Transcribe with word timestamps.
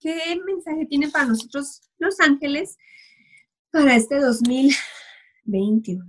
qué 0.00 0.40
mensaje 0.44 0.86
tiene 0.86 1.08
para 1.08 1.26
nosotros 1.26 1.82
los 1.98 2.20
ángeles 2.20 2.76
para 3.70 3.94
este 3.96 4.20
2021. 4.20 6.04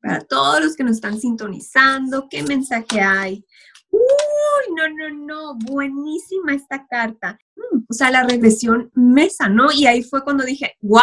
Para 0.00 0.20
todos 0.20 0.64
los 0.64 0.76
que 0.76 0.84
nos 0.84 0.96
están 0.96 1.20
sintonizando, 1.20 2.28
¿qué 2.30 2.42
mensaje 2.42 3.00
hay? 3.00 3.44
Uy, 3.90 4.74
no, 4.74 4.88
no, 4.88 5.10
no, 5.26 5.54
buenísima 5.58 6.54
esta 6.54 6.86
carta. 6.86 7.38
Mm, 7.56 7.84
o 7.88 7.92
sea, 7.92 8.10
la 8.10 8.24
regresión 8.24 8.90
me 8.94 9.30
sanó 9.30 9.72
y 9.72 9.86
ahí 9.86 10.02
fue 10.02 10.22
cuando 10.22 10.44
dije, 10.44 10.74
wow, 10.80 11.02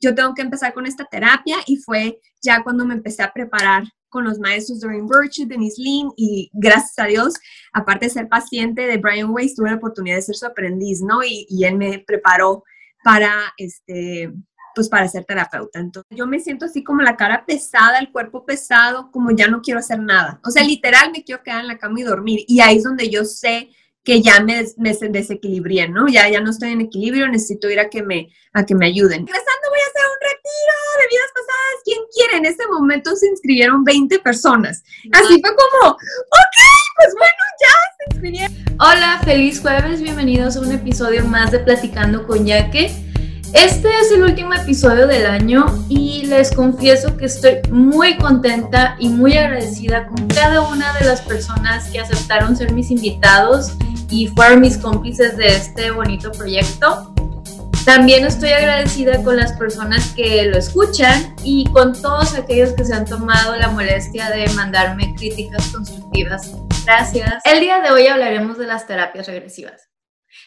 yo 0.00 0.14
tengo 0.14 0.34
que 0.34 0.42
empezar 0.42 0.72
con 0.72 0.86
esta 0.86 1.04
terapia 1.04 1.58
y 1.66 1.76
fue 1.76 2.20
ya 2.42 2.62
cuando 2.62 2.86
me 2.86 2.94
empecé 2.94 3.22
a 3.22 3.32
preparar 3.32 3.84
con 4.10 4.24
los 4.24 4.38
maestros 4.38 4.80
Doreen 4.80 5.06
Virtue, 5.06 5.46
Denise 5.46 5.80
Lynn 5.80 6.12
y 6.16 6.50
gracias 6.52 6.98
a 6.98 7.06
Dios, 7.06 7.34
aparte 7.72 8.06
de 8.06 8.10
ser 8.10 8.28
paciente 8.28 8.82
de 8.82 8.98
Brian 8.98 9.30
Weiss, 9.30 9.54
tuve 9.54 9.70
la 9.70 9.76
oportunidad 9.76 10.16
de 10.16 10.22
ser 10.22 10.34
su 10.34 10.46
aprendiz, 10.46 11.00
¿no? 11.00 11.22
Y, 11.24 11.46
él 11.64 11.76
me 11.76 12.00
preparó 12.00 12.64
para, 13.04 13.32
este, 13.56 14.32
pues 14.74 14.88
para 14.88 15.08
ser 15.08 15.24
terapeuta. 15.24 15.78
Entonces, 15.78 16.16
yo 16.16 16.26
me 16.26 16.40
siento 16.40 16.66
así 16.66 16.82
como 16.82 17.02
la 17.02 17.16
cara 17.16 17.44
pesada, 17.46 17.98
el 17.98 18.10
cuerpo 18.10 18.44
pesado, 18.44 19.10
como 19.10 19.30
ya 19.30 19.46
no 19.46 19.62
quiero 19.62 19.80
hacer 19.80 20.00
nada. 20.00 20.40
O 20.44 20.50
sea, 20.50 20.64
literal 20.64 21.12
me 21.12 21.22
quiero 21.22 21.42
quedar 21.42 21.60
en 21.60 21.68
la 21.68 21.78
cama 21.78 22.00
y 22.00 22.02
dormir. 22.02 22.44
Y 22.48 22.60
ahí 22.60 22.78
es 22.78 22.84
donde 22.84 23.08
yo 23.08 23.24
sé 23.24 23.70
que 24.02 24.22
ya 24.22 24.40
me, 24.40 24.64
me 24.78 24.94
desequilibré, 24.94 25.88
¿no? 25.88 26.08
Ya, 26.08 26.28
ya 26.28 26.40
no 26.40 26.50
estoy 26.50 26.70
en 26.70 26.80
equilibrio, 26.80 27.28
necesito 27.28 27.68
ir 27.68 27.78
a 27.80 27.90
que 27.90 28.02
me, 28.02 28.30
a 28.52 28.64
que 28.64 28.74
me 28.74 28.86
ayuden. 28.86 29.24
Voy 29.24 29.34
a 29.34 29.36
hacer 29.36 29.99
vidas 31.10 31.30
pasadas. 31.34 31.76
¿Quién 31.84 31.98
quiere? 32.14 32.36
En 32.38 32.46
este 32.46 32.66
momento 32.68 33.16
se 33.16 33.26
inscribieron 33.26 33.82
20 33.84 34.18
personas. 34.20 34.82
Así 35.12 35.40
fue 35.40 35.50
como, 35.56 35.92
ok, 35.92 36.58
pues 36.96 37.14
bueno, 37.18 37.42
ya 37.60 37.74
se 37.96 38.04
inscribieron. 38.10 38.56
Hola, 38.78 39.20
feliz 39.24 39.60
jueves, 39.60 40.00
bienvenidos 40.00 40.56
a 40.56 40.60
un 40.60 40.70
episodio 40.70 41.24
más 41.24 41.50
de 41.50 41.58
Platicando 41.58 42.26
con 42.26 42.46
Yaque. 42.46 42.92
Este 43.52 43.88
es 44.00 44.12
el 44.12 44.22
último 44.22 44.54
episodio 44.54 45.08
del 45.08 45.26
año 45.26 45.66
y 45.88 46.26
les 46.26 46.52
confieso 46.52 47.16
que 47.16 47.24
estoy 47.24 47.58
muy 47.72 48.16
contenta 48.16 48.94
y 49.00 49.08
muy 49.08 49.36
agradecida 49.36 50.06
con 50.06 50.28
cada 50.28 50.60
una 50.68 50.92
de 50.92 51.04
las 51.04 51.20
personas 51.22 51.90
que 51.90 51.98
aceptaron 51.98 52.56
ser 52.56 52.72
mis 52.72 52.92
invitados 52.92 53.72
y 54.08 54.28
fueron 54.28 54.60
mis 54.60 54.78
cómplices 54.78 55.36
de 55.36 55.48
este 55.48 55.90
bonito 55.90 56.30
proyecto. 56.30 57.12
También 57.84 58.26
estoy 58.26 58.50
agradecida 58.50 59.22
con 59.22 59.36
las 59.36 59.54
personas 59.54 60.12
que 60.14 60.44
lo 60.44 60.58
escuchan 60.58 61.34
y 61.42 61.64
con 61.72 61.92
todos 62.00 62.34
aquellos 62.34 62.72
que 62.74 62.84
se 62.84 62.94
han 62.94 63.06
tomado 63.06 63.56
la 63.56 63.70
molestia 63.70 64.30
de 64.30 64.48
mandarme 64.50 65.14
críticas 65.16 65.68
constructivas. 65.68 66.52
Gracias. 66.84 67.42
El 67.44 67.60
día 67.60 67.80
de 67.80 67.90
hoy 67.90 68.06
hablaremos 68.06 68.58
de 68.58 68.66
las 68.66 68.86
terapias 68.86 69.26
regresivas. 69.26 69.88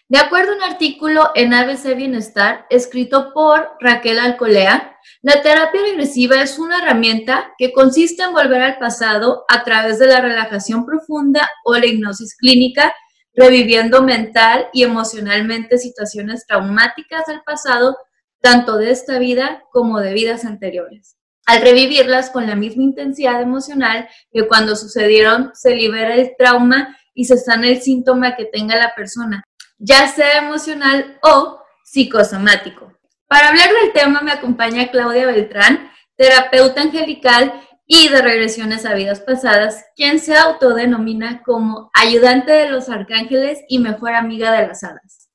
De 0.08 0.20
acuerdo 0.20 0.52
a 0.52 0.56
un 0.56 0.64
artículo 0.64 1.32
en 1.34 1.54
ABC 1.54 1.96
Bienestar 1.96 2.66
escrito 2.70 3.34
por 3.34 3.72
Raquel 3.80 4.20
Alcolea, 4.20 4.98
la 5.22 5.42
terapia 5.42 5.82
regresiva 5.82 6.42
es 6.42 6.60
una 6.60 6.78
herramienta 6.78 7.54
que 7.58 7.74
consiste 7.74 8.24
en 8.24 8.34
volver 8.34 8.62
al 8.62 8.78
pasado 8.78 9.44
a 9.50 9.64
través 9.64 10.00
de 10.00 10.08
la 10.08 10.22
relajación 10.22 10.86
profunda 10.86 11.50
o 11.66 11.74
la 11.76 11.86
hipnosis 11.86 12.36
clínica, 12.38 12.94
reviviendo 13.36 14.04
mental 14.04 14.68
y 14.74 14.84
emocionalmente 14.84 15.78
situaciones 15.78 16.46
traumáticas 16.48 17.26
del 17.26 17.42
pasado, 17.42 17.98
tanto 18.42 18.78
de 18.78 18.92
esta 18.92 19.20
vida 19.20 19.64
como 19.72 20.00
de 20.00 20.14
vidas 20.14 20.46
anteriores. 20.46 21.18
Al 21.46 21.62
revivirlas 21.62 22.30
con 22.30 22.48
la 22.48 22.56
misma 22.56 22.84
intensidad 22.84 23.42
emocional 23.42 24.08
que 24.32 24.48
cuando 24.48 24.76
sucedieron, 24.76 25.52
se 25.54 25.76
libera 25.76 26.16
el 26.16 26.34
trauma 26.38 26.98
y 27.14 27.26
se 27.26 27.38
sana 27.38 27.68
el 27.68 27.82
síntoma 27.82 28.36
que 28.36 28.46
tenga 28.46 28.78
la 28.78 28.96
persona, 28.96 29.44
ya 29.78 30.08
sea 30.08 30.38
emocional 30.38 31.18
o 31.22 31.60
psicosomático. 31.84 32.94
Para 33.28 33.50
hablar 33.50 33.70
del 33.74 33.92
tema 33.94 34.22
me 34.22 34.32
acompaña 34.32 34.90
Claudia 34.90 35.26
Beltrán, 35.26 35.92
terapeuta 36.16 36.82
angelical 36.82 37.54
y 37.86 38.10
de 38.10 38.22
regresiones 38.22 38.86
a 38.86 38.94
vidas 38.94 39.20
pasadas, 39.20 39.86
quien 39.96 40.20
se 40.20 40.36
autodenomina 40.36 41.44
como 41.44 41.92
ayudante 41.94 42.52
de 42.52 42.70
los 42.70 42.90
arcángeles 42.90 43.60
y 43.68 43.80
mejor 43.80 44.14
amiga 44.14 44.52
de 44.52 44.68
las 44.68 44.84
hadas. 44.84 45.30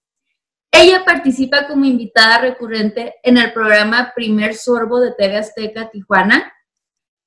Ella 0.73 1.05
participa 1.05 1.67
como 1.67 1.85
invitada 1.85 2.39
recurrente 2.39 3.15
en 3.23 3.39
el 3.39 3.53
programa 3.53 4.13
Primer 4.15 4.55
Sorbo 4.55 5.01
de 5.01 5.13
TV 5.13 5.37
Azteca 5.37 5.91
Tijuana. 5.91 6.53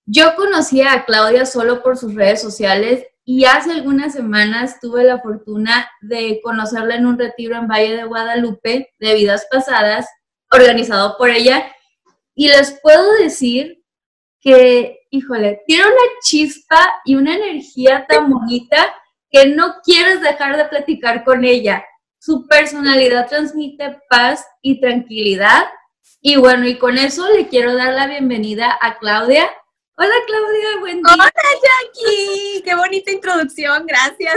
Yo 0.05 0.35
conocía 0.35 0.93
a 0.93 1.05
Claudia 1.05 1.45
solo 1.45 1.83
por 1.83 1.97
sus 1.97 2.15
redes 2.15 2.41
sociales 2.41 3.05
y 3.23 3.45
hace 3.45 3.71
algunas 3.71 4.13
semanas 4.13 4.79
tuve 4.79 5.03
la 5.03 5.19
fortuna 5.19 5.89
de 6.01 6.39
conocerla 6.43 6.95
en 6.95 7.05
un 7.05 7.19
retiro 7.19 7.55
en 7.55 7.67
Valle 7.67 7.97
de 7.97 8.03
Guadalupe 8.03 8.91
de 8.99 9.15
vidas 9.15 9.47
pasadas, 9.51 10.07
organizado 10.51 11.17
por 11.17 11.29
ella. 11.29 11.65
Y 12.33 12.47
les 12.47 12.79
puedo 12.81 13.13
decir 13.15 13.80
que, 14.41 15.02
híjole, 15.12 15.62
tiene 15.68 15.85
una 15.85 16.19
chispa 16.24 17.02
y 17.06 17.16
una 17.16 17.35
energía 17.35 18.06
tan 18.09 18.29
bonita 18.29 18.94
que 19.29 19.46
no 19.46 19.75
quieres 19.84 20.19
dejar 20.22 20.57
de 20.57 20.66
platicar 20.66 21.24
con 21.24 21.46
ella. 21.46 21.85
Su 22.19 22.47
personalidad 22.47 23.29
transmite 23.29 24.00
paz 24.09 24.46
y 24.62 24.81
tranquilidad. 24.81 25.66
Y 26.19 26.35
bueno, 26.35 26.68
y 26.68 26.78
con 26.78 26.97
eso 26.97 27.31
le 27.31 27.47
quiero 27.47 27.75
dar 27.75 27.94
la 27.94 28.07
bienvenida 28.07 28.78
a 28.81 28.97
Claudia. 28.97 29.50
Hola 29.96 30.13
Claudia, 30.25 30.79
buen 30.79 31.02
día. 31.02 31.13
Hola 31.13 31.31
Jackie, 31.34 32.62
qué 32.63 32.75
bonita 32.75 33.12
introducción, 33.12 33.85
gracias. 33.85 34.35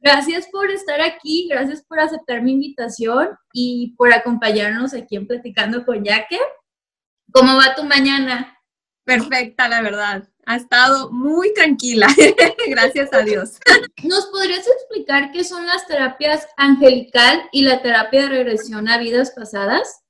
Gracias 0.00 0.46
por 0.48 0.70
estar 0.70 1.00
aquí, 1.00 1.48
gracias 1.48 1.82
por 1.82 1.98
aceptar 1.98 2.42
mi 2.42 2.52
invitación 2.52 3.30
y 3.54 3.94
por 3.96 4.12
acompañarnos 4.12 4.92
aquí 4.92 5.16
en 5.16 5.26
Platicando 5.26 5.86
con 5.86 6.04
Yaque. 6.04 6.38
¿Cómo 7.32 7.56
va 7.56 7.74
tu 7.74 7.84
mañana? 7.84 8.53
Perfecta, 9.04 9.68
la 9.68 9.82
verdad. 9.82 10.28
Ha 10.46 10.56
estado 10.56 11.10
muy 11.10 11.52
tranquila, 11.54 12.08
gracias 12.68 13.12
a 13.12 13.20
Dios. 13.20 13.58
¿Nos 14.02 14.26
podrías 14.26 14.66
explicar 14.66 15.32
qué 15.32 15.42
son 15.42 15.66
las 15.66 15.86
terapias 15.86 16.46
angelical 16.56 17.48
y 17.52 17.62
la 17.62 17.80
terapia 17.80 18.22
de 18.22 18.28
regresión 18.28 18.88
a 18.88 18.98
vidas 18.98 19.32
pasadas? 19.34 20.02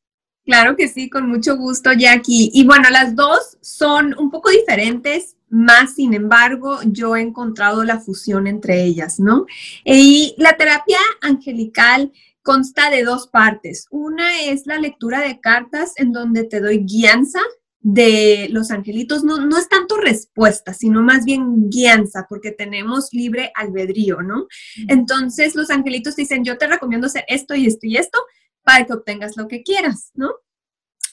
Claro 0.44 0.76
que 0.76 0.88
sí, 0.88 1.08
con 1.08 1.28
mucho 1.28 1.56
gusto, 1.56 1.92
Jackie. 1.92 2.50
Y 2.52 2.64
bueno, 2.64 2.90
las 2.90 3.14
dos 3.14 3.56
son 3.62 4.14
un 4.18 4.30
poco 4.30 4.50
diferentes, 4.50 5.36
más 5.48 5.94
sin 5.94 6.14
embargo, 6.14 6.80
yo 6.84 7.16
he 7.16 7.20
encontrado 7.20 7.84
la 7.84 8.00
fusión 8.00 8.46
entre 8.46 8.82
ellas, 8.82 9.20
¿no? 9.20 9.46
Y 9.84 10.34
la 10.36 10.56
terapia 10.56 10.98
angelical 11.20 12.12
consta 12.42 12.90
de 12.90 13.04
dos 13.04 13.28
partes. 13.28 13.86
Una 13.90 14.42
es 14.42 14.66
la 14.66 14.78
lectura 14.78 15.20
de 15.20 15.40
cartas 15.40 15.92
en 15.96 16.12
donde 16.12 16.44
te 16.44 16.60
doy 16.60 16.84
guianza 16.84 17.40
de 17.84 18.48
los 18.50 18.70
angelitos. 18.70 19.22
No, 19.22 19.46
no 19.46 19.58
es 19.58 19.68
tanto 19.68 19.98
respuesta, 19.98 20.72
sino 20.72 21.02
más 21.02 21.24
bien 21.24 21.68
guianza, 21.68 22.26
porque 22.28 22.50
tenemos 22.50 23.10
libre 23.12 23.52
albedrío, 23.54 24.22
¿no? 24.22 24.48
Entonces, 24.88 25.54
los 25.54 25.70
angelitos 25.70 26.16
dicen, 26.16 26.44
yo 26.44 26.56
te 26.56 26.66
recomiendo 26.66 27.06
hacer 27.06 27.24
esto 27.28 27.54
y 27.54 27.66
esto 27.66 27.86
y 27.86 27.98
esto 27.98 28.18
para 28.62 28.86
que 28.86 28.94
obtengas 28.94 29.36
lo 29.36 29.46
que 29.46 29.62
quieras, 29.62 30.10
¿no? 30.14 30.30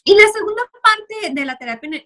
Y 0.04 0.16
la 0.16 0.24
segunda 0.34 0.64
parte 0.82 1.34
de 1.34 1.46
la 1.46 1.58
terapia 1.58 2.02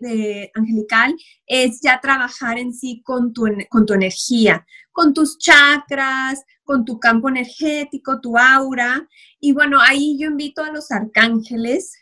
angelical 0.55 1.15
es 1.45 1.79
ya 1.81 2.01
trabajar 2.01 2.57
en 2.57 2.73
sí 2.73 3.01
con 3.05 3.31
tu, 3.31 3.45
con 3.69 3.85
tu 3.85 3.93
energía, 3.93 4.65
con 4.91 5.13
tus 5.13 5.37
chakras, 5.37 6.43
con 6.63 6.83
tu 6.83 6.99
campo 6.99 7.29
energético, 7.29 8.19
tu 8.19 8.37
aura. 8.37 9.07
Y 9.39 9.53
bueno, 9.53 9.79
ahí 9.79 10.17
yo 10.19 10.27
invito 10.27 10.63
a 10.63 10.71
los 10.71 10.91
arcángeles 10.91 11.93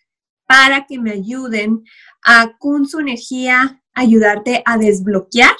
para 0.53 0.85
que 0.85 0.99
me 0.99 1.09
ayuden 1.09 1.83
a 2.23 2.55
con 2.59 2.87
su 2.87 2.99
energía 2.99 3.81
ayudarte 3.95 4.61
a 4.67 4.77
desbloquear 4.77 5.55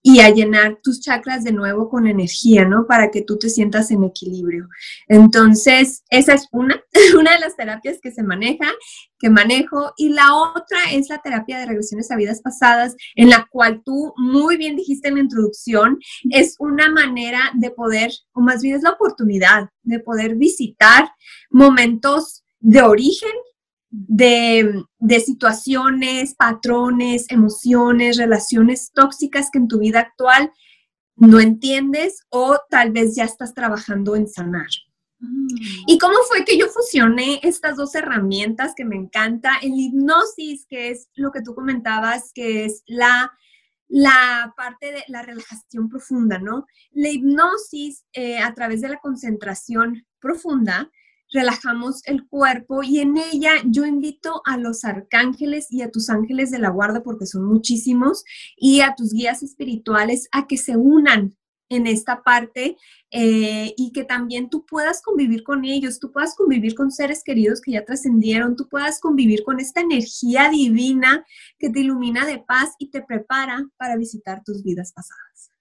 y 0.00 0.20
a 0.20 0.30
llenar 0.30 0.78
tus 0.82 1.02
chakras 1.02 1.44
de 1.44 1.52
nuevo 1.52 1.90
con 1.90 2.06
energía, 2.06 2.64
¿no? 2.64 2.86
Para 2.86 3.10
que 3.10 3.20
tú 3.20 3.38
te 3.38 3.50
sientas 3.50 3.90
en 3.90 4.04
equilibrio. 4.04 4.68
Entonces, 5.06 6.02
esa 6.08 6.32
es 6.32 6.48
una, 6.50 6.82
una 7.18 7.34
de 7.34 7.40
las 7.40 7.56
terapias 7.56 7.98
que 8.02 8.10
se 8.10 8.22
maneja, 8.22 8.72
que 9.18 9.28
manejo, 9.28 9.92
y 9.98 10.08
la 10.08 10.34
otra 10.34 10.78
es 10.92 11.10
la 11.10 11.18
terapia 11.18 11.58
de 11.58 11.66
regresiones 11.66 12.10
a 12.10 12.16
vidas 12.16 12.40
pasadas, 12.40 12.96
en 13.14 13.28
la 13.28 13.46
cual 13.50 13.82
tú 13.84 14.14
muy 14.16 14.56
bien 14.56 14.76
dijiste 14.76 15.08
en 15.08 15.16
la 15.16 15.20
introducción, 15.20 15.98
es 16.30 16.56
una 16.58 16.90
manera 16.90 17.50
de 17.52 17.70
poder, 17.70 18.10
o 18.32 18.40
más 18.40 18.62
bien 18.62 18.76
es 18.76 18.82
la 18.82 18.92
oportunidad 18.92 19.68
de 19.82 19.98
poder 19.98 20.36
visitar 20.36 21.10
momentos 21.50 22.44
de 22.60 22.80
origen 22.80 23.30
de, 23.92 24.84
situaciones, 25.24 26.34
patrones, 26.34 27.26
emociones, 27.28 28.16
relaciones 28.16 28.90
tóxicas 28.92 29.50
que 29.52 29.58
en 29.58 29.68
tu 29.68 29.78
vida 29.78 30.00
actual 30.00 30.50
no 31.16 31.38
entiendes 31.38 32.24
o 32.30 32.58
tal 32.70 32.90
vez 32.90 33.14
ya 33.14 33.24
estás 33.24 33.54
trabajando 33.54 34.16
en 34.16 34.26
sanar. 34.26 34.68
Mm. 35.20 35.46
¿Y 35.86 35.98
cómo 35.98 36.16
fue 36.26 36.44
que 36.44 36.58
yo 36.58 36.68
fusioné 36.68 37.38
estas 37.42 37.76
dos 37.76 37.94
herramientas 37.94 38.72
que 38.74 38.86
me 38.86 38.96
encanta? 38.96 39.58
El 39.62 39.74
hipnosis, 39.74 40.66
que 40.66 40.90
es 40.90 41.08
lo 41.14 41.30
que 41.30 41.42
tú 41.42 41.54
comentabas, 41.54 42.32
que 42.32 42.64
es 42.64 42.82
la, 42.86 43.30
la 43.88 44.54
parte 44.56 44.90
de 44.90 45.04
la 45.08 45.22
relajación 45.22 45.90
profunda, 45.90 46.38
¿no? 46.38 46.66
La 46.92 47.10
hipnosis 47.10 48.04
eh, 48.14 48.38
a 48.38 48.54
través 48.54 48.80
de 48.80 48.88
la 48.88 49.00
concentración 49.00 50.06
profunda, 50.18 50.90
relajamos 51.32 52.02
el 52.06 52.26
cuerpo 52.26 52.82
y 52.82 53.00
en 53.00 53.16
ella 53.16 53.52
yo 53.64 53.86
invito 53.86 54.42
a 54.44 54.56
los 54.56 54.84
arcángeles 54.84 55.66
y 55.70 55.82
a 55.82 55.90
tus 55.90 56.10
ángeles 56.10 56.50
de 56.50 56.58
la 56.58 56.70
guarda, 56.70 57.02
porque 57.02 57.26
son 57.26 57.44
muchísimos, 57.44 58.24
y 58.56 58.80
a 58.80 58.94
tus 58.94 59.12
guías 59.12 59.42
espirituales 59.42 60.28
a 60.32 60.46
que 60.46 60.56
se 60.56 60.76
unan 60.76 61.36
en 61.68 61.86
esta 61.86 62.22
parte 62.22 62.76
eh, 63.10 63.74
y 63.76 63.92
que 63.92 64.04
también 64.04 64.50
tú 64.50 64.66
puedas 64.66 65.00
convivir 65.00 65.42
con 65.42 65.64
ellos, 65.64 65.98
tú 65.98 66.12
puedas 66.12 66.34
convivir 66.34 66.74
con 66.74 66.90
seres 66.90 67.22
queridos 67.24 67.62
que 67.62 67.72
ya 67.72 67.84
trascendieron, 67.84 68.56
tú 68.56 68.68
puedas 68.68 69.00
convivir 69.00 69.42
con 69.42 69.58
esta 69.58 69.80
energía 69.80 70.50
divina 70.50 71.24
que 71.58 71.70
te 71.70 71.80
ilumina 71.80 72.26
de 72.26 72.38
paz 72.38 72.74
y 72.78 72.90
te 72.90 73.02
prepara 73.02 73.66
para 73.78 73.96
visitar 73.96 74.42
tus 74.44 74.62
vidas 74.62 74.92
pasadas. 74.92 75.51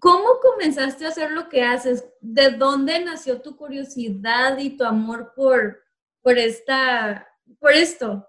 ¿Cómo 0.00 0.40
comenzaste 0.40 1.04
a 1.04 1.08
hacer 1.08 1.32
lo 1.32 1.48
que 1.48 1.62
haces? 1.62 2.04
¿De 2.20 2.50
dónde 2.50 3.04
nació 3.04 3.40
tu 3.40 3.56
curiosidad 3.56 4.58
y 4.58 4.76
tu 4.76 4.84
amor 4.84 5.32
por, 5.36 5.82
por, 6.22 6.38
esta, 6.38 7.28
por 7.58 7.72
esto? 7.72 8.26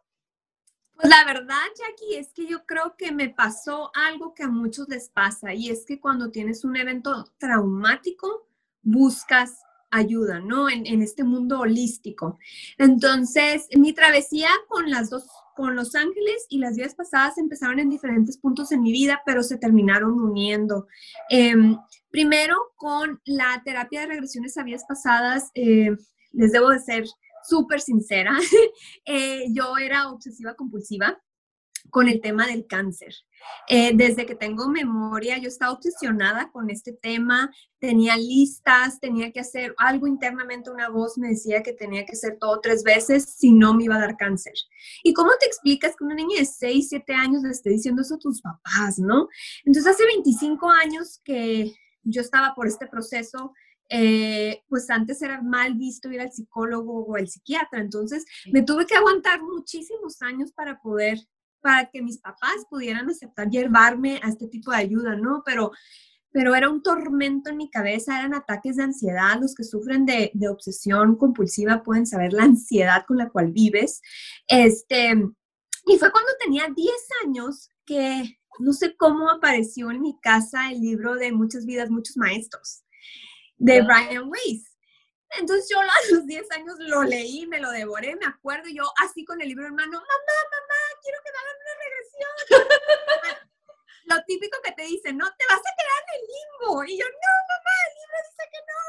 Pues 0.95 1.09
la 1.09 1.23
verdad, 1.25 1.63
Jackie, 1.77 2.17
es 2.17 2.33
que 2.33 2.45
yo 2.47 2.65
creo 2.65 2.95
que 2.97 3.11
me 3.11 3.29
pasó 3.29 3.91
algo 3.95 4.33
que 4.33 4.43
a 4.43 4.49
muchos 4.49 4.87
les 4.89 5.09
pasa 5.09 5.53
y 5.53 5.69
es 5.69 5.85
que 5.85 5.99
cuando 5.99 6.31
tienes 6.31 6.63
un 6.63 6.75
evento 6.75 7.31
traumático, 7.37 8.47
buscas 8.83 9.63
ayuda, 9.89 10.39
¿no? 10.39 10.69
En, 10.69 10.85
en, 10.85 11.01
este 11.01 11.23
mundo 11.23 11.59
holístico. 11.61 12.39
Entonces, 12.77 13.67
mi 13.75 13.93
travesía 13.93 14.49
con 14.67 14.89
las 14.89 15.09
dos, 15.09 15.25
con 15.61 15.75
Los 15.75 15.93
Ángeles 15.93 16.47
y 16.49 16.57
las 16.57 16.75
días 16.75 16.95
pasadas 16.95 17.37
empezaron 17.37 17.77
en 17.77 17.91
diferentes 17.91 18.35
puntos 18.35 18.71
en 18.71 18.81
mi 18.81 18.91
vida, 18.91 19.21
pero 19.27 19.43
se 19.43 19.59
terminaron 19.59 20.19
uniendo. 20.19 20.87
Em, 21.29 21.77
primero, 22.09 22.57
con 22.75 23.21
la 23.25 23.61
terapia 23.63 24.01
de 24.01 24.07
regresiones 24.07 24.57
a 24.57 24.63
vidas 24.63 24.85
pasadas, 24.89 25.51
eh, 25.53 25.95
les 26.31 26.51
debo 26.51 26.69
de 26.69 26.79
ser 26.79 27.03
súper 27.43 27.79
sincera, 27.79 28.31
eh, 29.05 29.45
yo 29.53 29.77
era 29.77 30.09
obsesiva 30.09 30.55
compulsiva 30.55 31.21
con 31.89 32.07
el 32.07 32.21
tema 32.21 32.47
del 32.47 32.67
cáncer. 32.67 33.13
Eh, 33.67 33.91
desde 33.95 34.25
que 34.25 34.35
tengo 34.35 34.67
memoria, 34.69 35.37
yo 35.37 35.47
estaba 35.47 35.71
obsesionada 35.71 36.51
con 36.51 36.69
este 36.69 36.93
tema, 36.93 37.51
tenía 37.79 38.15
listas, 38.15 38.99
tenía 38.99 39.31
que 39.31 39.39
hacer 39.39 39.73
algo 39.77 40.07
internamente, 40.07 40.69
una 40.69 40.89
voz 40.89 41.17
me 41.17 41.29
decía 41.29 41.63
que 41.63 41.73
tenía 41.73 42.05
que 42.05 42.13
hacer 42.13 42.37
todo 42.39 42.59
tres 42.61 42.83
veces, 42.83 43.33
si 43.37 43.51
no 43.51 43.73
me 43.73 43.85
iba 43.85 43.95
a 43.95 44.01
dar 44.01 44.17
cáncer. 44.17 44.53
¿Y 45.03 45.13
cómo 45.13 45.31
te 45.39 45.47
explicas 45.47 45.95
que 45.95 46.03
una 46.03 46.15
niña 46.15 46.39
de 46.39 46.45
6, 46.45 46.89
7 46.89 47.13
años 47.13 47.43
le 47.43 47.51
esté 47.51 47.71
diciendo 47.71 48.01
eso 48.01 48.15
a 48.15 48.19
tus 48.19 48.41
papás, 48.41 48.99
no? 48.99 49.27
Entonces, 49.65 49.91
hace 49.91 50.05
25 50.05 50.69
años 50.69 51.19
que 51.23 51.73
yo 52.03 52.21
estaba 52.21 52.53
por 52.53 52.67
este 52.67 52.87
proceso, 52.87 53.53
eh, 53.93 54.63
pues 54.69 54.89
antes 54.89 55.21
era 55.21 55.41
mal 55.41 55.73
visto 55.73 56.09
ir 56.09 56.21
al 56.21 56.31
psicólogo 56.31 57.03
o 57.03 57.15
al 57.17 57.27
psiquiatra, 57.27 57.81
entonces 57.81 58.25
me 58.53 58.61
tuve 58.61 58.85
que 58.85 58.95
aguantar 58.95 59.41
muchísimos 59.43 60.21
años 60.21 60.53
para 60.53 60.79
poder 60.81 61.17
para 61.61 61.89
que 61.89 62.01
mis 62.01 62.17
papás 62.17 62.65
pudieran 62.69 63.09
aceptar 63.09 63.49
llevarme 63.49 64.19
a 64.23 64.29
este 64.29 64.47
tipo 64.47 64.71
de 64.71 64.77
ayuda, 64.77 65.15
¿no? 65.15 65.43
Pero, 65.45 65.71
pero 66.31 66.55
era 66.55 66.69
un 66.69 66.81
tormento 66.81 67.49
en 67.49 67.57
mi 67.57 67.69
cabeza, 67.69 68.19
eran 68.19 68.33
ataques 68.33 68.77
de 68.77 68.83
ansiedad. 68.83 69.39
Los 69.39 69.55
que 69.55 69.63
sufren 69.63 70.05
de, 70.05 70.31
de 70.33 70.49
obsesión 70.49 71.15
compulsiva 71.15 71.83
pueden 71.83 72.05
saber 72.05 72.33
la 72.33 72.43
ansiedad 72.43 73.05
con 73.07 73.17
la 73.17 73.29
cual 73.29 73.51
vives. 73.51 74.01
Este, 74.47 75.13
y 75.85 75.97
fue 75.97 76.11
cuando 76.11 76.31
tenía 76.39 76.67
10 76.73 76.91
años 77.25 77.69
que 77.85 78.37
no 78.59 78.73
sé 78.73 78.95
cómo 78.95 79.29
apareció 79.29 79.91
en 79.91 80.01
mi 80.01 80.19
casa 80.19 80.71
el 80.71 80.81
libro 80.81 81.15
de 81.15 81.31
Muchas 81.31 81.65
vidas, 81.65 81.89
muchos 81.89 82.17
maestros 82.17 82.83
de 83.57 83.81
Brian 83.81 84.29
Weiss. 84.29 84.77
Entonces 85.39 85.69
yo 85.71 85.79
a 85.79 85.85
los 86.11 86.25
10 86.25 86.51
años 86.51 86.75
lo 86.79 87.03
leí, 87.03 87.47
me 87.47 87.59
lo 87.59 87.71
devoré, 87.71 88.15
me 88.17 88.25
acuerdo, 88.25 88.69
yo 88.69 88.83
así 89.01 89.23
con 89.23 89.41
el 89.41 89.47
libro 89.47 89.67
en 89.67 89.75
mano, 89.75 89.93
mamá, 89.93 90.01
mamá, 90.01 90.90
quiero 91.01 91.17
que 91.23 91.31
me 91.31 91.39
hagan 91.41 91.57
una 91.61 91.75
regresión. 91.83 92.33
lo 94.05 94.23
típico 94.25 94.57
que 94.63 94.71
te 94.71 94.83
dicen, 94.83 95.17
no, 95.17 95.25
te 95.37 95.45
vas 95.47 95.59
a 95.59 95.75
quedar 95.77 95.99
en 96.01 96.09
el 96.15 96.23
limbo. 96.31 96.83
Y 96.85 96.97
yo, 96.97 97.05
no, 97.05 97.33
mamá, 97.51 97.75
el 97.87 97.93
libro 97.99 98.17
dice 98.29 98.43
que 98.51 98.61
no. 98.69 98.79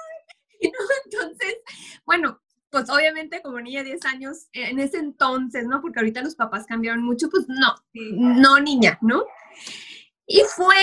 Y 0.62 0.68
no, 0.70 0.78
entonces, 1.04 1.56
bueno, 2.04 2.40
pues 2.70 2.88
obviamente 2.88 3.42
como 3.42 3.60
niña 3.60 3.82
de 3.82 3.90
10 3.90 4.04
años, 4.06 4.46
en 4.52 4.78
ese 4.78 4.98
entonces, 4.98 5.64
¿no? 5.66 5.82
Porque 5.82 5.98
ahorita 5.98 6.22
los 6.22 6.36
papás 6.36 6.66
cambiaron 6.66 7.02
mucho, 7.02 7.28
pues 7.28 7.44
no, 7.48 7.74
no 7.92 8.60
niña, 8.60 8.98
¿no? 9.02 9.26
Y 10.26 10.40
fue 10.42 10.76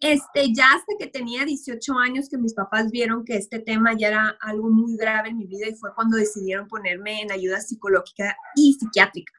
este, 0.00 0.52
ya 0.52 0.66
hasta 0.72 0.94
que 0.98 1.06
tenía 1.06 1.44
18 1.44 1.94
años 1.98 2.28
que 2.28 2.38
mis 2.38 2.54
papás 2.54 2.90
vieron 2.90 3.24
que 3.24 3.36
este 3.36 3.58
tema 3.58 3.94
ya 3.98 4.08
era 4.08 4.36
algo 4.40 4.68
muy 4.68 4.96
grave 4.96 5.30
en 5.30 5.38
mi 5.38 5.46
vida 5.46 5.68
y 5.68 5.74
fue 5.74 5.94
cuando 5.94 6.16
decidieron 6.16 6.68
ponerme 6.68 7.22
en 7.22 7.32
ayuda 7.32 7.60
psicológica 7.60 8.36
y 8.54 8.74
psiquiátrica. 8.74 9.32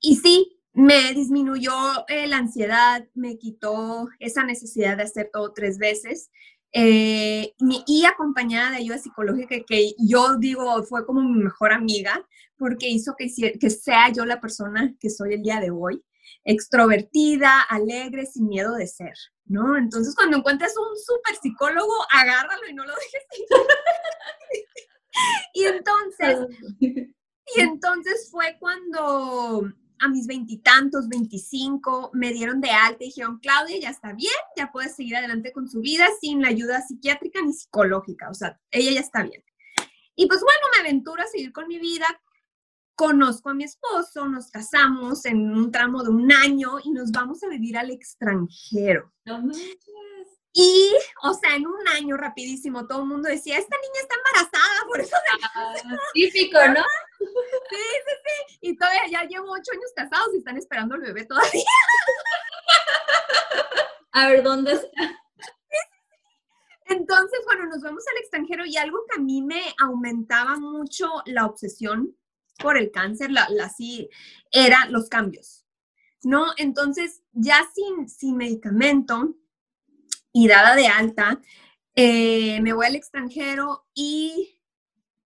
Y 0.00 0.16
sí, 0.16 0.60
me 0.72 1.12
disminuyó 1.12 1.72
eh, 2.08 2.26
la 2.26 2.38
ansiedad, 2.38 3.06
me 3.14 3.38
quitó 3.38 4.08
esa 4.18 4.44
necesidad 4.44 4.96
de 4.96 5.04
hacer 5.04 5.30
todo 5.32 5.52
tres 5.52 5.78
veces. 5.78 6.30
Eh, 6.74 7.54
y 7.86 8.04
acompañada 8.06 8.70
de 8.70 8.76
ayuda 8.78 8.96
psicológica 8.96 9.56
que 9.66 9.92
yo 9.98 10.36
digo 10.36 10.82
fue 10.84 11.04
como 11.04 11.20
mi 11.20 11.42
mejor 11.42 11.70
amiga 11.70 12.26
porque 12.56 12.88
hizo 12.88 13.14
que, 13.14 13.30
que 13.60 13.68
sea 13.68 14.10
yo 14.10 14.24
la 14.24 14.40
persona 14.40 14.94
que 14.98 15.10
soy 15.10 15.34
el 15.34 15.42
día 15.42 15.60
de 15.60 15.70
hoy 15.70 16.02
extrovertida, 16.44 17.62
alegre, 17.62 18.26
sin 18.26 18.48
miedo 18.48 18.74
de 18.74 18.86
ser, 18.86 19.14
¿no? 19.44 19.76
Entonces, 19.76 20.14
cuando 20.14 20.38
encuentres 20.38 20.74
un 20.76 20.96
súper 20.98 21.36
psicólogo, 21.36 21.92
agárralo 22.10 22.68
y 22.68 22.74
no 22.74 22.84
lo 22.84 22.94
dejes. 22.94 23.22
y 25.54 25.64
entonces, 25.64 26.38
y 27.56 27.60
entonces 27.60 28.28
fue 28.30 28.56
cuando 28.58 29.72
a 29.98 30.08
mis 30.08 30.26
veintitantos, 30.26 31.08
veinticinco, 31.08 32.10
me 32.12 32.32
dieron 32.32 32.60
de 32.60 32.70
alta 32.70 33.04
y 33.04 33.06
dijeron, 33.06 33.38
Claudia, 33.38 33.78
ya 33.78 33.90
está 33.90 34.12
bien, 34.12 34.32
ya 34.56 34.72
puedes 34.72 34.96
seguir 34.96 35.16
adelante 35.16 35.52
con 35.52 35.68
su 35.68 35.80
vida 35.80 36.08
sin 36.20 36.42
la 36.42 36.48
ayuda 36.48 36.82
psiquiátrica 36.82 37.40
ni 37.40 37.52
psicológica, 37.52 38.28
o 38.28 38.34
sea, 38.34 38.60
ella 38.70 38.92
ya 38.92 39.00
está 39.00 39.22
bien. 39.22 39.44
Y 40.16 40.26
pues 40.26 40.40
bueno, 40.40 40.60
me 40.74 40.80
aventuro 40.80 41.22
a 41.22 41.26
seguir 41.26 41.52
con 41.52 41.68
mi 41.68 41.78
vida, 41.78 42.06
conozco 42.96 43.50
a 43.50 43.54
mi 43.54 43.64
esposo, 43.64 44.28
nos 44.28 44.50
casamos 44.50 45.24
en 45.24 45.56
un 45.56 45.70
tramo 45.70 46.02
de 46.02 46.10
un 46.10 46.32
año 46.32 46.78
y 46.82 46.90
nos 46.90 47.12
vamos 47.12 47.42
a 47.44 47.48
vivir 47.48 47.78
al 47.78 47.90
extranjero. 47.90 49.12
y, 50.52 50.92
o 51.22 51.32
sea, 51.32 51.56
en 51.56 51.66
un 51.66 51.88
año 51.88 52.16
rapidísimo, 52.16 52.86
todo 52.86 53.02
el 53.02 53.08
mundo 53.08 53.28
decía, 53.28 53.56
esta 53.56 53.76
niña 53.76 54.00
está 54.02 54.14
embarazada, 54.16 54.86
por 54.86 55.00
eso... 55.00 55.16
Ah, 55.54 55.74
típico, 56.12 56.58
¿no? 56.68 56.82
Sí, 57.70 57.76
sí, 57.76 58.14
sí. 58.24 58.58
Y 58.62 58.76
todavía 58.76 59.02
ya 59.10 59.24
llevo 59.24 59.52
ocho 59.52 59.72
años 59.72 59.92
casados 59.94 60.28
y 60.34 60.38
están 60.38 60.56
esperando 60.56 60.94
el 60.94 61.02
bebé 61.02 61.24
todavía. 61.24 61.64
A 64.12 64.28
ver, 64.28 64.42
¿dónde 64.42 64.72
está? 64.72 65.22
Entonces, 66.86 67.40
bueno, 67.46 67.66
nos 67.66 67.82
vamos 67.82 68.04
al 68.10 68.18
extranjero 68.18 68.66
y 68.66 68.76
algo 68.76 69.04
que 69.08 69.18
a 69.18 69.22
mí 69.22 69.40
me 69.40 69.62
aumentaba 69.80 70.58
mucho 70.58 71.08
la 71.24 71.46
obsesión 71.46 72.14
por 72.58 72.76
el 72.76 72.90
cáncer, 72.90 73.30
la, 73.30 73.48
la 73.48 73.70
sí, 73.70 74.10
eran 74.50 74.92
los 74.92 75.08
cambios, 75.08 75.64
¿no? 76.22 76.46
Entonces, 76.58 77.22
ya 77.32 77.66
sin, 77.74 78.08
sin 78.08 78.36
medicamento 78.36 79.34
y 80.32 80.48
dada 80.48 80.74
de 80.74 80.86
alta, 80.86 81.40
eh, 81.94 82.60
me 82.60 82.72
voy 82.72 82.86
al 82.86 82.96
extranjero 82.96 83.86
y 83.94 84.58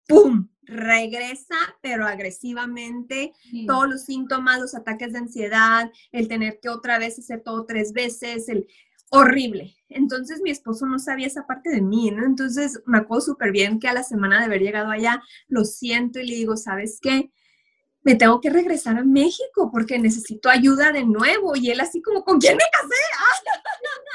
¡pum! 0.06 0.48
Regresa, 0.66 1.56
pero 1.80 2.06
agresivamente, 2.06 3.32
todos 3.66 3.88
los 3.88 4.04
síntomas, 4.04 4.60
los 4.60 4.74
ataques 4.74 5.12
de 5.12 5.18
ansiedad, 5.18 5.90
el 6.12 6.28
tener 6.28 6.58
que 6.60 6.68
otra 6.68 6.98
vez 6.98 7.18
hacer 7.18 7.42
todo 7.42 7.66
tres 7.66 7.92
veces, 7.92 8.48
el 8.48 8.66
horrible. 9.10 9.74
Entonces 9.88 10.40
mi 10.42 10.50
esposo 10.50 10.86
no 10.86 10.98
sabía 10.98 11.26
esa 11.26 11.46
parte 11.46 11.70
de 11.70 11.80
mí, 11.80 12.10
¿no? 12.10 12.24
Entonces 12.24 12.80
me 12.86 12.98
acuerdo 12.98 13.26
súper 13.26 13.52
bien 13.52 13.78
que 13.78 13.88
a 13.88 13.94
la 13.94 14.02
semana 14.02 14.40
de 14.40 14.46
haber 14.46 14.60
llegado 14.60 14.90
allá, 14.90 15.22
lo 15.48 15.64
siento 15.64 16.18
y 16.18 16.26
le 16.26 16.34
digo, 16.34 16.56
¿sabes 16.56 16.98
qué? 17.00 17.30
Me 18.02 18.16
tengo 18.16 18.40
que 18.40 18.50
regresar 18.50 18.98
a 18.98 19.04
México 19.04 19.70
porque 19.72 19.98
necesito 19.98 20.50
ayuda 20.50 20.92
de 20.92 21.04
nuevo. 21.04 21.56
Y 21.56 21.70
él 21.70 21.80
así 21.80 22.02
como, 22.02 22.22
¿con 22.22 22.38
quién 22.38 22.56
me 22.56 22.64
casé? 22.70 23.00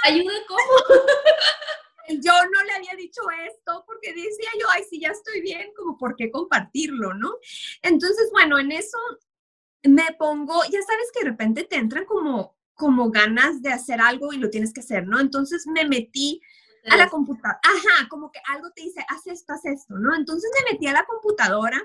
¿Ayuda 0.03 0.33
cómo? 0.47 0.59
yo 2.09 2.33
no 2.51 2.63
le 2.63 2.73
había 2.73 2.95
dicho 2.95 3.21
esto 3.47 3.83
porque 3.85 4.13
decía 4.13 4.49
yo, 4.59 4.67
ay, 4.71 4.83
sí, 4.89 4.99
ya 4.99 5.09
estoy 5.09 5.41
bien, 5.41 5.71
como 5.75 5.97
por 5.97 6.15
qué 6.15 6.31
compartirlo, 6.31 7.13
¿no? 7.13 7.35
Entonces, 7.81 8.29
bueno, 8.31 8.59
en 8.59 8.71
eso 8.71 8.97
me 9.83 10.05
pongo, 10.17 10.61
ya 10.65 10.81
sabes 10.81 11.11
que 11.13 11.23
de 11.23 11.31
repente 11.31 11.63
te 11.63 11.77
entran 11.77 12.05
como 12.05 12.59
como 12.79 13.11
ganas 13.11 13.61
de 13.61 13.73
hacer 13.73 13.99
algo 13.99 14.31
y 14.31 14.37
lo 14.37 14.49
tienes 14.49 14.71
que 14.71 14.79
hacer, 14.79 15.05
¿no? 15.05 15.19
Entonces 15.19 15.67
me 15.67 15.83
metí 15.83 16.41
a 16.89 16.95
la 16.95 17.09
computadora, 17.09 17.59
ajá, 17.61 18.07
como 18.07 18.31
que 18.31 18.39
algo 18.47 18.71
te 18.71 18.83
dice, 18.83 19.05
haz 19.09 19.27
esto, 19.27 19.51
haz 19.51 19.65
esto, 19.65 19.95
¿no? 19.97 20.15
Entonces 20.15 20.49
me 20.55 20.71
metí 20.71 20.87
a 20.87 20.93
la 20.93 21.05
computadora 21.05 21.83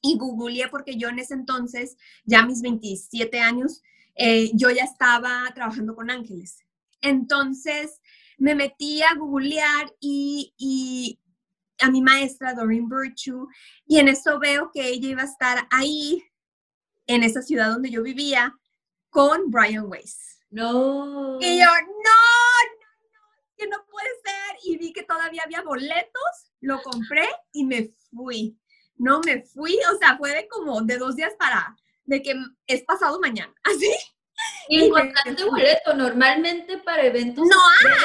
y 0.00 0.16
googleé 0.16 0.68
porque 0.68 0.96
yo 0.96 1.10
en 1.10 1.18
ese 1.18 1.34
entonces, 1.34 1.98
ya 2.24 2.46
mis 2.46 2.62
27 2.62 3.38
años, 3.38 3.82
eh, 4.14 4.50
yo 4.54 4.70
ya 4.70 4.84
estaba 4.84 5.44
trabajando 5.54 5.94
con 5.94 6.10
ángeles. 6.10 6.64
Entonces 7.02 8.00
me 8.38 8.54
metí 8.54 9.02
a 9.02 9.14
googlear 9.14 9.92
y, 10.00 10.52
y 10.56 11.18
a 11.80 11.90
mi 11.90 12.00
maestra 12.00 12.54
Doreen 12.54 12.88
Virtue 12.88 13.46
y 13.86 13.98
en 13.98 14.08
eso 14.08 14.38
veo 14.38 14.70
que 14.72 14.88
ella 14.88 15.08
iba 15.08 15.22
a 15.22 15.26
estar 15.26 15.66
ahí, 15.70 16.22
en 17.06 17.22
esa 17.22 17.42
ciudad 17.42 17.70
donde 17.70 17.90
yo 17.90 18.02
vivía, 18.02 18.54
con 19.10 19.50
Brian 19.50 19.86
Weiss. 19.86 20.40
No. 20.50 21.38
Y 21.40 21.58
yo, 21.58 21.66
no, 21.66 22.20
no, 22.80 23.20
que 23.56 23.66
no 23.66 23.84
puede 23.90 24.08
ser. 24.24 24.56
Y 24.64 24.78
vi 24.78 24.92
que 24.92 25.02
todavía 25.02 25.42
había 25.44 25.62
boletos, 25.62 26.52
lo 26.60 26.80
compré 26.82 27.28
y 27.52 27.64
me 27.64 27.92
fui. 28.10 28.58
No 28.96 29.20
me 29.20 29.42
fui, 29.42 29.76
o 29.92 29.98
sea, 29.98 30.16
fue 30.16 30.32
de 30.32 30.48
como 30.48 30.80
de 30.82 30.98
dos 30.98 31.16
días 31.16 31.34
para, 31.38 31.76
de 32.04 32.22
que 32.22 32.34
es 32.66 32.82
pasado 32.84 33.20
mañana, 33.20 33.52
así. 33.64 33.92
Y 34.68 34.84
encontraste 34.84 35.44
boleto, 35.44 35.94
normalmente 35.94 36.78
para 36.78 37.06
eventos 37.06 37.46
no 37.46 37.56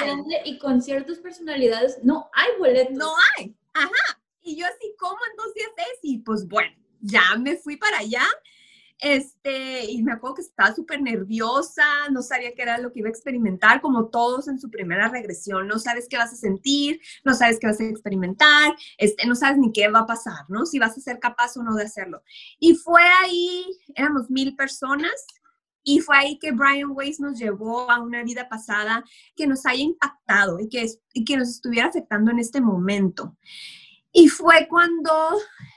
hay. 0.04 0.24
y 0.46 0.60
con 0.60 0.82
ciertas 0.82 1.18
personalidades 1.20 2.00
no 2.04 2.30
hay 2.34 2.50
boletos. 2.58 2.98
No 2.98 3.12
hay, 3.38 3.56
ajá. 3.74 4.22
Y 4.42 4.58
yo 4.58 4.66
así, 4.66 4.94
¿cómo 4.98 5.18
en 5.30 5.38
dos 5.38 5.54
días 5.54 5.70
es? 5.78 6.00
Y 6.04 6.20
pues 6.20 6.48
bueno, 6.48 6.76
ya 7.02 7.36
me 7.38 7.56
fui 7.58 7.78
para 7.78 8.00
allá. 8.00 8.24
Este, 9.02 9.86
y 9.86 10.04
me 10.04 10.12
acuerdo 10.12 10.36
que 10.36 10.42
estaba 10.42 10.76
súper 10.76 11.02
nerviosa, 11.02 11.86
no 12.12 12.22
sabía 12.22 12.54
qué 12.54 12.64
era 12.64 12.78
lo 12.80 12.92
que 12.92 13.00
iba 13.00 13.08
a 13.08 13.12
experimentar, 13.12 13.80
como 13.80 14.10
todos 14.10 14.50
en 14.50 14.60
su 14.60 14.70
primera 14.70 15.08
regresión, 15.08 15.68
no 15.68 15.80
sabes 15.80 16.08
qué 16.10 16.18
vas 16.18 16.34
a 16.34 16.36
sentir, 16.36 17.00
no 17.24 17.34
sabes 17.34 17.60
qué 17.60 17.68
vas 17.68 17.80
a 17.80 17.86
experimentar, 17.86 18.76
este, 18.98 19.26
no 19.26 19.36
sabes 19.36 19.58
ni 19.58 19.72
qué 19.72 19.88
va 19.88 20.00
a 20.00 20.06
pasar, 20.06 20.50
¿no? 20.50 20.66
Si 20.66 20.80
vas 20.80 20.98
a 20.98 21.02
ser 21.02 21.18
capaz 21.20 21.56
o 21.56 21.64
no 21.64 21.76
de 21.76 21.86
hacerlo. 21.86 22.24
Y 22.60 22.76
fue 22.76 23.02
ahí, 23.24 23.66
éramos 23.96 24.30
mil 24.30 24.54
personas, 24.58 25.14
y 25.84 26.00
fue 26.00 26.18
ahí 26.18 26.40
que 26.40 26.52
Brian 26.52 26.92
Weiss 26.92 27.20
nos 27.20 27.40
llevó 27.40 27.90
a 27.90 28.02
una 28.02 28.24
vida 28.24 28.48
pasada 28.50 29.04
que 29.36 29.48
nos 29.48 29.66
haya 29.66 29.82
impactado 29.82 30.60
y 30.60 30.70
que, 30.70 30.88
y 31.14 31.26
que 31.26 31.38
nos 31.38 31.50
estuviera 31.50 31.88
afectando 31.88 32.32
en 32.32 32.40
este 32.40 32.62
momento. 32.62 33.38
Y 34.12 34.28
fue 34.28 34.68
cuando 34.68 35.12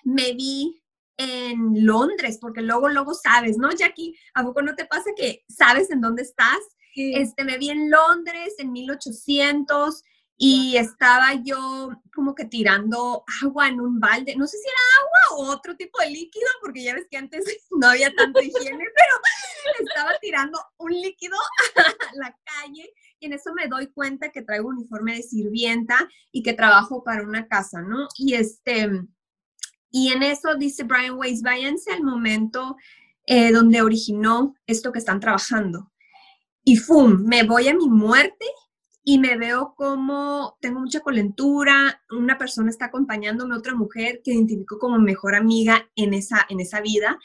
me 0.04 0.32
vi 0.32 0.82
en 1.16 1.86
Londres, 1.86 2.38
porque 2.40 2.62
luego, 2.62 2.88
luego 2.88 3.14
sabes, 3.14 3.58
¿no, 3.58 3.70
Jackie? 3.70 4.16
¿A 4.34 4.42
poco 4.42 4.62
no 4.62 4.74
te 4.74 4.86
pasa 4.86 5.10
que 5.16 5.44
sabes 5.48 5.90
en 5.90 6.00
dónde 6.00 6.22
estás? 6.22 6.58
Este, 6.94 7.44
me 7.44 7.58
vi 7.58 7.70
en 7.70 7.90
Londres 7.90 8.54
en 8.58 8.72
1800 8.72 10.02
y 10.36 10.76
estaba 10.76 11.34
yo 11.42 11.90
como 12.14 12.34
que 12.34 12.44
tirando 12.46 13.24
agua 13.44 13.68
en 13.68 13.80
un 13.80 14.00
balde, 14.00 14.34
no 14.36 14.46
sé 14.46 14.58
si 14.58 14.68
era 14.68 14.78
agua 15.00 15.38
o 15.38 15.52
otro 15.52 15.76
tipo 15.76 16.00
de 16.00 16.10
líquido, 16.10 16.48
porque 16.60 16.82
ya 16.82 16.94
ves 16.94 17.06
que 17.10 17.16
antes 17.16 17.44
no 17.70 17.88
había 17.88 18.12
tanta 18.14 18.42
higiene, 18.42 18.84
pero 18.94 19.20
estaba 19.80 20.12
tirando 20.20 20.58
un 20.78 20.92
líquido 20.92 21.36
a 21.76 22.16
la 22.16 22.36
calle 22.44 22.92
y 23.18 23.26
en 23.26 23.32
eso 23.34 23.52
me 23.54 23.68
doy 23.68 23.88
cuenta 23.88 24.30
que 24.30 24.42
traigo 24.42 24.68
uniforme 24.68 25.16
de 25.16 25.22
sirvienta 25.22 26.08
y 26.30 26.42
que 26.42 26.54
trabajo 26.54 27.04
para 27.04 27.22
una 27.22 27.46
casa, 27.46 27.80
¿no? 27.80 28.08
Y 28.16 28.34
este, 28.34 28.90
y 29.90 30.08
en 30.08 30.22
eso 30.22 30.56
dice 30.56 30.84
Brian 30.84 31.16
Weiss, 31.16 31.42
váyanse 31.42 31.92
al 31.92 32.02
momento 32.02 32.76
eh, 33.26 33.52
donde 33.52 33.82
originó 33.82 34.54
esto 34.66 34.90
que 34.90 34.98
están 34.98 35.20
trabajando. 35.20 35.92
Y 36.64 36.76
¡fum! 36.76 37.24
Me 37.24 37.44
voy 37.44 37.68
a 37.68 37.74
mi 37.74 37.88
muerte 37.88 38.46
y 39.04 39.18
me 39.18 39.36
veo 39.36 39.74
como 39.76 40.56
tengo 40.60 40.80
mucha 40.80 41.00
colentura, 41.00 42.02
una 42.10 42.38
persona 42.38 42.70
está 42.70 42.86
acompañándome, 42.86 43.56
otra 43.56 43.74
mujer 43.74 44.20
que 44.24 44.32
identifico 44.32 44.78
como 44.78 44.98
mejor 44.98 45.34
amiga 45.34 45.88
en 45.96 46.14
esa, 46.14 46.46
en 46.48 46.60
esa 46.60 46.80
vida, 46.80 47.18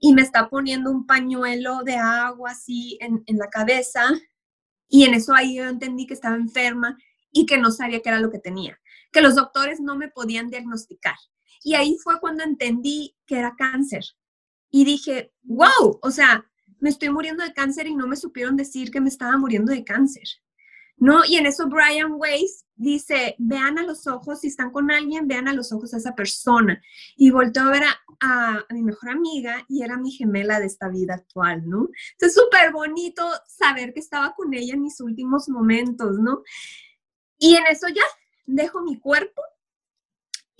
y 0.00 0.14
me 0.14 0.22
está 0.22 0.48
poniendo 0.48 0.90
un 0.90 1.06
pañuelo 1.06 1.82
de 1.84 1.96
agua 1.96 2.50
así 2.52 2.98
en, 3.00 3.22
en 3.26 3.36
la 3.36 3.48
cabeza, 3.48 4.10
y 4.88 5.04
en 5.04 5.14
eso 5.14 5.32
ahí 5.34 5.56
yo 5.56 5.64
entendí 5.64 6.06
que 6.06 6.14
estaba 6.14 6.34
enferma 6.34 6.98
y 7.30 7.46
que 7.46 7.58
no 7.58 7.70
sabía 7.70 8.00
qué 8.02 8.08
era 8.08 8.20
lo 8.20 8.30
que 8.30 8.40
tenía, 8.40 8.78
que 9.12 9.20
los 9.20 9.36
doctores 9.36 9.80
no 9.80 9.96
me 9.96 10.08
podían 10.08 10.50
diagnosticar. 10.50 11.14
Y 11.62 11.74
ahí 11.74 11.96
fue 12.02 12.18
cuando 12.18 12.42
entendí 12.42 13.16
que 13.26 13.38
era 13.38 13.54
cáncer. 13.56 14.04
Y 14.70 14.84
dije, 14.84 15.32
wow, 15.42 15.98
o 16.02 16.10
sea, 16.10 16.44
me 16.80 16.90
estoy 16.90 17.10
muriendo 17.10 17.44
de 17.44 17.52
cáncer 17.52 17.86
y 17.86 17.94
no 17.94 18.08
me 18.08 18.16
supieron 18.16 18.56
decir 18.56 18.90
que 18.90 19.00
me 19.00 19.08
estaba 19.08 19.36
muriendo 19.36 19.72
de 19.72 19.84
cáncer. 19.84 20.24
¿No? 21.00 21.24
Y 21.26 21.36
en 21.36 21.46
eso 21.46 21.66
Brian 21.68 22.12
Weiss 22.12 22.66
dice, 22.76 23.34
vean 23.38 23.78
a 23.78 23.82
los 23.82 24.06
ojos, 24.06 24.40
si 24.40 24.48
están 24.48 24.70
con 24.70 24.90
alguien, 24.90 25.26
vean 25.26 25.48
a 25.48 25.52
los 25.52 25.72
ojos 25.72 25.92
a 25.92 25.96
esa 25.96 26.14
persona. 26.14 26.80
Y 27.16 27.30
volteó 27.30 27.64
a 27.64 27.70
ver 27.70 27.82
a, 28.20 28.64
mi 28.70 28.82
mejor 28.82 29.10
amiga 29.10 29.64
y 29.68 29.82
era 29.82 29.96
mi 29.96 30.12
gemela 30.12 30.60
de 30.60 30.66
esta 30.66 30.88
vida 30.88 31.14
actual, 31.14 31.68
¿no? 31.68 31.88
Es 32.18 32.34
súper 32.34 32.72
bonito 32.72 33.26
saber 33.48 33.92
que 33.92 34.00
estaba 34.00 34.34
con 34.34 34.54
ella 34.54 34.74
en 34.74 34.82
mis 34.82 35.00
últimos 35.00 35.48
momentos, 35.48 36.18
¿no? 36.18 36.42
Y 37.38 37.56
en 37.56 37.66
eso 37.66 37.88
ya 37.88 38.04
dejo 38.46 38.82
mi 38.82 39.00
cuerpo 39.00 39.42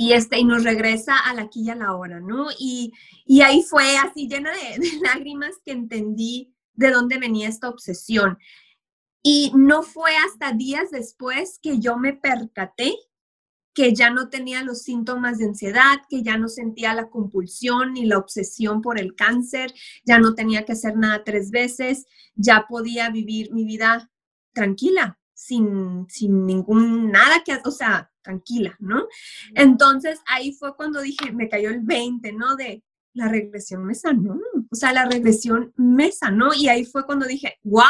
y, 0.01 0.15
este, 0.15 0.39
y 0.39 0.45
nos 0.45 0.65
regresa 0.65 1.19
a 1.19 1.35
la 1.35 1.43
aquí 1.43 1.61
y 1.63 1.69
a 1.69 1.75
la 1.75 1.95
hora, 1.95 2.21
¿no? 2.21 2.47
Y, 2.59 2.91
y 3.27 3.43
ahí 3.43 3.63
fue 3.63 3.99
así 3.99 4.27
llena 4.29 4.51
de, 4.51 4.79
lágrimas 5.03 5.59
que 5.63 5.73
entendí 5.73 6.55
de 6.73 6.91
dónde 6.91 7.19
venía 7.19 7.49
esta 7.49 7.69
obsesión. 7.69 8.39
Y 9.23 9.53
no 9.55 9.83
fue 9.83 10.13
hasta 10.17 10.53
días 10.53 10.91
después 10.91 11.59
que 11.63 11.79
yo 11.79 11.97
me 11.97 12.15
percaté 12.15 12.97
que 13.75 13.95
ya 13.95 14.11
no 14.11 14.29
tenía 14.29 14.63
los 14.63 14.83
síntomas 14.83 15.39
de 15.39 15.47
ansiedad, 15.47 15.99
que 16.09 16.23
ya 16.23 16.37
no 16.37 16.49
sentía 16.49 16.95
la 16.95 17.09
compulsión 17.09 17.95
ni 17.95 18.05
la 18.05 18.19
obsesión 18.19 18.83
por 18.83 18.99
el 18.99 19.15
cáncer, 19.15 19.73
ya 20.05 20.19
no 20.19 20.35
tenía 20.35 20.65
que 20.65 20.73
hacer 20.73 20.97
nada 20.97 21.23
tres 21.25 21.51
veces, 21.51 22.07
ya 22.35 22.67
podía 22.69 23.11
vivir 23.11 23.53
mi 23.53 23.65
vida 23.65 24.11
tranquila, 24.53 25.19
sin, 25.33 26.07
sin 26.09 26.47
ningún, 26.47 27.11
nada 27.11 27.43
que, 27.45 27.59
o 27.65 27.71
sea, 27.71 28.11
tranquila, 28.23 28.77
¿no? 28.81 29.07
Entonces 29.55 30.21
ahí 30.27 30.53
fue 30.53 30.75
cuando 30.77 31.01
dije, 31.01 31.33
me 31.33 31.49
cayó 31.49 31.71
el 31.71 31.81
20, 31.81 32.33
¿no? 32.33 32.57
De 32.57 32.83
la 33.15 33.29
regresión 33.29 33.85
me 33.85 33.95
sanó, 33.95 34.39
o 34.71 34.75
sea, 34.75 34.93
la 34.93 35.05
regresión 35.05 35.73
me 35.77 36.13
sanó 36.13 36.55
y 36.55 36.69
ahí 36.69 36.85
fue 36.85 37.07
cuando 37.07 37.27
dije, 37.27 37.59
wow, 37.63 37.83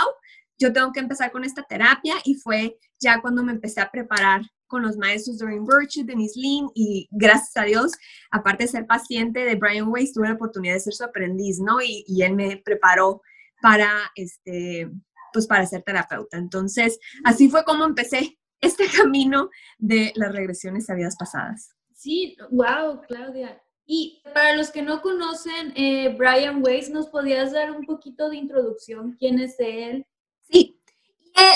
yo 0.60 0.72
tengo 0.72 0.92
que 0.92 1.00
empezar 1.00 1.32
con 1.32 1.42
esta 1.42 1.62
terapia 1.62 2.14
y 2.24 2.34
fue 2.34 2.78
ya 3.00 3.20
cuando 3.20 3.42
me 3.42 3.52
empecé 3.52 3.80
a 3.80 3.90
preparar 3.90 4.42
con 4.66 4.82
los 4.82 4.96
maestros 4.96 5.38
Doreen 5.38 5.66
Virtue, 5.66 6.04
Denise 6.04 6.38
Lynn 6.38 6.70
y 6.74 7.08
gracias 7.10 7.56
a 7.56 7.64
Dios, 7.64 7.92
aparte 8.30 8.64
de 8.64 8.68
ser 8.68 8.86
paciente 8.86 9.40
de 9.40 9.56
Brian 9.56 9.88
Weiss, 9.88 10.12
tuve 10.12 10.28
la 10.28 10.34
oportunidad 10.34 10.74
de 10.74 10.80
ser 10.80 10.92
su 10.92 11.02
aprendiz, 11.02 11.58
¿no? 11.58 11.78
Y, 11.82 12.22
él 12.22 12.36
me 12.36 12.58
preparó 12.58 13.22
para, 13.60 13.90
este, 14.14 14.88
pues 15.32 15.46
para 15.46 15.66
ser 15.66 15.82
terapeuta. 15.82 16.36
Entonces, 16.36 17.00
así 17.24 17.48
fue 17.48 17.64
como 17.64 17.84
empecé 17.84 18.38
este 18.60 18.84
camino 18.96 19.50
de 19.78 20.12
las 20.14 20.32
regresiones 20.32 20.88
a 20.88 20.94
vidas 20.94 21.16
pasadas. 21.18 21.74
Sí, 21.94 22.36
wow, 22.50 23.00
Claudia. 23.08 23.60
Y 23.86 24.22
para 24.32 24.54
los 24.54 24.70
que 24.70 24.82
no 24.82 25.02
conocen, 25.02 25.72
eh, 25.74 26.14
Brian 26.16 26.62
Weiss, 26.62 26.90
¿nos 26.90 27.08
podías 27.08 27.50
dar 27.52 27.72
un 27.72 27.84
poquito 27.84 28.30
de 28.30 28.36
introducción? 28.36 29.16
¿Quién 29.18 29.40
es 29.40 29.56
él? 29.58 30.06
Sí, 30.50 30.78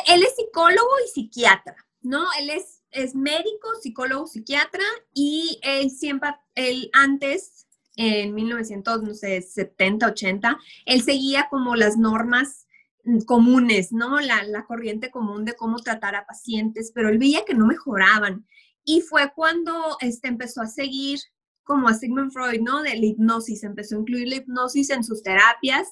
él 0.06 0.22
es 0.22 0.36
psicólogo 0.36 0.90
y 1.04 1.08
psiquiatra, 1.10 1.76
¿no? 2.02 2.24
Él 2.38 2.50
es, 2.50 2.82
es 2.90 3.14
médico, 3.14 3.68
psicólogo, 3.82 4.26
psiquiatra 4.26 4.84
y 5.12 5.58
él 5.62 5.90
siempre, 5.90 6.30
él 6.54 6.90
antes, 6.92 7.66
en 7.96 8.34
1970, 8.34 10.06
80, 10.06 10.58
él 10.86 11.02
seguía 11.02 11.48
como 11.48 11.76
las 11.76 11.96
normas 11.96 12.64
Mm, 13.04 13.20
comunes, 13.20 13.92
¿no? 13.92 14.18
La, 14.20 14.64
corriente 14.66 15.10
común 15.10 15.44
de 15.44 15.54
cómo 15.54 15.76
tratar 15.78 16.14
a 16.14 16.26
pacientes, 16.26 16.90
pero 16.94 17.10
él 17.10 17.18
veía 17.18 17.44
que 17.44 17.54
no 17.54 17.66
mejoraban. 17.66 18.46
Y 18.84 19.02
fue 19.02 19.30
cuando 19.34 19.96
este, 20.00 20.28
empezó 20.28 20.62
a 20.62 20.66
seguir 20.66 21.20
como 21.64 21.88
a 21.88 21.94
Sigmund 21.94 22.32
Freud, 22.32 22.60
¿no? 22.60 22.82
De 22.82 22.96
la 22.96 23.06
hipnosis, 23.06 23.62
empezó 23.64 23.96
a 23.96 24.00
incluir 24.00 24.28
la 24.28 24.36
hipnosis 24.36 24.90
en 24.90 25.04
sus 25.04 25.22
terapias 25.22 25.88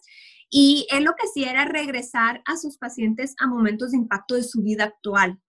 y 0.55 0.87
él 0.91 1.05
lo 1.05 1.15
que 1.15 1.27
hacía 1.27 1.51
era 1.51 1.65
regresar 1.65 2.43
a 2.45 2.59
sus 2.59 2.77
pacientes 2.77 3.35
a 3.39 3.47
momentos 3.47 3.91
de 3.91 3.97
impacto 3.97 4.35
de 4.35 4.45
su 4.45 4.61
vida 4.63 4.85
actual. 4.85 5.41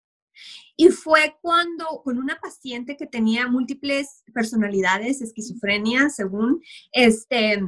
Y 0.76 0.90
fue 0.90 1.36
cuando 1.42 2.02
con 2.04 2.18
una 2.18 2.38
paciente 2.40 2.96
que 2.96 3.08
tenía 3.08 3.48
múltiples 3.48 4.22
personalidades, 4.32 5.20
esquizofrenia, 5.20 6.08
según, 6.08 6.62
este, 6.92 7.60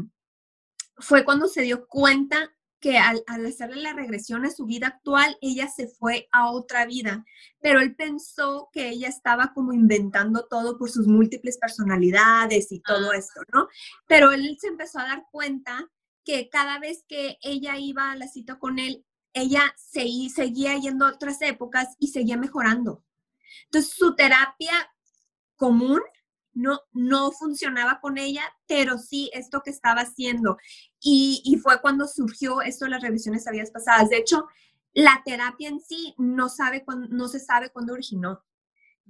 fue 0.99 1.25
cuando 1.25 1.49
se 1.49 1.62
dio 1.62 1.88
cuenta 1.88 2.53
que 2.79 2.99
al, 2.99 3.25
hacerle 3.26 3.83
la 3.83 3.95
regresión 3.95 4.45
a 4.45 4.50
su 4.53 4.64
vida 4.64 4.87
actual, 4.87 5.37
ella 5.41 5.69
se 5.69 5.88
fue 5.88 6.29
a 6.31 6.53
otra 6.53 6.87
vida, 6.87 7.25
pero 7.61 7.81
él 7.81 7.97
pensó 7.97 8.69
que 8.73 8.91
ella 8.91 9.09
estaba 9.09 9.53
como 9.55 9.73
inventando 9.73 10.47
todo 10.47 10.79
por 10.79 10.88
sus 10.88 11.09
múltiples 11.09 11.59
personalidades 11.59 12.71
y 12.71 12.81
todo 12.81 13.11
ah. 13.11 13.17
esto, 13.17 13.41
¿no? 13.53 13.67
Pero 14.07 14.31
él 14.31 14.57
se 14.61 14.69
empezó 14.69 15.00
a 15.00 15.07
dar 15.07 15.25
cuenta 15.33 15.91
que 16.25 16.49
cada 16.49 16.78
vez 16.78 17.04
que 17.09 17.38
ella 17.43 17.78
iba 17.78 18.11
a 18.11 18.16
la 18.16 18.28
cita 18.28 18.59
con 18.59 18.78
él, 18.78 19.04
ella 19.33 19.75
se, 19.76 20.07
seguía 20.35 20.78
yendo 20.78 21.07
a 21.07 21.12
otras 21.12 21.43
épocas 21.43 21.97
y 21.99 22.09
seguía 22.09 22.37
mejorando. 22.37 23.04
Entonces, 23.66 23.93
su 23.93 24.14
terapia 24.14 24.73
común 25.57 26.00
no, 26.52 26.81
no 26.93 27.33
funcionaba 27.33 28.00
con 28.00 28.16
ella, 28.16 28.43
pero 28.66 28.99
sí 28.99 29.31
esto 29.35 29.62
que 29.62 29.71
estaba 29.71 30.02
haciendo. 30.02 30.57
Y, 31.00 31.59
fue 31.62 31.81
cuando 31.81 32.07
surgió 32.07 32.62
esto 32.62 32.85
de 32.85 32.93
las 32.93 33.02
revisiones 33.02 33.47
habías 33.47 33.71
pasadas. 33.71 34.09
De 34.09 34.19
hecho, 34.19 34.47
la 34.93 35.23
terapia 35.25 35.69
en 35.69 35.81
sí 35.81 36.14
no, 36.16 36.49
sabe 36.49 36.85
no 37.11 37.28
se 37.28 37.40
sabe 37.40 37.71
cuándo 37.71 37.93
originó. 37.93 38.45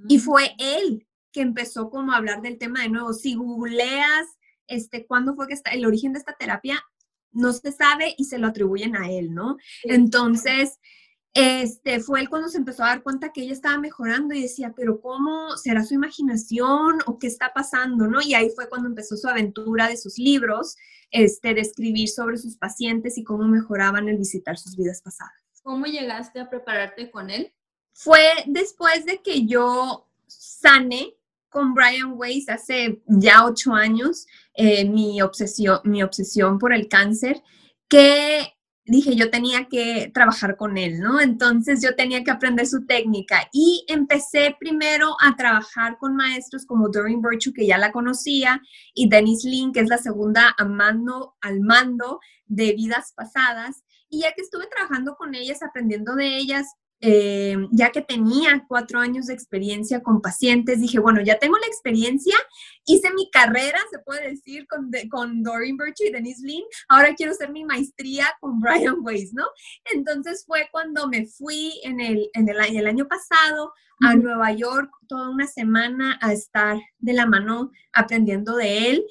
Y 0.09 0.19
mm. 0.19 0.21
fue 0.21 0.55
él 0.59 1.07
que 1.31 1.43
empezó 1.43 1.91
como 1.91 2.13
a 2.13 2.17
hablar 2.17 2.43
del 2.43 2.59
tema 2.59 2.81
de 2.81 2.89
nuevo. 2.89 3.13
Si 3.13 3.35
googleas, 3.35 4.27
este, 4.67 5.07
cuándo 5.07 5.35
fue 5.35 5.47
que 5.47 5.55
está 5.55 5.71
el 5.73 5.85
origen 5.85 6.13
de 6.13 6.21
esta 6.21 6.35
terapia, 6.35 6.83
no 7.35 7.53
se 7.53 7.73
sabe 7.73 8.15
y 8.17 8.25
se 8.25 8.39
lo 8.39 8.49
atribuyen 8.49 8.97
a 8.97 9.11
él, 9.11 9.35
¿no? 9.35 9.59
Entonces, 9.83 10.79
este, 11.35 11.99
fue 11.99 12.21
él 12.21 12.29
cuando 12.29 12.49
se 12.49 12.59
empezó 12.59 12.85
a 12.85 12.89
dar 12.89 13.03
cuenta 13.03 13.33
que 13.33 13.43
ella 13.43 13.53
estaba 13.53 13.77
mejorando 13.77 14.35
y 14.35 14.43
decía, 14.43 14.73
pero 14.77 15.01
¿cómo 15.01 15.57
será 15.57 15.85
su 15.85 15.95
imaginación 15.95 17.01
o 17.07 17.19
qué 17.19 17.27
está 17.27 17.53
pasando, 17.53 18.07
no? 18.07 18.23
Y 18.23 18.35
ahí 18.35 18.51
fue 18.55 18.69
cuando 18.69 18.89
empezó 18.89 19.17
su 19.17 19.29
aventura 19.29 19.89
de 19.89 19.97
sus 19.97 20.17
libros, 20.17 20.77
este, 21.11 21.53
de 21.55 21.61
escribir 21.61 22.09
sobre 22.09 22.37
sus 22.37 22.57
pacientes 22.57 23.19
y 23.19 23.25
cómo 23.25 23.45
mejoraban 23.45 24.09
el 24.09 24.17
visitar 24.17 24.57
sus 24.57 24.77
vidas 24.77 25.03
pasadas. 25.03 25.35
¿Cómo 25.65 25.87
llegaste 25.87 26.39
a 26.39 26.49
prepararte 26.49 27.11
con 27.11 27.31
él? 27.31 27.53
Fue 27.93 28.21
después 28.47 29.05
de 29.05 29.21
que 29.21 29.45
yo 29.45 30.09
sané 30.27 31.15
con 31.55 31.73
Brian 31.73 32.15
Weiss 32.17 32.49
hace 32.49 33.01
ya 33.07 33.45
ocho 33.45 33.73
años 33.73 34.27
eh, 34.55 34.85
mi, 34.85 35.23
obsesión, 35.23 35.79
mi 35.85 36.03
obsesión 36.03 36.59
por 36.59 36.75
el 36.75 36.89
cáncer, 36.89 37.41
que 37.89 38.53
dije 38.85 39.15
yo 39.15 39.31
tenía 39.31 39.69
que 39.69 40.11
trabajar 40.13 40.57
con 40.57 40.77
él, 40.77 40.99
¿no? 40.99 41.21
Entonces 41.21 41.81
yo 41.81 41.95
tenía 41.95 42.25
que 42.25 42.33
aprender 42.33 42.67
su 42.67 42.87
técnica 42.87 43.49
y 43.53 43.85
empecé 43.87 44.57
primero 44.59 45.17
a 45.21 45.37
trabajar 45.37 45.97
con 45.99 46.17
maestros 46.17 46.67
como 46.67 46.89
Doreen 46.89 47.23
Virtue, 47.23 47.53
que 47.53 47.69
ya 47.69 47.79
la 47.79 47.93
conocía, 47.93 48.61
y 48.93 49.09
Denise 49.09 49.49
Lin, 49.49 49.73
que 49.73 49.79
es 49.79 49.89
la 49.89 49.99
segunda 49.99 50.57
a 50.59 50.65
mando, 50.65 51.37
al 51.41 51.61
mando 51.61 52.19
de 52.47 52.73
vidas 52.73 53.13
pasadas. 53.15 53.85
Y 54.09 54.23
ya 54.23 54.33
que 54.33 54.43
estuve 54.43 54.67
trabajando 54.67 55.15
con 55.15 55.37
ellas, 55.37 55.63
aprendiendo 55.63 56.17
de 56.17 56.37
ellas, 56.37 56.67
eh, 57.01 57.57
ya 57.71 57.91
que 57.91 58.01
tenía 58.01 58.65
cuatro 58.67 59.01
años 59.01 59.27
de 59.27 59.35
experiencia 59.35 60.03
con 60.03 60.21
pacientes, 60.21 60.81
dije, 60.81 60.99
bueno, 60.99 61.21
ya 61.23 61.39
tengo 61.39 61.57
la 61.59 61.67
experiencia, 61.67 62.37
hice 62.87 63.13
mi 63.15 63.31
carrera, 63.31 63.79
se 63.91 63.99
puede 63.99 64.31
decir, 64.31 64.67
con, 64.67 64.91
con 65.11 65.43
Doreen 65.43 65.77
Birchie 65.77 66.09
y 66.09 66.13
Denise 66.13 66.47
Lynn, 66.47 66.65
ahora 66.89 67.15
quiero 67.15 67.33
hacer 67.33 67.51
mi 67.51 67.65
maestría 67.65 68.27
con 68.41 68.61
Brian 68.61 68.97
Weiss, 69.01 69.35
¿no? 69.35 69.45
Entonces 69.93 70.45
fue 70.47 70.69
cuando 70.73 71.09
me 71.09 71.27
fui 71.27 71.81
en 71.83 72.01
el, 72.01 72.31
en 72.35 72.49
el, 72.49 72.57
el 72.59 72.87
año 72.87 73.07
pasado 73.07 73.73
a 74.01 74.15
Nueva 74.15 74.53
York 74.53 74.91
toda 75.07 75.31
una 75.31 75.47
semana 75.47 76.19
a 76.21 76.33
estar 76.33 76.79
de 76.99 77.13
la 77.13 77.27
mano 77.27 77.71
aprendiendo 77.93 78.57
de 78.57 78.91
él. 78.91 79.07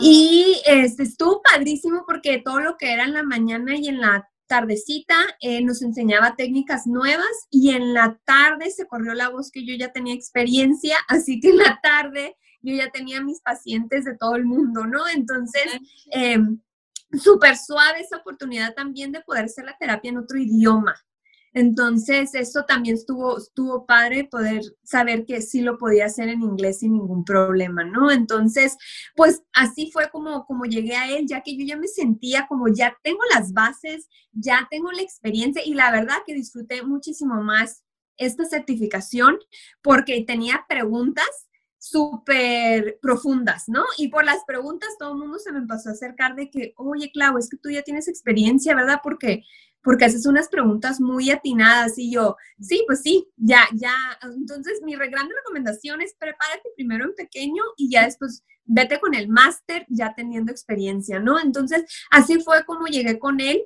Y 0.00 0.60
este, 0.66 1.02
estuvo 1.02 1.42
padrísimo 1.42 2.04
porque 2.06 2.38
todo 2.44 2.60
lo 2.60 2.76
que 2.76 2.92
era 2.92 3.04
en 3.04 3.14
la 3.14 3.22
mañana 3.22 3.76
y 3.76 3.88
en 3.88 4.00
la 4.00 4.29
tardecita 4.50 5.14
eh, 5.40 5.62
nos 5.62 5.80
enseñaba 5.80 6.34
técnicas 6.34 6.84
nuevas 6.84 7.46
y 7.50 7.70
en 7.70 7.94
la 7.94 8.18
tarde 8.24 8.72
se 8.72 8.88
corrió 8.88 9.14
la 9.14 9.28
voz 9.28 9.52
que 9.52 9.64
yo 9.64 9.76
ya 9.76 9.92
tenía 9.92 10.12
experiencia, 10.12 10.96
así 11.08 11.38
que 11.38 11.50
en 11.50 11.58
la 11.58 11.78
tarde 11.80 12.36
yo 12.60 12.74
ya 12.74 12.90
tenía 12.90 13.22
mis 13.22 13.40
pacientes 13.40 14.04
de 14.04 14.16
todo 14.16 14.34
el 14.34 14.44
mundo, 14.44 14.86
¿no? 14.86 15.08
Entonces, 15.08 15.62
eh, 16.12 16.38
súper 17.12 17.56
suave 17.56 18.00
esa 18.00 18.16
oportunidad 18.16 18.74
también 18.74 19.12
de 19.12 19.22
poder 19.22 19.44
hacer 19.44 19.64
la 19.64 19.78
terapia 19.78 20.10
en 20.10 20.18
otro 20.18 20.36
idioma. 20.36 20.96
Entonces, 21.52 22.34
eso 22.34 22.64
también 22.64 22.94
estuvo, 22.94 23.38
estuvo 23.38 23.84
padre 23.84 24.24
poder 24.24 24.62
saber 24.84 25.26
que 25.26 25.42
sí 25.42 25.62
lo 25.62 25.78
podía 25.78 26.06
hacer 26.06 26.28
en 26.28 26.42
inglés 26.42 26.78
sin 26.80 26.92
ningún 26.92 27.24
problema, 27.24 27.82
¿no? 27.84 28.10
Entonces, 28.10 28.76
pues 29.16 29.42
así 29.52 29.90
fue 29.92 30.10
como, 30.10 30.44
como 30.46 30.64
llegué 30.64 30.94
a 30.96 31.10
él, 31.10 31.26
ya 31.26 31.42
que 31.42 31.56
yo 31.56 31.64
ya 31.64 31.76
me 31.76 31.88
sentía 31.88 32.46
como 32.48 32.68
ya 32.68 32.96
tengo 33.02 33.20
las 33.34 33.52
bases, 33.52 34.08
ya 34.32 34.68
tengo 34.70 34.92
la 34.92 35.02
experiencia 35.02 35.62
y 35.64 35.74
la 35.74 35.90
verdad 35.90 36.18
que 36.26 36.34
disfruté 36.34 36.82
muchísimo 36.82 37.42
más 37.42 37.82
esta 38.16 38.44
certificación 38.44 39.38
porque 39.82 40.22
tenía 40.24 40.66
preguntas 40.68 41.49
súper 41.80 42.98
profundas, 43.00 43.64
¿no? 43.66 43.82
Y 43.96 44.08
por 44.08 44.24
las 44.24 44.44
preguntas 44.46 44.90
todo 44.98 45.12
el 45.12 45.18
mundo 45.18 45.38
se 45.38 45.50
me 45.50 45.58
empezó 45.58 45.88
a 45.88 45.92
acercar 45.92 46.36
de 46.36 46.50
que, 46.50 46.74
oye, 46.76 47.10
Clau, 47.10 47.38
es 47.38 47.48
que 47.48 47.56
tú 47.56 47.70
ya 47.70 47.82
tienes 47.82 48.06
experiencia, 48.06 48.74
¿verdad? 48.74 49.00
Porque 49.02 49.44
porque 49.82 50.04
haces 50.04 50.26
unas 50.26 50.48
preguntas 50.48 51.00
muy 51.00 51.30
atinadas 51.30 51.98
y 51.98 52.12
yo, 52.12 52.36
sí, 52.60 52.84
pues 52.86 53.00
sí, 53.00 53.26
ya, 53.36 53.66
ya. 53.74 53.94
Entonces, 54.22 54.82
mi 54.84 54.94
gran 54.94 55.26
recomendación 55.28 56.02
es 56.02 56.14
prepárate 56.18 56.68
primero 56.76 57.06
en 57.06 57.14
pequeño 57.14 57.62
y 57.78 57.90
ya 57.90 58.04
después 58.04 58.44
vete 58.64 59.00
con 59.00 59.14
el 59.14 59.28
máster 59.28 59.86
ya 59.88 60.14
teniendo 60.14 60.52
experiencia, 60.52 61.18
¿no? 61.18 61.40
Entonces, 61.40 61.84
así 62.10 62.40
fue 62.40 62.64
como 62.66 62.88
llegué 62.88 63.18
con 63.18 63.40
él 63.40 63.64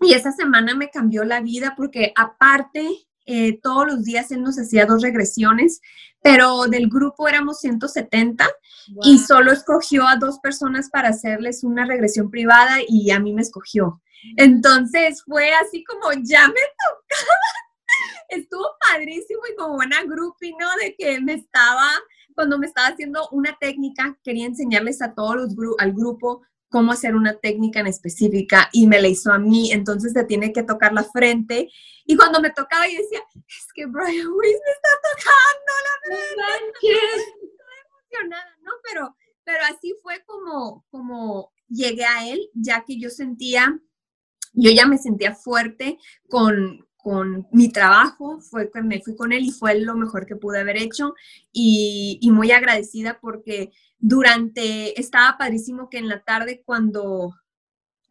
y 0.00 0.14
esa 0.14 0.30
semana 0.30 0.76
me 0.76 0.90
cambió 0.90 1.24
la 1.24 1.40
vida 1.40 1.74
porque 1.76 2.12
aparte, 2.16 2.88
eh, 3.26 3.60
todos 3.60 3.86
los 3.86 4.04
días 4.04 4.30
él 4.30 4.42
nos 4.42 4.58
hacía 4.58 4.86
dos 4.86 5.02
regresiones, 5.02 5.80
pero 6.22 6.66
del 6.66 6.88
grupo 6.88 7.28
éramos 7.28 7.60
170 7.60 8.48
y 9.02 9.18
solo 9.18 9.52
escogió 9.52 10.06
a 10.06 10.16
dos 10.16 10.38
personas 10.38 10.88
para 10.90 11.08
hacerles 11.10 11.64
una 11.64 11.84
regresión 11.84 12.30
privada 12.30 12.78
y 12.86 13.10
a 13.10 13.18
mí 13.18 13.32
me 13.32 13.42
escogió. 13.42 14.00
Entonces 14.36 15.22
fue 15.24 15.52
así 15.52 15.84
como 15.84 16.12
ya 16.22 16.46
me 16.46 16.54
tocaba. 16.54 17.36
Estuvo 18.28 18.64
padrísimo 18.90 19.40
y 19.50 19.56
como 19.56 19.74
buena 19.74 20.02
groupie, 20.04 20.54
¿no? 20.58 20.68
De 20.80 20.94
que 20.96 21.20
me 21.20 21.34
estaba, 21.34 21.90
cuando 22.34 22.58
me 22.58 22.66
estaba 22.66 22.88
haciendo 22.88 23.28
una 23.30 23.56
técnica, 23.60 24.16
quería 24.22 24.46
enseñarles 24.46 25.02
a 25.02 25.14
todos 25.14 25.36
los 25.36 25.54
al 25.78 25.92
grupo 25.92 26.42
cómo 26.72 26.90
hacer 26.90 27.14
una 27.14 27.36
técnica 27.38 27.78
en 27.78 27.86
específica 27.86 28.68
y 28.72 28.88
me 28.88 29.00
la 29.00 29.06
hizo 29.06 29.32
a 29.32 29.38
mí, 29.38 29.70
entonces 29.70 30.12
te 30.12 30.24
tiene 30.24 30.52
que 30.52 30.64
tocar 30.64 30.92
la 30.92 31.04
frente. 31.04 31.70
Y 32.04 32.16
cuando 32.16 32.40
me 32.40 32.50
tocaba, 32.50 32.88
yo 32.88 32.98
decía, 32.98 33.20
es 33.46 33.72
que 33.72 33.86
Brian 33.86 34.26
Weiss 34.26 34.60
me 34.64 34.72
está 34.72 34.88
tocando 35.10 35.72
la 35.86 36.16
frente. 36.16 36.78
Estoy 37.36 37.76
emocionada, 37.86 38.56
¿no? 38.62 38.72
Pero, 38.82 39.16
pero 39.44 39.64
así 39.70 39.94
fue 40.02 40.24
como, 40.26 40.84
como 40.90 41.52
llegué 41.68 42.04
a 42.04 42.28
él, 42.28 42.50
ya 42.54 42.84
que 42.84 42.98
yo 42.98 43.10
sentía 43.10 43.80
yo 44.52 44.70
ya 44.70 44.86
me 44.86 44.98
sentía 44.98 45.34
fuerte 45.34 45.98
con, 46.28 46.86
mi 47.50 47.68
trabajo, 47.68 48.40
fue 48.40 48.70
que 48.70 48.80
me 48.80 49.02
fui 49.02 49.16
con 49.16 49.32
él 49.32 49.42
y 49.42 49.50
fue 49.50 49.80
lo 49.80 49.96
mejor 49.96 50.24
que 50.24 50.36
pude 50.36 50.60
haber 50.60 50.76
hecho 50.76 51.14
y, 51.50 52.20
muy 52.32 52.52
agradecida 52.52 53.18
porque 53.20 53.72
durante, 54.02 55.00
estaba 55.00 55.38
padrísimo 55.38 55.88
que 55.88 55.98
en 55.98 56.08
la 56.08 56.24
tarde 56.24 56.62
cuando 56.66 57.34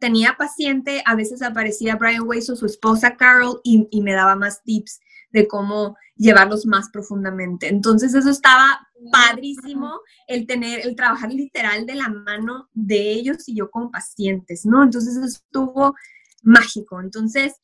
tenía 0.00 0.36
paciente, 0.36 1.02
a 1.04 1.14
veces 1.14 1.42
aparecía 1.42 1.96
Brian 1.96 2.26
Weiss 2.26 2.48
o 2.50 2.56
su 2.56 2.66
esposa 2.66 3.16
Carol 3.16 3.60
y, 3.62 3.86
y, 3.90 4.00
me 4.00 4.14
daba 4.14 4.34
más 4.34 4.62
tips 4.64 5.00
de 5.30 5.46
cómo 5.46 5.96
llevarlos 6.16 6.64
más 6.66 6.88
profundamente. 6.88 7.68
Entonces 7.68 8.14
eso 8.14 8.30
estaba 8.30 8.88
padrísimo, 9.12 10.00
el 10.26 10.46
tener, 10.46 10.80
el 10.86 10.96
trabajar 10.96 11.30
literal 11.32 11.84
de 11.86 11.94
la 11.94 12.08
mano 12.08 12.68
de 12.72 13.12
ellos 13.12 13.46
y 13.46 13.54
yo 13.54 13.70
con 13.70 13.90
pacientes, 13.90 14.64
¿no? 14.64 14.82
Entonces 14.82 15.14
eso 15.14 15.26
estuvo 15.26 15.94
mágico. 16.42 17.00
Entonces, 17.00 17.54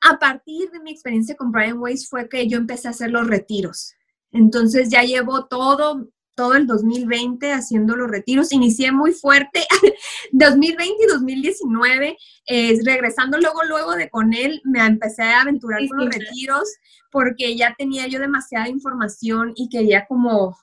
a 0.00 0.18
partir 0.18 0.70
de 0.70 0.80
mi 0.80 0.90
experiencia 0.90 1.36
con 1.36 1.52
Brian 1.52 1.78
Weiss 1.78 2.08
fue 2.08 2.28
que 2.28 2.48
yo 2.48 2.56
empecé 2.56 2.88
a 2.88 2.92
hacer 2.92 3.10
los 3.10 3.26
retiros. 3.26 3.94
Entonces 4.32 4.88
ya 4.88 5.02
llevo 5.02 5.46
todo, 5.46 6.08
todo 6.34 6.54
el 6.54 6.66
2020 6.66 7.52
haciendo 7.52 7.96
los 7.96 8.10
retiros. 8.10 8.52
Inicié 8.52 8.92
muy 8.92 9.12
fuerte 9.12 9.64
2020 10.32 10.96
y 11.02 11.06
2019, 11.06 12.18
regresando 12.84 13.38
luego, 13.38 13.64
luego 13.64 13.94
de 13.94 14.10
con 14.10 14.32
él, 14.34 14.60
me 14.64 14.84
empecé 14.84 15.22
a 15.22 15.42
aventurar 15.42 15.80
con 15.88 15.98
los 15.98 16.14
retiros 16.14 16.68
porque 17.10 17.56
ya 17.56 17.74
tenía 17.78 18.06
yo 18.08 18.18
demasiada 18.18 18.68
información 18.68 19.52
y 19.56 19.68
quería 19.68 20.06
como, 20.06 20.58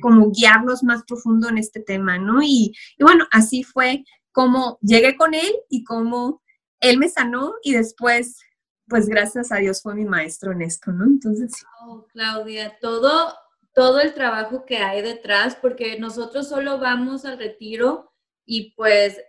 como 0.00 0.30
guiarlos 0.30 0.82
más 0.82 1.02
profundo 1.04 1.48
en 1.48 1.58
este 1.58 1.80
tema, 1.80 2.18
¿no? 2.18 2.42
Y, 2.42 2.74
y 2.98 3.02
bueno, 3.02 3.26
así 3.30 3.64
fue 3.64 4.04
como 4.32 4.78
llegué 4.82 5.16
con 5.16 5.32
él 5.32 5.52
y 5.70 5.84
como 5.84 6.42
él 6.80 6.98
me 6.98 7.08
sanó 7.08 7.54
y 7.62 7.72
después, 7.72 8.40
pues 8.88 9.06
gracias 9.06 9.50
a 9.52 9.56
Dios 9.56 9.80
fue 9.80 9.94
mi 9.94 10.04
maestro 10.04 10.52
en 10.52 10.60
esto, 10.60 10.92
¿no? 10.92 11.04
Entonces... 11.04 11.52
Oh, 11.80 12.06
Claudia, 12.12 12.76
todo, 12.80 13.32
todo 13.74 14.00
el 14.00 14.14
trabajo 14.14 14.64
que 14.64 14.78
hay 14.78 15.02
detrás, 15.02 15.56
porque 15.56 15.98
nosotros 15.98 16.48
solo 16.48 16.78
vamos 16.78 17.24
al 17.24 17.38
retiro 17.38 18.12
y 18.46 18.72
pues 18.74 19.20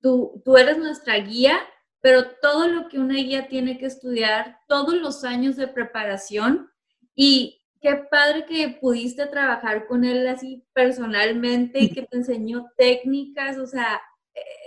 tú, 0.00 0.42
tú 0.44 0.56
eres 0.56 0.78
nuestra 0.78 1.16
guía, 1.18 1.58
pero 2.00 2.32
todo 2.42 2.68
lo 2.68 2.88
que 2.88 2.98
una 2.98 3.14
guía 3.14 3.48
tiene 3.48 3.78
que 3.78 3.86
estudiar, 3.86 4.58
todos 4.68 4.94
los 4.94 5.24
años 5.24 5.56
de 5.56 5.68
preparación 5.68 6.70
y 7.14 7.62
qué 7.80 7.96
padre 8.10 8.44
que 8.46 8.78
pudiste 8.80 9.26
trabajar 9.26 9.86
con 9.86 10.04
él 10.04 10.26
así 10.28 10.66
personalmente 10.72 11.80
y 11.80 11.90
que 11.90 12.02
te 12.02 12.16
enseñó 12.16 12.70
técnicas, 12.76 13.58
o 13.58 13.66
sea, 13.66 14.00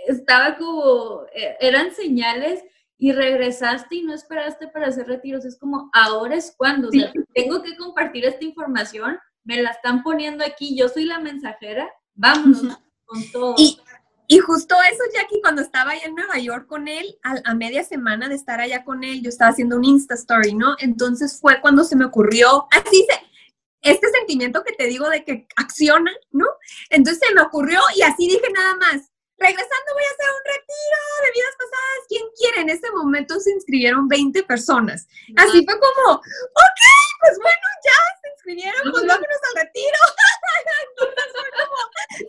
estaba 0.06 0.56
como, 0.56 1.26
eh, 1.34 1.56
eran 1.60 1.92
señales 1.92 2.64
y 2.96 3.12
regresaste 3.12 3.96
y 3.96 4.02
no 4.02 4.14
esperaste 4.14 4.68
para 4.68 4.88
hacer 4.88 5.06
retiros. 5.06 5.44
Es 5.44 5.58
como, 5.58 5.90
ahora 5.92 6.34
es 6.34 6.54
cuando, 6.56 6.90
tengo 7.34 7.62
que 7.62 7.76
compartir 7.76 8.24
esta 8.24 8.44
información, 8.44 9.18
me 9.48 9.62
la 9.62 9.70
están 9.70 10.02
poniendo 10.02 10.44
aquí, 10.44 10.76
yo 10.76 10.90
soy 10.90 11.06
la 11.06 11.18
mensajera, 11.20 11.90
vámonos 12.14 12.78
con 13.06 13.32
todo. 13.32 13.54
Y, 13.56 13.80
y, 14.26 14.38
justo 14.40 14.74
eso, 14.92 15.02
Jackie, 15.14 15.40
cuando 15.40 15.62
estaba 15.62 15.92
allá 15.92 16.04
en 16.04 16.14
Nueva 16.14 16.36
York 16.36 16.66
con 16.66 16.86
él, 16.86 17.18
a, 17.22 17.34
a, 17.50 17.54
media 17.54 17.82
semana 17.82 18.28
de 18.28 18.34
estar 18.34 18.60
allá 18.60 18.84
con 18.84 19.04
él, 19.04 19.22
yo 19.22 19.30
estaba 19.30 19.50
haciendo 19.50 19.76
un 19.76 19.86
Insta 19.86 20.16
Story, 20.16 20.52
¿no? 20.52 20.76
Entonces 20.80 21.40
fue 21.40 21.62
cuando 21.62 21.82
se 21.82 21.96
me 21.96 22.04
ocurrió, 22.04 22.66
así 22.70 23.06
se, 23.08 23.90
este 23.90 24.10
sentimiento 24.10 24.62
que 24.64 24.74
te 24.74 24.84
digo 24.84 25.08
de 25.08 25.24
que 25.24 25.46
acciona, 25.56 26.12
¿no? 26.30 26.44
Entonces 26.90 27.26
se 27.26 27.34
me 27.34 27.40
ocurrió 27.40 27.80
y 27.96 28.02
así 28.02 28.28
dije 28.28 28.52
nada 28.54 28.74
más, 28.74 29.10
regresando 29.38 29.94
voy 29.94 30.04
a 30.04 30.12
hacer 30.12 30.28
un 30.28 30.44
retiro 30.44 31.00
de 31.24 31.32
vidas 31.32 31.54
pasadas, 31.56 32.00
¿quién 32.08 32.22
quiere? 32.36 32.60
En 32.60 32.68
ese 32.68 32.90
momento 32.90 33.40
se 33.40 33.52
inscribieron 33.52 34.08
20 34.08 34.42
personas. 34.42 35.06
Así 35.36 35.64
fue 35.64 35.74
como, 35.80 36.16
ok, 36.16 36.82
pues 37.20 37.38
bueno, 37.42 37.66
ya 37.84 37.98
se 38.20 38.28
inscribieron, 38.34 38.92
pues 38.92 39.06
vámonos 39.06 39.40
al 39.48 39.62
retiro. 39.64 39.98
Entonces 40.90 41.32
fue 41.32 41.50
como, 41.58 41.76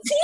sí, 0.04 0.16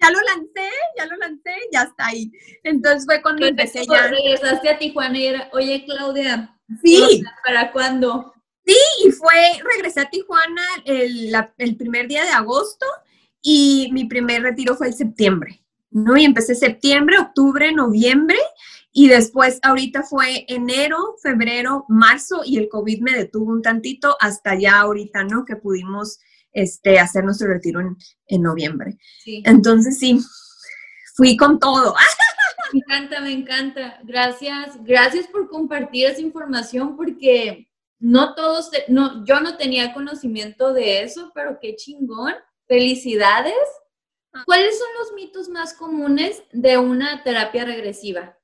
ya 0.00 0.10
lo 0.10 0.20
lancé, 0.20 0.70
ya 0.98 1.06
lo 1.06 1.16
lancé, 1.16 1.54
ya 1.72 1.82
está 1.82 2.06
ahí. 2.06 2.32
Entonces 2.64 3.04
fue 3.06 3.22
cuando 3.22 3.46
empecé 3.46 3.84
ya. 3.86 4.08
Regresaste 4.08 4.70
a 4.70 4.78
Tijuana 4.78 5.18
y 5.18 5.26
era, 5.26 5.48
oye 5.52 5.84
Claudia, 5.84 6.58
sí. 6.82 7.22
¿para 7.44 7.72
cuándo? 7.72 8.34
Sí, 8.66 8.78
y 9.04 9.10
fue, 9.10 9.60
regresé 9.74 10.00
a 10.00 10.10
Tijuana 10.10 10.62
el, 10.84 11.32
el 11.58 11.76
primer 11.76 12.08
día 12.08 12.24
de 12.24 12.30
agosto 12.30 12.86
y 13.40 13.90
mi 13.92 14.04
primer 14.04 14.42
retiro 14.42 14.76
fue 14.76 14.88
en 14.88 14.92
septiembre, 14.92 15.64
¿no? 15.90 16.16
Y 16.16 16.24
empecé 16.24 16.54
septiembre, 16.54 17.18
octubre, 17.18 17.72
noviembre 17.72 18.38
y 18.92 19.08
después 19.08 19.58
ahorita 19.62 20.02
fue 20.02 20.44
enero, 20.48 21.16
febrero, 21.22 21.86
marzo 21.88 22.42
y 22.44 22.58
el 22.58 22.68
COVID 22.68 23.00
me 23.00 23.12
detuvo 23.12 23.50
un 23.50 23.62
tantito 23.62 24.16
hasta 24.20 24.54
ya 24.54 24.80
ahorita, 24.80 25.24
¿no? 25.24 25.44
Que 25.44 25.56
pudimos 25.56 26.20
este, 26.52 26.98
hacer 26.98 27.24
nuestro 27.24 27.48
retiro 27.48 27.80
en, 27.80 27.96
en 28.26 28.42
noviembre. 28.42 28.98
Sí. 29.24 29.42
Entonces 29.46 29.98
sí, 29.98 30.20
fui 31.16 31.36
con 31.36 31.58
todo. 31.58 31.94
Me 32.72 32.78
encanta, 32.78 33.20
me 33.20 33.32
encanta. 33.32 34.00
Gracias, 34.02 34.82
gracias 34.82 35.26
por 35.26 35.50
compartir 35.50 36.06
esa 36.06 36.22
información 36.22 36.96
porque 36.96 37.68
no 37.98 38.34
todos, 38.34 38.70
no, 38.88 39.24
yo 39.26 39.40
no 39.40 39.58
tenía 39.58 39.92
conocimiento 39.92 40.72
de 40.72 41.02
eso, 41.02 41.30
pero 41.34 41.58
qué 41.60 41.76
chingón. 41.76 42.32
Felicidades. 42.66 43.54
Ah. 44.32 44.42
¿Cuáles 44.46 44.78
son 44.78 44.88
los 44.98 45.12
mitos 45.12 45.50
más 45.50 45.74
comunes 45.74 46.42
de 46.52 46.78
una 46.78 47.22
terapia 47.22 47.66
regresiva? 47.66 48.38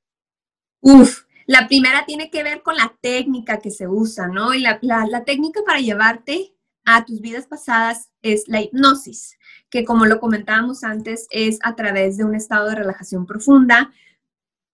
Uf, 0.81 1.23
la 1.45 1.67
primera 1.67 2.05
tiene 2.05 2.29
que 2.29 2.43
ver 2.43 2.61
con 2.61 2.75
la 2.75 2.95
técnica 3.01 3.59
que 3.59 3.71
se 3.71 3.87
usa, 3.87 4.27
¿no? 4.27 4.53
Y 4.53 4.61
la, 4.61 4.79
la, 4.81 5.23
técnica 5.23 5.61
para 5.65 5.79
llevarte 5.79 6.55
a 6.85 7.05
tus 7.05 7.21
vidas 7.21 7.47
pasadas 7.47 8.09
es 8.21 8.47
la 8.47 8.61
hipnosis, 8.61 9.37
que 9.69 9.83
como 9.83 10.05
lo 10.05 10.19
comentábamos 10.19 10.83
antes, 10.83 11.27
es 11.29 11.59
a 11.63 11.75
través 11.75 12.17
de 12.17 12.23
un 12.23 12.35
estado 12.35 12.69
de 12.69 12.75
relajación 12.75 13.25
profunda 13.25 13.91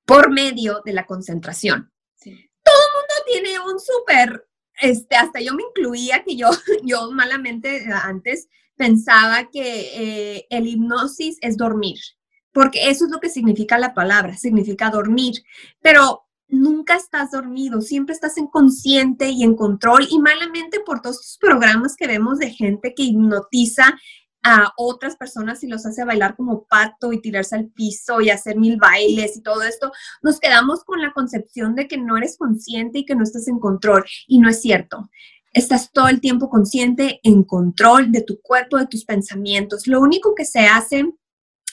por 0.06 0.32
medio 0.32 0.82
de 0.86 0.94
la 0.94 1.06
concentración. 1.06 1.92
Todo 2.22 2.32
el 2.32 2.94
mundo 2.96 3.14
tiene 3.28 3.60
un 3.60 3.80
súper 3.80 4.48
este, 4.82 5.16
hasta 5.16 5.40
yo 5.40 5.54
me 5.54 5.64
incluía 5.64 6.24
que 6.24 6.36
yo, 6.36 6.50
yo 6.84 7.12
malamente 7.12 7.86
antes 8.04 8.48
pensaba 8.76 9.50
que 9.50 10.36
eh, 10.36 10.48
el 10.50 10.68
hipnosis 10.68 11.38
es 11.42 11.58
dormir, 11.58 12.00
porque 12.56 12.90
eso 12.90 13.04
es 13.04 13.12
lo 13.12 13.20
que 13.20 13.30
significa 13.30 13.78
la 13.78 13.94
palabra, 13.94 14.38
significa 14.38 14.90
dormir, 14.90 15.44
pero 15.82 16.24
nunca 16.48 16.96
estás 16.96 17.32
dormido, 17.32 17.82
siempre 17.82 18.16
estás 18.16 18.38
en 18.38 18.48
consciente 18.48 19.28
y 19.28 19.44
en 19.44 19.58
control 19.58 20.08
y 20.10 20.20
malamente 20.20 20.80
por 20.80 21.02
todos 21.02 21.18
estos 21.18 21.38
programas 21.38 21.98
que 21.98 22.08
vemos 22.08 22.40
de 22.40 22.52
gente 22.52 22.94
que 22.96 23.04
hipnotiza 23.04 24.00
a 24.42 24.72
otras 24.78 25.18
personas 25.18 25.66
y 25.66 25.68
los 25.68 25.86
hace 25.86 26.06
bailar 26.06 26.38
como 26.38 26.64
pato 26.64 27.12
y 27.12 27.20
tirarse 27.20 27.58
al 27.58 27.68
piso 27.68 28.22
y 28.22 28.30
hacer 28.30 28.56
mil 28.56 28.78
bailes 28.78 29.36
y 29.36 29.42
todo 29.42 29.62
esto, 29.64 29.92
nos 30.22 30.40
quedamos 30.40 30.86
con 30.86 31.02
la 31.02 31.12
concepción 31.12 31.76
de 31.76 31.90
que 31.90 31.98
no 31.98 32.16
eres 32.16 32.38
consciente 32.38 33.00
y 33.00 33.06
que 33.06 33.16
no 33.16 33.24
estás 33.24 33.50
en 33.50 33.60
control. 33.60 34.06
Y 34.28 34.40
no 34.40 34.48
es 34.48 34.62
cierto. 34.62 35.10
Estás 35.52 35.92
todo 35.92 36.08
el 36.10 36.22
tiempo 36.22 36.50
consciente, 36.50 37.20
en 37.24 37.44
control 37.44 38.12
de 38.12 38.22
tu 38.22 38.40
cuerpo, 38.40 38.78
de 38.78 38.86
tus 38.86 39.04
pensamientos. 39.04 39.88
Lo 39.88 40.00
único 40.00 40.36
que 40.36 40.46
se 40.46 40.68
hace 40.68 41.12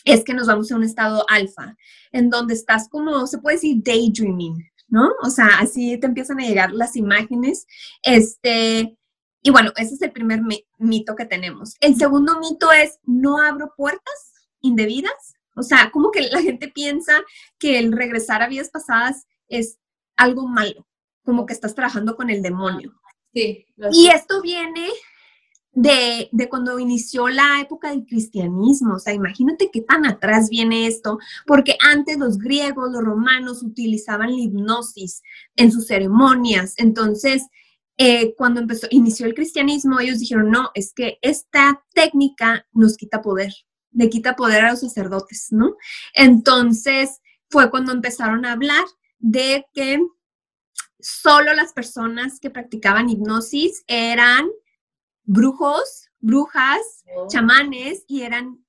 es 0.05 0.25
que 0.25 0.35
nos 0.35 0.47
vamos 0.47 0.71
a 0.71 0.77
un 0.77 0.85
estado 0.85 1.25
alfa, 1.29 1.77
en 2.13 2.31
donde 2.31 2.55
estás 2.55 2.89
como, 2.89 3.27
se 3.27 3.39
puede 3.39 3.57
decir, 3.57 3.83
daydreaming, 3.83 4.71
¿no? 4.89 5.11
O 5.23 5.31
sea, 5.31 5.49
así 5.59 5.99
te 5.99 6.07
empiezan 6.07 6.41
a 6.41 6.47
llegar 6.47 6.73
las 6.73 6.97
imágenes. 6.97 7.67
Este, 8.03 8.97
y 9.43 9.51
bueno, 9.51 9.73
ese 9.77 9.95
es 9.95 10.03
el 10.03 10.13
primer 10.13 10.41
mito 10.79 11.17
que 11.17 11.25
tenemos. 11.25 11.75
El 11.81 11.97
segundo 11.97 12.39
mito 12.39 12.71
es, 12.73 12.99
no 13.05 13.41
abro 13.41 13.73
puertas 13.77 14.33
indebidas. 14.61 15.35
O 15.55 15.63
sea, 15.63 15.91
como 15.91 16.11
que 16.11 16.23
la 16.23 16.41
gente 16.41 16.69
piensa 16.69 17.21
que 17.59 17.79
el 17.79 17.93
regresar 17.93 18.43
a 18.43 18.49
vidas 18.49 18.71
pasadas 18.71 19.27
es 19.49 19.79
algo 20.17 20.47
malo, 20.47 20.87
como 21.25 21.47
que 21.47 21.53
estás 21.53 21.75
trabajando 21.75 22.17
con 22.17 22.31
el 22.31 22.43
demonio. 22.43 22.95
Sí. 23.35 23.67
Y 23.93 24.09
esto 24.09 24.41
viene 24.43 24.89
de, 25.73 26.29
de, 26.33 26.49
cuando 26.49 26.79
inició 26.79 27.29
la 27.29 27.61
época 27.61 27.91
del 27.91 28.05
cristianismo. 28.05 28.97
O 28.97 28.99
sea, 28.99 29.15
imagínate 29.15 29.71
qué 29.73 29.81
tan 29.81 30.07
atrás 30.07 30.49
viene 30.49 30.87
esto, 30.87 31.19
porque 31.47 31.77
antes 31.81 32.19
los 32.19 32.39
griegos, 32.39 32.91
los 32.93 33.03
romanos 33.03 33.63
utilizaban 33.63 34.31
la 34.31 34.43
hipnosis 34.43 35.23
en 35.57 35.73
sus 35.73 35.87
ceremonias. 35.87 36.75
Entonces, 36.77 37.47
eh, 37.99 38.35
cuando 38.37 38.61
empezó, 38.61 38.87
inició 38.91 39.27
el 39.27 39.35
cristianismo, 39.35 40.01
ellos 40.01 40.19
dijeron, 40.19 40.51
no, 40.51 40.71
es 40.75 40.93
que 40.93 41.19
esta 41.23 41.85
técnica 41.95 42.67
nos 42.73 42.97
quita 42.97 43.23
poder, 43.23 43.53
le 43.93 44.09
quita 44.09 44.35
poder 44.35 44.65
a 44.65 44.71
los 44.71 44.81
sacerdotes, 44.81 45.49
¿no? 45.51 45.77
Entonces 46.15 47.21
fue 47.49 47.71
cuando 47.71 47.93
empezaron 47.93 48.45
a 48.45 48.53
hablar 48.53 48.85
de 49.19 49.67
que 49.75 50.01
solo 51.01 51.53
las 51.53 51.73
personas 51.73 52.41
que 52.41 52.51
practicaban 52.51 53.11
hipnosis 53.11 53.85
eran 53.87 54.49
brujos, 55.25 56.11
brujas, 56.21 57.05
oh. 57.17 57.29
chamanes 57.29 58.05
y 58.07 58.23
eran 58.23 58.65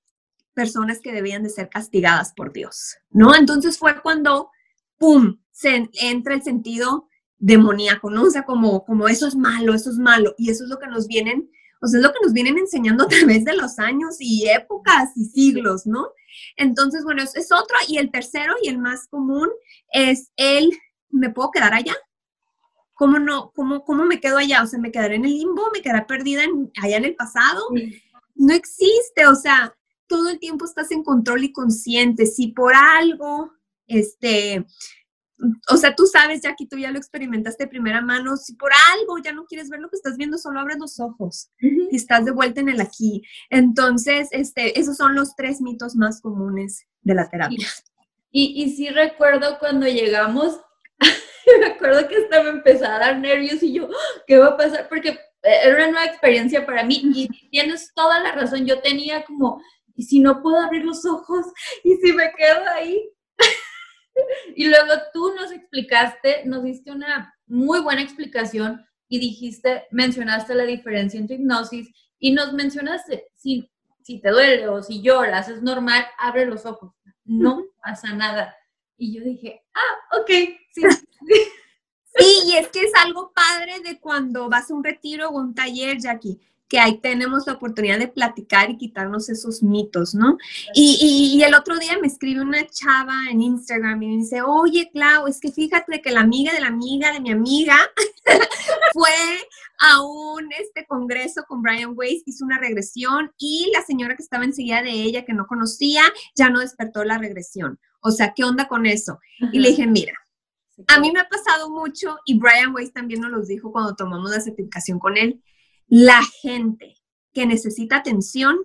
personas 0.54 1.00
que 1.00 1.12
debían 1.12 1.44
de 1.44 1.50
ser 1.50 1.70
castigadas 1.70 2.34
por 2.34 2.54
Dios, 2.54 2.98
¿no? 3.10 3.36
Entonces 3.36 3.78
fue 3.78 4.02
cuando, 4.02 4.50
¡pum!, 4.98 5.40
se 5.52 5.90
entra 5.94 6.36
el 6.36 6.44
sentido 6.44 7.10
demoníaco, 7.38 8.10
¿no? 8.10 8.24
O 8.24 8.30
sea, 8.30 8.44
como, 8.44 8.86
como 8.86 9.08
eso 9.08 9.28
es 9.28 9.36
malo, 9.36 9.74
eso 9.74 9.90
es 9.90 9.98
malo, 9.98 10.34
y 10.38 10.50
eso 10.50 10.64
es 10.64 10.70
lo 10.70 10.80
que 10.80 10.88
nos 10.88 11.08
vienen, 11.08 11.50
o 11.82 11.88
sea, 11.88 12.00
es 12.00 12.06
lo 12.06 12.14
que 12.14 12.20
nos 12.24 12.34
vienen 12.34 12.58
enseñando 12.58 13.04
a 13.04 13.08
través 13.08 13.44
de 13.46 13.56
los 13.56 13.80
años 13.80 14.16
y 14.20 14.48
épocas 14.50 15.10
y 15.16 15.26
siglos, 15.26 15.86
¿no? 15.86 16.08
Entonces, 16.56 17.04
bueno, 17.04 17.24
es, 17.24 17.52
otro, 17.52 17.76
y 17.88 17.98
el 17.98 18.12
tercero 18.12 18.54
y 18.62 18.70
el 18.70 18.78
más 18.78 19.08
común 19.08 19.50
es 19.92 20.32
el, 20.38 20.72
¿me 21.10 21.30
puedo 21.30 21.52
quedar 21.52 21.74
allá? 21.74 21.96
¿Cómo 23.04 23.20
no? 23.20 23.52
¿Cómo, 23.54 23.84
cómo 23.84 24.06
me 24.06 24.22
quedo 24.22 24.38
allá? 24.38 24.64
O 24.64 24.66
sea, 24.66 24.80
¿me 24.80 24.90
quedaré 24.90 25.16
en 25.16 25.26
el 25.26 25.32
limbo? 25.38 25.70
¿Me 25.74 25.82
quedaré 25.82 26.06
perdida 26.06 26.44
allá 26.82 26.96
en 26.96 27.04
el 27.04 27.16
pasado? 27.16 27.62
No 28.34 28.54
existe, 28.54 29.28
o 29.28 29.36
sea, 29.36 29.76
todo 30.08 30.30
el 30.30 30.40
tiempo 30.40 30.64
estás 30.64 30.90
en 30.92 31.04
control 31.04 31.44
y 31.44 31.52
consciente. 31.52 32.26
Si 32.26 32.54
por 32.54 32.74
algo, 32.74 33.52
este, 33.88 34.66
o 35.70 35.76
sea, 35.76 35.94
tú 35.94 36.06
sabes, 36.06 36.44
Jackie, 36.44 36.66
tú 36.66 36.78
ya 36.78 36.92
lo 36.92 36.98
experimentaste 36.98 37.66
de 37.66 37.70
primera 37.70 38.00
mano, 38.00 38.38
si 38.38 38.56
por 38.56 38.72
algo 38.94 39.18
ya 39.18 39.34
no 39.34 39.44
quieres 39.48 39.68
ver 39.68 39.82
lo 39.82 39.90
que 39.90 39.98
estás 39.98 40.16
viendo, 40.16 40.38
solo 40.38 40.62
abres 40.62 40.78
los 40.80 40.98
ojos 41.02 41.52
y 41.60 41.94
estás 41.94 42.24
de 42.24 42.32
vuelta 42.32 42.62
en 42.62 42.70
el 42.70 42.80
aquí. 42.80 43.22
Entonces, 43.50 44.30
este, 44.32 44.80
esos 44.80 44.96
son 44.96 45.14
los 45.14 45.36
tres 45.36 45.60
mitos 45.60 45.98
más 45.98 46.22
comunes 46.22 46.88
de 47.02 47.16
la 47.16 47.30
terapia. 47.30 47.68
Y, 48.32 48.64
y, 48.64 48.72
sí 48.78 48.88
recuerdo 48.88 49.60
cuando 49.60 49.88
llegamos, 49.88 50.62
me 51.60 51.66
acuerdo 51.68 52.08
que 52.08 52.18
hasta 52.18 52.44
me 52.44 52.50
empezaba 52.50 52.96
a 52.96 53.00
dar 53.00 53.20
nervios 53.20 53.62
y 53.64 53.74
yo, 53.74 53.90
¿qué 54.28 54.38
va 54.38 54.48
a 54.48 54.58
pasar? 54.58 54.88
Porque 54.90 55.20
era 55.42 55.76
una 55.76 55.88
nueva 55.88 56.06
experiencia 56.06 56.66
para 56.66 56.84
mí 56.84 57.02
y 57.14 57.28
tienes 57.50 57.94
toda 57.94 58.20
la 58.20 58.32
razón, 58.32 58.66
yo 58.66 58.80
tenía 58.80 59.24
como, 59.26 59.62
¿y 59.96 60.04
si 60.04 60.20
no 60.20 60.42
puedo 60.42 60.60
abrir 60.60 60.86
los 60.86 61.06
ojos? 61.06 61.46
¿Y 61.84 61.96
si 61.98 62.14
me 62.14 62.32
quedo 62.34 62.66
ahí? 62.76 63.10
y 64.56 64.68
luego 64.68 64.94
tú 65.14 65.34
nos 65.36 65.52
explicaste, 65.52 66.44
nos 66.46 66.64
diste 66.64 66.92
una 66.92 67.34
muy 67.46 67.82
buena 67.82 68.02
explicación 68.02 68.86
y 69.10 69.20
dijiste, 69.20 69.86
mencionaste 69.92 70.56
la 70.56 70.64
diferencia 70.64 71.20
entre 71.20 71.36
hipnosis 71.36 71.92
y 72.20 72.32
nos 72.32 72.54
mencionaste, 72.54 73.28
si, 73.36 73.70
si 74.02 74.22
te 74.22 74.30
duele 74.30 74.68
o 74.70 74.82
si 74.82 75.02
lloras, 75.02 75.50
es 75.50 75.62
normal, 75.62 76.06
abre 76.18 76.46
los 76.46 76.66
ojos, 76.66 76.94
no 77.26 77.66
pasa 77.84 78.14
nada. 78.14 78.56
Y 78.98 79.14
yo 79.14 79.24
dije, 79.24 79.62
ah, 79.74 80.20
ok, 80.20 80.30
sí. 80.72 80.82
Y 82.54 82.58
es 82.58 82.68
que 82.68 82.82
es 82.82 82.92
algo 83.04 83.32
padre 83.34 83.80
de 83.80 84.00
cuando 84.00 84.48
vas 84.48 84.70
a 84.70 84.76
un 84.76 84.84
retiro 84.84 85.30
o 85.30 85.40
un 85.40 85.56
taller, 85.56 85.98
Jackie, 86.00 86.40
que 86.68 86.78
ahí 86.78 87.00
tenemos 87.00 87.48
la 87.48 87.54
oportunidad 87.54 87.98
de 87.98 88.08
platicar 88.08 88.70
y 88.70 88.78
quitarnos 88.78 89.28
esos 89.30 89.64
mitos, 89.64 90.14
¿no? 90.14 90.38
Y, 90.76 91.42
el 91.44 91.56
otro 91.56 91.80
día 91.80 91.98
me 92.00 92.06
escribe 92.06 92.42
una 92.42 92.64
chava 92.68 93.16
en 93.32 93.42
Instagram 93.42 94.04
y 94.04 94.08
me 94.08 94.18
dice, 94.18 94.44
oye, 94.44 94.92
Clau, 94.94 95.26
es 95.26 95.40
que 95.40 95.52
fíjate 95.52 96.00
que 96.04 96.12
la 96.12 96.22
amiga 96.22 96.54
de 96.54 96.62
la 96.62 96.68
amiga 96.68 97.12
de 97.12 97.22
mi 97.22 97.32
amiga 97.32 97.76
fue 98.94 99.10
a 99.80 100.04
un 100.04 100.52
este, 100.52 100.86
congreso 100.86 101.46
con 101.48 101.64
Brian 101.64 101.94
Weiss, 101.96 102.22
hizo 102.28 102.46
una 102.46 102.60
regresión 102.60 103.32
y 103.40 103.72
la 103.74 103.82
señora 103.84 104.16
que 104.16 104.22
estaba 104.22 104.46
enseguida 104.46 104.84
de 104.84 104.92
ella, 104.92 105.26
que 105.26 105.34
no 105.34 105.48
conocía, 105.48 106.04
ya 106.36 106.50
no 106.52 106.60
despertó 106.60 107.04
la 107.04 107.18
regresión. 107.18 107.80
O 108.00 108.12
sea, 108.12 108.34
¿qué 108.36 108.44
onda 108.44 108.68
con 108.68 108.86
eso? 108.86 109.20
Y 109.52 109.60
le 109.60 109.70
dije, 109.70 109.88
mira, 109.88 110.14
a 110.88 111.00
mí 111.00 111.12
me 111.12 111.20
ha 111.20 111.30
pasado 111.30 111.70
mucho 111.70 112.18
y 112.26 112.40
Brian 112.40 112.74
Weiss 112.74 112.94
también 112.94 113.22
nos 113.22 113.32
lo 113.32 113.42
dijo 113.44 113.72
cuando 113.72 113.96
tomamos 113.96 114.32
la 114.32 114.42
certificación 114.42 115.00
con 115.00 115.18
él 115.18 115.42
la 115.88 116.22
gente 116.42 116.96
que 117.34 117.46
necesita 117.46 117.98
atención 117.98 118.58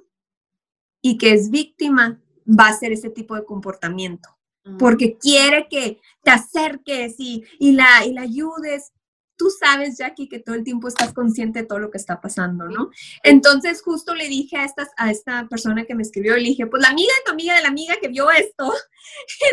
y 1.03 1.18
que 1.18 1.33
es 1.33 1.51
víctima 1.51 2.23
va 2.47 2.66
a 2.66 2.71
hacer 2.71 2.92
ese 2.92 3.11
tipo 3.11 3.35
de 3.35 3.44
comportamiento, 3.44 4.29
mm. 4.64 4.79
porque 4.79 5.18
quiere 5.18 5.68
que 5.68 6.01
te 6.23 6.31
acerques 6.31 7.16
y, 7.18 7.44
y, 7.59 7.73
la, 7.73 8.05
y 8.07 8.12
la 8.12 8.23
ayudes. 8.23 8.92
Tú 9.37 9.51
sabes, 9.51 9.99
Jackie, 9.99 10.29
que 10.29 10.40
todo 10.40 10.57
el 10.57 10.64
tiempo 10.64 10.88
estás 10.88 11.12
consciente 11.12 11.61
de 11.61 11.66
todo 11.66 11.79
lo 11.79 11.90
que 11.90 11.99
está 11.99 12.21
pasando, 12.21 12.66
¿no? 12.68 12.90
Entonces, 13.23 13.83
justo 13.83 14.14
le 14.14 14.27
dije 14.29 14.57
a, 14.57 14.64
estas, 14.64 14.88
a 14.97 15.11
esta 15.11 15.47
persona 15.49 15.85
que 15.85 15.94
me 15.94 16.03
escribió, 16.03 16.35
le 16.35 16.42
dije, 16.42 16.66
pues 16.66 16.83
la 16.83 16.88
amiga 16.88 17.12
de 17.18 17.25
tu 17.25 17.33
amiga 17.33 17.55
de 17.55 17.62
la 17.62 17.68
amiga 17.68 17.94
que 18.01 18.09
vio 18.09 18.31
esto, 18.31 18.73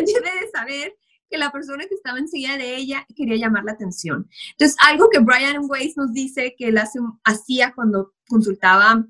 debe 0.00 0.40
de 0.40 0.50
saber 0.50 0.96
que 1.28 1.38
la 1.38 1.50
persona 1.50 1.86
que 1.86 1.94
estaba 1.94 2.18
enseguida 2.18 2.56
de 2.56 2.76
ella 2.76 3.06
quería 3.14 3.36
llamar 3.36 3.64
la 3.64 3.72
atención. 3.72 4.28
Entonces, 4.52 4.76
algo 4.80 5.08
que 5.10 5.18
Brian 5.18 5.66
Weiss 5.68 5.96
nos 5.96 6.12
dice 6.12 6.54
que 6.56 6.68
él 6.68 6.78
hacía 7.24 7.72
cuando 7.74 8.14
consultaba 8.28 9.04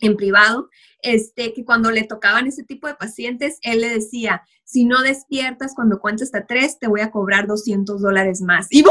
en 0.00 0.16
privado, 0.16 0.70
este, 1.02 1.52
que 1.52 1.64
cuando 1.64 1.90
le 1.90 2.04
tocaban 2.04 2.46
ese 2.46 2.64
tipo 2.64 2.86
de 2.86 2.94
pacientes, 2.94 3.58
él 3.62 3.80
le 3.80 3.88
decía, 3.88 4.42
si 4.64 4.84
no 4.84 5.02
despiertas 5.02 5.74
cuando 5.74 5.98
cuentes 6.00 6.28
hasta 6.28 6.46
tres, 6.46 6.78
te 6.78 6.88
voy 6.88 7.00
a 7.00 7.10
cobrar 7.10 7.46
200 7.46 8.00
dólares 8.00 8.40
más. 8.42 8.66
Y 8.70 8.84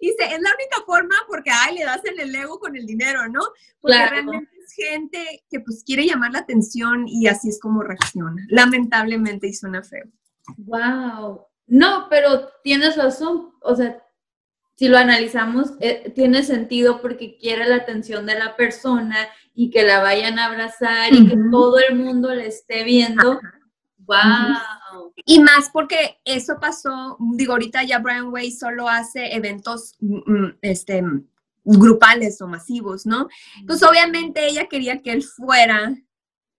Dice, 0.00 0.24
es 0.24 0.40
la 0.40 0.54
única 0.54 0.82
forma 0.86 1.16
porque, 1.26 1.50
ay, 1.50 1.76
le 1.76 1.84
das 1.84 2.04
en 2.04 2.20
el 2.20 2.34
ego 2.34 2.58
con 2.58 2.76
el 2.76 2.86
dinero, 2.86 3.28
¿no? 3.28 3.40
Porque 3.80 4.06
realmente 4.06 4.48
es 4.52 4.53
gente 4.72 5.44
que 5.50 5.60
pues 5.60 5.82
quiere 5.84 6.06
llamar 6.06 6.32
la 6.32 6.40
atención 6.40 7.06
y 7.08 7.26
así 7.26 7.48
es 7.48 7.60
como 7.60 7.82
reacciona. 7.82 8.44
Lamentablemente 8.48 9.48
y 9.48 9.54
suena 9.54 9.82
feo. 9.82 10.04
Wow. 10.58 11.46
No, 11.66 12.06
pero 12.10 12.48
tienes 12.62 12.96
razón. 12.96 13.52
O 13.60 13.74
sea, 13.74 14.02
si 14.76 14.88
lo 14.88 14.98
analizamos, 14.98 15.74
eh, 15.80 16.12
tiene 16.14 16.42
sentido 16.42 17.00
porque 17.00 17.36
quiere 17.38 17.66
la 17.66 17.76
atención 17.76 18.26
de 18.26 18.38
la 18.38 18.56
persona 18.56 19.16
y 19.54 19.70
que 19.70 19.84
la 19.84 20.02
vayan 20.02 20.38
a 20.38 20.46
abrazar 20.46 21.12
y 21.12 21.28
que 21.28 21.36
todo 21.50 21.78
el 21.78 21.96
mundo 21.96 22.34
le 22.34 22.48
esté 22.48 22.82
viendo. 22.82 23.40
¡Wow! 23.98 25.12
Y 25.24 25.40
más 25.40 25.70
porque 25.72 26.18
eso 26.24 26.58
pasó, 26.60 27.16
digo, 27.36 27.52
ahorita 27.52 27.84
ya 27.84 28.00
Brian 28.00 28.32
Way 28.32 28.50
solo 28.50 28.88
hace 28.88 29.34
eventos 29.34 29.94
mm, 30.00 30.32
mm, 30.32 30.58
este, 30.60 31.02
grupales 31.64 32.40
o 32.40 32.46
masivos, 32.46 33.06
¿no? 33.06 33.28
Pues 33.66 33.82
obviamente 33.82 34.46
ella 34.46 34.66
quería 34.66 35.00
que 35.00 35.12
él 35.12 35.22
fuera 35.22 35.94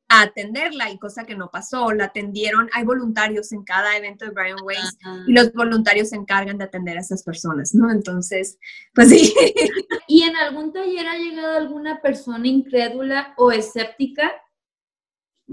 a 0.08 0.22
atenderla 0.22 0.92
y 0.92 1.00
cosa 1.00 1.26
que 1.26 1.36
no 1.36 1.50
pasó, 1.50 1.92
la 1.92 2.06
atendieron, 2.06 2.70
hay 2.74 2.84
voluntarios 2.84 3.52
en 3.52 3.64
cada 3.64 3.98
evento 3.98 4.26
de 4.26 4.32
Brian 4.32 4.62
Weiss 4.64 4.98
y 5.28 5.34
los 5.34 5.52
voluntarios 5.54 6.10
se 6.10 6.16
encargan 6.16 6.58
de 6.58 6.66
atender 6.66 6.98
a 6.98 7.02
esas 7.02 7.24
personas, 7.24 7.74
¿no? 7.74 7.92
Entonces, 7.92 8.60
pues 8.94 9.10
sí. 9.10 9.34
¿Y 10.08 10.24
en 10.24 10.36
algún 10.36 10.72
taller 10.72 11.08
ha 11.08 11.18
llegado 11.18 11.58
alguna 11.58 12.02
persona 12.02 12.48
incrédula 12.48 13.34
o 13.38 13.52
escéptica? 13.52 14.32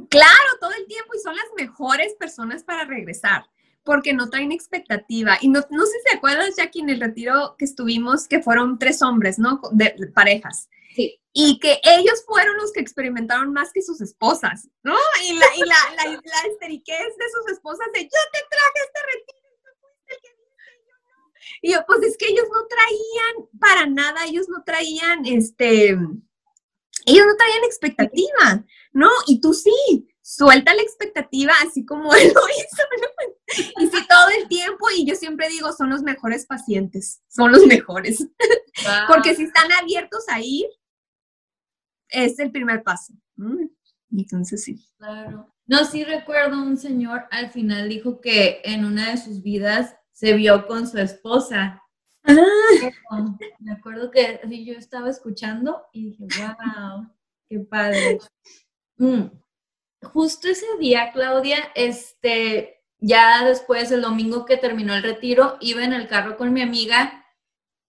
Claro, 0.09 0.49
todo 0.61 0.73
el 0.79 0.87
tiempo 0.87 1.13
y 1.15 1.21
son 1.21 1.35
las 1.37 1.47
mejores 1.57 2.15
personas 2.19 2.63
para 2.63 2.85
regresar 2.85 3.45
porque 3.85 4.13
no 4.13 4.31
traen 4.31 4.53
expectativa. 4.53 5.39
Y 5.41 5.49
no, 5.49 5.61
no 5.71 5.87
sé 5.87 5.93
si 5.99 6.11
te 6.11 6.17
acuerdas, 6.17 6.57
Jackie, 6.57 6.81
en 6.81 6.91
el 6.91 7.01
retiro 7.01 7.57
que 7.59 7.65
estuvimos, 7.65 8.29
que 8.29 8.43
fueron 8.43 8.79
tres 8.79 9.03
hombres, 9.03 9.39
¿no? 9.39 9.61
De, 9.73 9.95
parejas. 10.15 10.69
Sí. 10.95 11.19
Y 11.33 11.59
que 11.61 11.81
ellos 11.85 12.25
fueron 12.27 12.57
los 12.59 12.73
que 12.73 12.81
experimentaron 12.81 13.53
más 13.53 13.73
que 13.73 13.83
sus 13.83 14.01
esposas, 14.01 14.69
¿no? 14.83 14.97
Y 15.27 15.35
la, 15.35 15.47
y 15.57 15.61
la, 15.61 15.77
la, 15.97 16.11
la 16.11 16.53
esteriquez 16.53 17.17
de 17.17 17.31
sus 17.31 17.53
esposas 17.53 17.87
de 17.95 18.03
yo 18.03 18.09
te 18.33 18.41
traje 18.51 18.79
este 18.87 19.01
retiro. 19.13 19.43
Y 21.61 21.73
yo, 21.73 21.85
pues 21.87 22.03
es 22.03 22.17
que 22.17 22.27
ellos 22.27 22.47
no 22.53 22.67
traían 22.67 23.49
para 23.61 23.87
nada, 23.87 24.25
ellos 24.27 24.49
no 24.49 24.65
traían, 24.65 25.25
este, 25.27 25.91
ellos 25.91 27.27
no 27.27 27.37
traían 27.37 27.65
expectativa, 27.65 28.65
¿no? 28.93 29.11
Y 29.27 29.41
tú 29.41 29.55
sí, 29.55 30.09
suelta 30.23 30.75
la 30.75 30.83
expectativa 30.83 31.53
así 31.63 31.85
como 31.85 32.15
él 32.15 32.33
lo 32.35 32.49
hizo. 32.49 32.83
Y 33.79 33.87
sí, 33.87 34.07
todo 34.09 34.29
el 34.41 34.49
tiempo, 34.49 34.87
y 34.97 35.07
yo 35.07 35.15
siempre 35.15 35.49
digo, 35.49 35.73
son 35.73 35.91
los 35.91 36.03
mejores 36.03 36.47
pacientes, 36.47 37.23
son 37.29 37.53
los 37.53 37.67
mejores. 37.67 38.27
Porque 39.09 39.35
si 39.35 39.45
están 39.45 39.71
abiertos 39.73 40.25
a 40.29 40.41
ir, 40.41 40.67
es 42.09 42.39
el 42.39 42.51
primer 42.51 42.83
paso. 42.83 43.15
Entonces 44.11 44.65
sí. 44.65 44.87
Claro. 44.99 45.53
No, 45.67 45.85
sí 45.85 46.05
recuerdo 46.05 46.63
un 46.63 46.77
señor 46.77 47.27
al 47.31 47.51
final 47.51 47.89
dijo 47.89 48.21
que 48.21 48.61
en 48.65 48.85
una 48.85 49.11
de 49.11 49.17
sus 49.17 49.43
vidas 49.43 49.97
se 50.13 50.35
vio 50.35 50.67
con 50.67 50.87
su 50.87 50.99
esposa. 50.99 51.83
Ah. 52.25 53.37
Me 53.59 53.73
acuerdo 53.73 54.11
que 54.11 54.41
yo 54.65 54.75
estaba 54.75 55.09
escuchando 55.09 55.83
y 55.93 56.11
dije, 56.11 56.27
wow, 56.39 57.09
qué 57.49 57.61
padre. 57.61 58.19
Mm 58.97 59.43
justo 60.03 60.49
ese 60.49 60.67
día, 60.79 61.13
Claudia, 61.13 61.59
este, 61.75 62.82
ya 63.03 63.45
después, 63.45 63.91
el 63.93 64.03
domingo 64.03 64.47
que 64.47 64.57
terminó 64.57 64.95
el 64.95 65.03
retiro, 65.03 65.59
iba 65.61 65.85
en 65.85 65.93
el 65.93 66.09
carro 66.09 66.37
con 66.37 66.53
mi 66.53 66.63
amiga 66.63 67.25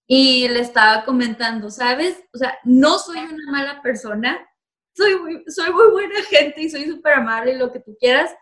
y 0.06 0.48
le 0.48 0.60
estaba 0.60 1.04
comentando, 1.04 1.70
¿sabes? 1.70 2.22
O 2.34 2.38
sea, 2.38 2.58
no 2.64 2.98
soy 2.98 3.18
una 3.18 3.50
mala 3.50 3.80
persona, 3.82 4.46
soy 4.94 5.18
muy, 5.18 5.44
soy 5.48 5.72
muy 5.72 5.90
buena 5.90 6.22
gente 6.28 6.62
y 6.62 6.70
soy 6.70 6.84
súper 6.86 7.14
amable 7.14 7.52
y 7.52 7.58
lo 7.58 7.72
que 7.72 7.80
tú 7.80 7.96
quieras, 7.98 8.34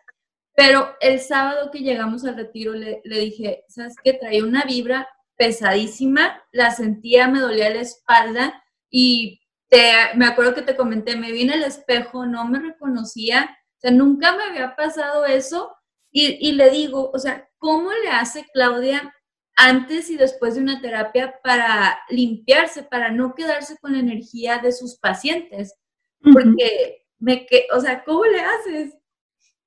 pero 0.54 0.94
el 1.00 1.20
sábado 1.20 1.70
que 1.70 1.80
llegamos 1.80 2.24
al 2.24 2.36
retiro 2.36 2.74
le, 2.74 3.00
le 3.04 3.20
dije, 3.20 3.64
¿sabes 3.68 3.94
qué? 4.02 4.14
Traía 4.14 4.44
una 4.44 4.64
vibra 4.64 5.08
pesadísima, 5.36 6.42
la 6.52 6.70
sentía, 6.72 7.28
me 7.28 7.40
dolía 7.40 7.70
la 7.70 7.80
espalda 7.80 8.62
y 8.90 9.40
te, 9.68 9.92
me 10.16 10.26
acuerdo 10.26 10.54
que 10.54 10.62
te 10.62 10.76
comenté, 10.76 11.16
me 11.16 11.32
vi 11.32 11.42
en 11.42 11.52
el 11.52 11.62
espejo, 11.64 12.26
no 12.26 12.44
me 12.46 12.58
reconocía 12.60 13.56
sea, 13.82 13.90
nunca 13.90 14.36
me 14.36 14.44
había 14.44 14.74
pasado 14.76 15.26
eso 15.26 15.74
y, 16.12 16.52
le 16.52 16.70
digo, 16.70 17.10
o 17.12 17.18
sea, 17.18 17.48
¿cómo 17.56 17.90
le 18.04 18.10
hace 18.10 18.44
Claudia 18.52 19.14
antes 19.56 20.10
y 20.10 20.16
después 20.16 20.54
de 20.54 20.60
una 20.60 20.80
terapia 20.80 21.40
para 21.42 21.98
limpiarse, 22.10 22.82
para 22.82 23.10
no 23.10 23.34
quedarse 23.34 23.78
con 23.78 23.92
la 23.92 24.00
energía 24.00 24.58
de 24.58 24.72
sus 24.72 24.96
pacientes? 24.96 25.74
Porque, 26.20 27.06
me 27.18 27.46
que, 27.46 27.66
o 27.74 27.80
sea, 27.80 28.04
¿cómo 28.04 28.24
le 28.26 28.40
haces? 28.40 28.94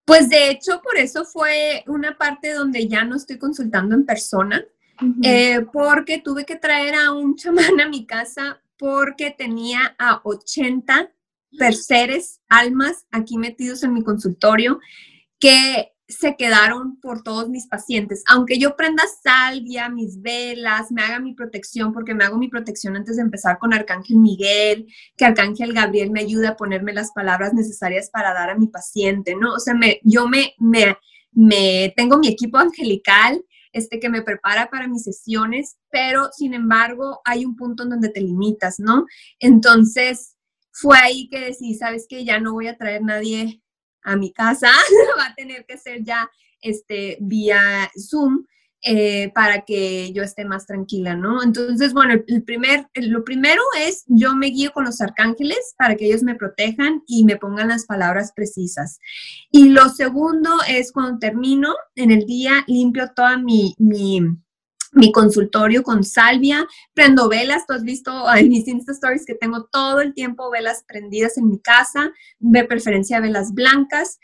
Pues 0.06 0.30
de 0.30 0.52
hecho, 0.52 0.82
por 0.84 0.98
eso 0.98 1.26
fue 1.26 1.84
una 1.88 2.16
parte 2.16 2.54
donde 2.54 2.88
ya 2.88 3.04
no 3.04 3.16
estoy 3.16 3.40
consultando 3.40 3.96
en 3.96 4.06
persona, 4.06 4.64
eh, 5.24 5.66
porque 5.74 6.20
tuve 6.20 6.46
que 6.46 6.58
traer 6.58 6.94
a 6.94 7.12
un 7.12 7.36
chamán 7.36 7.82
a 7.82 7.90
mi 7.90 8.06
casa 8.06 8.62
porque 8.78 9.32
tenía 9.32 9.96
a 9.98 10.22
80 10.24 11.12
seres, 11.72 12.42
almas 12.50 13.06
aquí 13.12 13.38
metidos 13.38 13.84
en 13.84 13.94
mi 13.94 14.04
consultorio 14.04 14.80
que 15.40 15.95
se 16.08 16.36
quedaron 16.36 17.00
por 17.00 17.24
todos 17.24 17.50
mis 17.50 17.68
pacientes. 17.68 18.24
Aunque 18.28 18.60
yo 18.60 18.76
prenda 18.76 19.04
salvia, 19.24 19.90
mis 19.90 20.22
velas, 20.22 20.92
me 20.92 21.02
haga 21.02 21.20
mi 21.20 21.34
protección, 21.34 21.94
porque 21.94 22.14
me 22.14 22.24
hago 22.24 22.38
mi 22.38 22.48
protección 22.48 22.96
antes 22.96 23.16
de 23.16 23.24
empezar 23.24 23.58
con 23.58 23.74
Arcángel 23.74 24.18
Miguel, 24.18 24.88
que 25.18 25.26
Arcángel 25.26 25.74
Gabriel 25.74 26.12
me 26.12 26.22
ayuda 26.22 26.50
a 26.50 26.58
ponerme 26.58 26.94
las 26.94 27.12
palabras 27.12 27.54
necesarias 27.54 28.10
para 28.12 28.34
dar 28.34 28.52
a 28.52 28.58
mi 28.58 28.68
paciente, 28.68 29.36
¿no? 29.36 29.54
O 29.54 29.60
sea, 29.60 29.74
me, 29.74 30.00
yo 30.04 30.28
me, 30.28 30.54
me, 30.60 30.96
me 31.32 31.94
tengo 31.96 32.20
mi 32.20 32.28
equipo 32.28 32.58
angelical, 32.58 33.44
este, 33.72 34.00
que 34.00 34.10
me 34.10 34.22
prepara 34.22 34.70
para 34.70 34.88
mis 34.88 35.04
sesiones, 35.04 35.76
pero 35.90 36.30
sin 36.32 36.54
embargo 36.54 37.22
hay 37.26 37.46
un 37.46 37.56
punto 37.56 37.84
en 37.84 37.90
donde 37.90 38.10
te 38.10 38.22
limitas, 38.22 38.80
¿no? 38.80 39.06
Entonces, 39.40 40.36
fue 40.72 40.98
ahí 41.00 41.28
que 41.30 41.40
decidí, 41.40 41.74
sabes 41.76 42.06
que 42.08 42.24
ya 42.26 42.40
no 42.40 42.54
voy 42.54 42.68
a 42.68 42.78
traer 42.78 43.02
nadie 43.02 43.62
a 44.06 44.16
mi 44.16 44.32
casa, 44.32 44.70
va 45.20 45.28
a 45.28 45.36
tener 45.36 45.66
que 45.66 45.78
ser 45.78 46.04
ya 46.04 46.30
este, 46.62 47.18
vía 47.20 47.92
Zoom 47.98 48.46
eh, 48.88 49.32
para 49.34 49.66
que 49.66 50.14
yo 50.14 50.22
esté 50.22 50.46
más 50.46 50.68
tranquila, 50.68 51.16
¿no? 51.16 51.42
Entonces, 51.42 51.92
bueno, 51.92 52.14
el 52.28 52.44
primer, 52.44 52.86
lo 52.94 53.24
primero 53.24 53.62
es 53.80 54.04
yo 54.06 54.36
me 54.36 54.48
guío 54.48 54.72
con 54.74 54.86
los 54.86 55.02
arcángeles 55.02 55.74
para 55.76 55.96
que 55.96 56.06
ellos 56.06 56.22
me 56.22 56.36
protejan 56.36 57.02
y 57.08 57.26
me 57.26 57.36
pongan 57.36 57.70
las 57.70 57.88
palabras 57.88 58.32
precisas. 58.36 59.00
Y 59.50 59.70
lo 59.70 59.90
segundo 59.90 60.52
es 60.70 60.92
cuando 60.92 61.18
termino 61.18 61.74
en 61.96 62.12
el 62.12 62.28
día, 62.28 62.64
limpio 62.68 63.10
toda 63.16 63.40
mi, 63.40 63.74
mi 63.80 64.22
mi 64.96 65.12
consultorio 65.12 65.84
con 65.84 66.04
salvia, 66.04 66.66
prendo 66.94 67.30
velas, 67.30 67.68
tú 67.68 67.74
has 67.74 67.84
visto 67.84 68.12
en 68.34 68.50
mis 68.50 68.68
Insta 68.68 68.94
Stories 68.94 69.26
que 69.26 69.36
tengo 69.36 69.66
todo 69.66 70.00
el 70.02 70.14
tiempo 70.14 70.50
velas 70.50 70.84
prendidas 70.88 71.38
en 71.38 71.50
mi 71.50 71.60
casa, 71.60 72.12
de 72.40 72.64
preferencia 72.64 73.20
velas 73.20 73.54
blancas, 73.54 74.20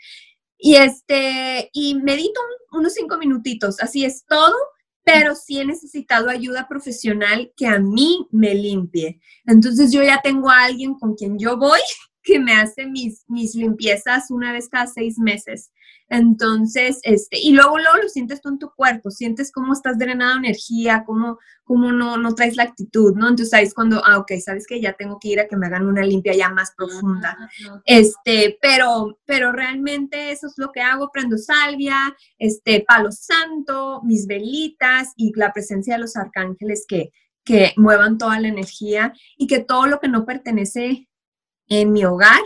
y 0.58 0.76
este, 0.76 1.70
y 1.72 1.94
medito 1.96 2.40
unos 2.72 2.94
cinco 2.94 3.18
minutitos, 3.18 3.80
así 3.80 4.04
es 4.04 4.24
todo, 4.26 4.56
pero 5.04 5.34
sí 5.34 5.60
he 5.60 5.64
necesitado 5.64 6.30
ayuda 6.30 6.68
profesional 6.68 7.52
que 7.56 7.66
a 7.66 7.78
mí 7.78 8.26
me 8.30 8.54
limpie. 8.54 9.20
Entonces 9.44 9.92
yo 9.92 10.02
ya 10.02 10.20
tengo 10.22 10.48
a 10.48 10.64
alguien 10.64 10.94
con 10.94 11.14
quien 11.14 11.38
yo 11.38 11.56
voy 11.56 11.80
que 12.22 12.38
me 12.38 12.54
hace 12.54 12.86
mis, 12.86 13.24
mis 13.28 13.54
limpiezas 13.54 14.30
una 14.30 14.52
vez 14.52 14.68
cada 14.68 14.86
seis 14.86 15.18
meses. 15.18 15.70
Entonces, 16.08 17.00
este, 17.04 17.38
y 17.38 17.52
luego, 17.52 17.78
luego 17.78 17.96
lo 18.02 18.08
sientes 18.08 18.42
tú 18.42 18.50
en 18.50 18.58
tu 18.58 18.70
cuerpo, 18.76 19.10
sientes 19.10 19.50
cómo 19.50 19.72
estás 19.72 19.98
drenado 19.98 20.36
energía, 20.36 21.04
cómo, 21.06 21.38
cómo 21.64 21.90
no, 21.90 22.18
no 22.18 22.34
traes 22.34 22.56
la 22.56 22.64
actitud, 22.64 23.14
¿no? 23.16 23.28
Entonces 23.28 23.54
ahí 23.54 23.64
es 23.64 23.72
cuando, 23.72 24.04
ah, 24.04 24.18
ok, 24.18 24.32
sabes 24.44 24.66
que 24.66 24.78
ya 24.78 24.92
tengo 24.92 25.18
que 25.18 25.28
ir 25.28 25.40
a 25.40 25.48
que 25.48 25.56
me 25.56 25.66
hagan 25.66 25.86
una 25.86 26.04
limpia 26.04 26.34
ya 26.34 26.50
más 26.50 26.74
profunda. 26.76 27.36
Este, 27.86 28.58
pero, 28.60 29.20
pero 29.24 29.52
realmente 29.52 30.32
eso 30.32 30.48
es 30.48 30.54
lo 30.58 30.70
que 30.70 30.82
hago, 30.82 31.10
prendo 31.10 31.38
salvia, 31.38 32.14
este, 32.38 32.84
palo 32.86 33.10
santo, 33.10 34.02
mis 34.04 34.26
velitas 34.26 35.12
y 35.16 35.32
la 35.34 35.52
presencia 35.52 35.94
de 35.94 36.00
los 36.02 36.16
arcángeles 36.16 36.84
que, 36.86 37.10
que 37.42 37.72
muevan 37.78 38.18
toda 38.18 38.38
la 38.38 38.48
energía 38.48 39.14
y 39.38 39.46
que 39.46 39.60
todo 39.60 39.86
lo 39.86 39.98
que 39.98 40.08
no 40.08 40.26
pertenece 40.26 41.08
en 41.68 41.92
mi 41.92 42.04
hogar 42.04 42.42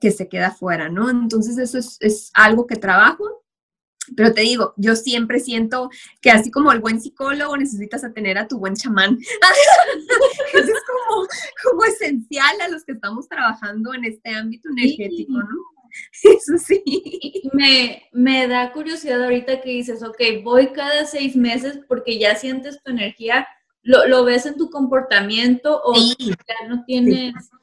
que 0.00 0.10
se 0.10 0.28
queda 0.28 0.50
fuera, 0.50 0.88
¿no? 0.88 1.10
Entonces 1.10 1.58
eso 1.58 1.78
es, 1.78 2.30
algo 2.34 2.66
que 2.66 2.76
trabajo, 2.76 3.44
pero 4.16 4.32
te 4.32 4.42
digo, 4.42 4.74
yo 4.76 4.94
siempre 4.94 5.40
siento 5.40 5.90
que 6.20 6.30
así 6.30 6.50
como 6.50 6.70
el 6.70 6.80
buen 6.80 7.00
psicólogo 7.00 7.56
necesitas 7.56 8.04
a 8.04 8.12
tener 8.12 8.38
a 8.38 8.46
tu 8.46 8.58
buen 8.58 8.74
chamán. 8.74 9.18
eso 10.54 10.72
es 10.72 10.82
como, 10.86 11.26
como, 11.64 11.84
esencial 11.84 12.60
a 12.60 12.68
los 12.68 12.84
que 12.84 12.92
estamos 12.92 13.28
trabajando 13.28 13.94
en 13.94 14.04
este 14.04 14.30
ámbito 14.30 14.68
energético, 14.70 15.32
¿no? 15.32 15.76
Eso 16.22 16.58
sí. 16.58 16.82
Me, 17.54 18.02
me 18.12 18.46
da 18.46 18.70
curiosidad 18.72 19.24
ahorita 19.24 19.62
que 19.62 19.70
dices, 19.70 20.02
ok, 20.02 20.20
voy 20.44 20.72
cada 20.74 21.06
seis 21.06 21.34
meses 21.36 21.80
porque 21.88 22.18
ya 22.18 22.34
sientes 22.36 22.82
tu 22.82 22.90
energía, 22.90 23.48
lo, 23.82 24.06
lo 24.06 24.22
ves 24.24 24.44
en 24.44 24.58
tu 24.58 24.68
comportamiento 24.68 25.80
o 25.82 25.94
ya 25.96 26.68
no 26.68 26.84
tienes... 26.84 27.32
Sí, 27.32 27.56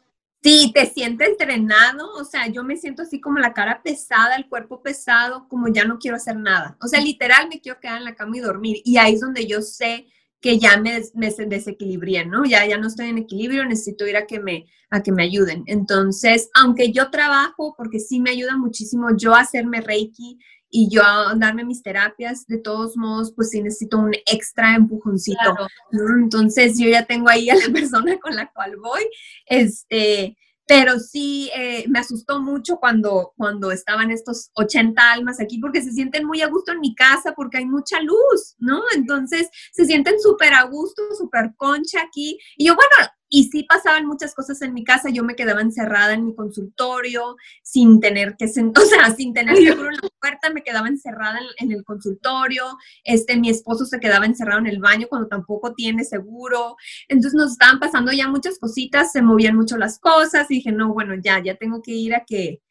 te 0.43 0.85
sientes 0.87 1.37
drenado, 1.37 2.13
o 2.15 2.25
sea, 2.25 2.47
yo 2.47 2.65
me 2.65 2.75
siento 2.75 3.03
así 3.03 3.21
como 3.21 3.39
la 3.39 3.53
cara 3.53 3.81
pesada, 3.81 4.35
el 4.35 4.49
cuerpo 4.49 4.81
pesado, 4.81 5.47
como 5.47 5.69
ya 5.69 5.85
no 5.85 5.99
quiero 5.99 6.17
hacer 6.17 6.35
nada. 6.35 6.77
O 6.81 6.87
sea, 6.87 6.99
literal 6.99 7.47
me 7.47 7.61
quiero 7.61 7.79
quedar 7.79 7.99
en 7.99 8.03
la 8.03 8.15
cama 8.15 8.35
y 8.37 8.41
dormir. 8.41 8.81
Y 8.83 8.97
ahí 8.97 9.13
es 9.13 9.21
donde 9.21 9.47
yo 9.47 9.61
sé 9.61 10.05
que 10.41 10.59
ya 10.59 10.75
me, 10.75 11.01
me 11.13 11.31
desequilibré, 11.31 12.25
¿no? 12.25 12.43
Ya, 12.43 12.65
ya 12.65 12.77
no 12.77 12.87
estoy 12.87 13.07
en 13.07 13.19
equilibrio, 13.19 13.63
necesito 13.63 14.05
ir 14.05 14.17
a 14.17 14.27
que, 14.27 14.41
me, 14.41 14.65
a 14.89 15.01
que 15.01 15.13
me 15.13 15.23
ayuden. 15.23 15.63
Entonces, 15.67 16.49
aunque 16.53 16.91
yo 16.91 17.09
trabajo, 17.09 17.73
porque 17.77 18.01
sí 18.01 18.19
me 18.19 18.31
ayuda 18.31 18.57
muchísimo 18.57 19.15
yo 19.15 19.33
hacerme 19.35 19.79
Reiki 19.79 20.39
y 20.75 20.89
yo 20.89 21.03
a 21.03 21.35
darme 21.35 21.63
mis 21.63 21.83
terapias, 21.83 22.47
de 22.47 22.57
todos 22.57 22.97
modos, 22.97 23.31
pues 23.35 23.51
sí 23.51 23.61
necesito 23.61 23.99
un 23.99 24.11
extra 24.25 24.73
empujoncito. 24.73 25.55
Entonces 25.91 26.79
yo 26.79 26.89
ya 26.89 27.05
tengo 27.05 27.29
ahí 27.29 27.47
a 27.51 27.55
la 27.55 27.67
persona 27.71 28.19
con 28.19 28.35
la 28.35 28.51
cual 28.51 28.77
voy, 28.77 29.07
este, 29.45 30.35
pero 30.65 30.99
sí 30.99 31.51
eh, 31.55 31.85
me 31.89 31.99
asustó 31.99 32.41
mucho 32.41 32.77
cuando, 32.77 33.33
cuando 33.37 33.71
estaban 33.71 34.09
estos 34.09 34.49
80 34.55 35.11
almas 35.11 35.39
aquí, 35.39 35.59
porque 35.59 35.83
se 35.83 35.91
sienten 35.91 36.25
muy 36.25 36.41
a 36.41 36.47
gusto 36.47 36.71
en 36.71 36.79
mi 36.79 36.95
casa, 36.95 37.33
porque 37.35 37.59
hay 37.59 37.65
mucha 37.65 38.01
luz, 38.01 38.55
¿no? 38.57 38.81
Entonces 38.95 39.49
se 39.73 39.85
sienten 39.85 40.19
súper 40.19 40.55
a 40.55 40.63
gusto, 40.63 41.03
súper 41.15 41.53
concha 41.55 42.01
aquí. 42.01 42.39
Y 42.57 42.65
yo, 42.65 42.75
bueno, 42.75 43.11
y 43.33 43.45
sí 43.45 43.63
pasaban 43.63 44.05
muchas 44.05 44.35
cosas 44.35 44.61
en 44.61 44.75
mi 44.75 44.83
casa, 44.83 45.09
yo 45.09 45.23
me 45.23 45.35
quedaba 45.35 45.61
encerrada 45.61 46.13
en 46.13 46.23
mi 46.23 46.35
consultorio 46.35 47.35
sin 47.63 47.99
tener 47.99 48.35
que, 48.37 48.45
o 48.45 48.85
sea, 48.85 49.15
sin 49.15 49.33
tener 49.33 49.57
seguro 49.57 49.89
en 49.89 49.95
la 49.95 50.09
puerta, 50.21 50.51
me 50.51 50.61
quedaba 50.61 50.87
encerrada 50.87 51.39
en, 51.57 51.71
el 51.71 51.83
consultorio, 51.83 52.63
este, 53.03 53.35
mi 53.35 53.49
esposo 53.49 53.85
se 53.85 53.99
quedaba 53.99 54.27
encerrado 54.27 54.59
en 54.59 54.67
el 54.67 54.77
baño 54.77 55.07
cuando 55.09 55.27
tampoco 55.27 55.73
tiene 55.73 56.03
seguro, 56.03 56.75
entonces 57.07 57.33
nos 57.33 57.53
estaban 57.53 57.79
pasando 57.79 58.11
ya 58.11 58.27
muchas 58.27 58.59
cositas, 58.59 59.11
se 59.11 59.23
movían 59.23 59.55
mucho 59.55 59.77
las 59.77 59.97
cosas 59.97 60.45
y 60.51 60.55
dije, 60.57 60.71
no, 60.71 60.93
bueno, 60.93 61.15
ya, 61.15 61.41
ya 61.43 61.55
tengo 61.55 61.81
que 61.81 61.91
ir 61.91 62.13
a 62.13 62.25
que, 62.25 62.61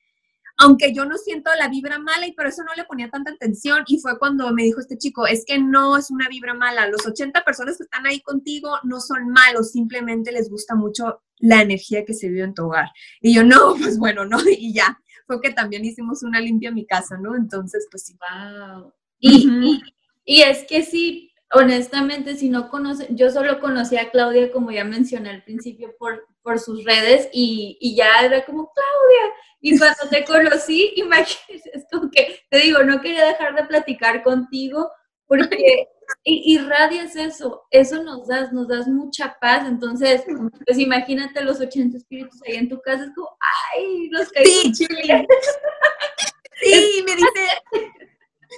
aunque 0.62 0.92
yo 0.94 1.05
no 1.05 1.18
siento 1.18 1.51
la 1.59 1.68
vibra 1.68 1.98
mala 1.98 2.25
y 2.27 2.33
por 2.33 2.46
eso 2.46 2.62
no 2.62 2.72
le 2.77 2.85
ponía 2.85 3.11
tanta 3.11 3.33
atención 3.33 3.83
y 3.88 3.98
fue 3.98 4.16
cuando 4.16 4.53
me 4.53 4.62
dijo 4.62 4.79
este 4.79 4.96
chico, 4.96 5.27
es 5.27 5.44
que 5.44 5.59
no 5.59 5.96
es 5.96 6.09
una 6.11 6.29
vibra 6.29 6.55
mala, 6.55 6.87
los 6.87 7.05
80 7.05 7.42
personas 7.44 7.77
que 7.77 7.83
están 7.83 8.07
ahí 8.07 8.20
contigo 8.20 8.79
no 8.85 9.01
son 9.01 9.29
malos, 9.29 9.72
simplemente 9.72 10.31
les 10.31 10.48
gusta 10.48 10.77
mucho 10.77 11.20
la 11.38 11.62
energía 11.62 12.05
que 12.05 12.14
se 12.14 12.29
vive 12.29 12.44
en 12.44 12.55
tu 12.55 12.66
hogar. 12.66 12.90
Y 13.20 13.35
yo, 13.35 13.42
no, 13.42 13.75
pues 13.79 13.98
bueno, 13.98 14.25
no, 14.25 14.38
y 14.48 14.72
ya, 14.72 14.96
fue 15.27 15.40
que 15.40 15.53
también 15.53 15.85
hicimos 15.85 16.22
una 16.22 16.40
limpia 16.40 16.68
en 16.68 16.77
mi 16.77 16.87
casa, 16.87 17.18
¿no? 17.18 17.35
Entonces, 17.35 17.88
pues 17.90 18.05
sí. 18.05 18.16
Wow. 18.20 18.92
Y, 19.18 19.83
y 20.25 20.42
es 20.42 20.64
que 20.64 20.85
sí, 20.85 21.33
honestamente, 21.53 22.37
si 22.37 22.48
no 22.48 22.68
conoce, 22.70 23.09
yo 23.11 23.31
solo 23.31 23.61
conocí 23.61 23.96
a 23.96 24.11
Claudia, 24.11 24.53
como 24.53 24.70
ya 24.70 24.85
mencioné 24.85 25.31
al 25.31 25.42
principio, 25.42 25.94
por, 25.98 26.27
por 26.42 26.61
sus 26.61 26.85
redes 26.85 27.29
y, 27.33 27.79
y, 27.81 27.96
ya 27.96 28.20
era 28.25 28.44
como, 28.44 28.72
Claudia. 28.72 29.35
Y 29.62 29.79
cuando 29.79 30.09
te 30.11 30.25
conocí, 30.25 30.92
imagínate, 30.96 31.70
es 31.72 31.87
como 31.90 32.11
que, 32.11 32.40
te 32.51 32.59
digo, 32.59 32.83
no 32.83 33.01
quería 33.01 33.25
dejar 33.25 33.55
de 33.55 33.64
platicar 33.64 34.22
contigo 34.22 34.90
porque 35.27 35.88
irradias 36.25 37.16
eso, 37.16 37.62
eso 37.70 38.03
nos 38.03 38.27
das, 38.27 38.53
nos 38.53 38.68
das 38.68 38.87
mucha 38.88 39.38
paz. 39.40 39.66
Entonces, 39.66 40.22
pues 40.66 40.79
imagínate 40.79 41.42
los 41.42 41.61
80 41.61 41.96
espíritus 41.96 42.42
ahí 42.46 42.57
en 42.57 42.68
tu 42.68 42.79
casa, 42.83 43.05
es 43.05 43.14
como, 43.14 43.31
ay, 43.75 44.11
los 44.11 44.29
Sí, 44.29 44.75
sí, 44.75 44.87
me 47.07 47.16
dice, 47.16 47.46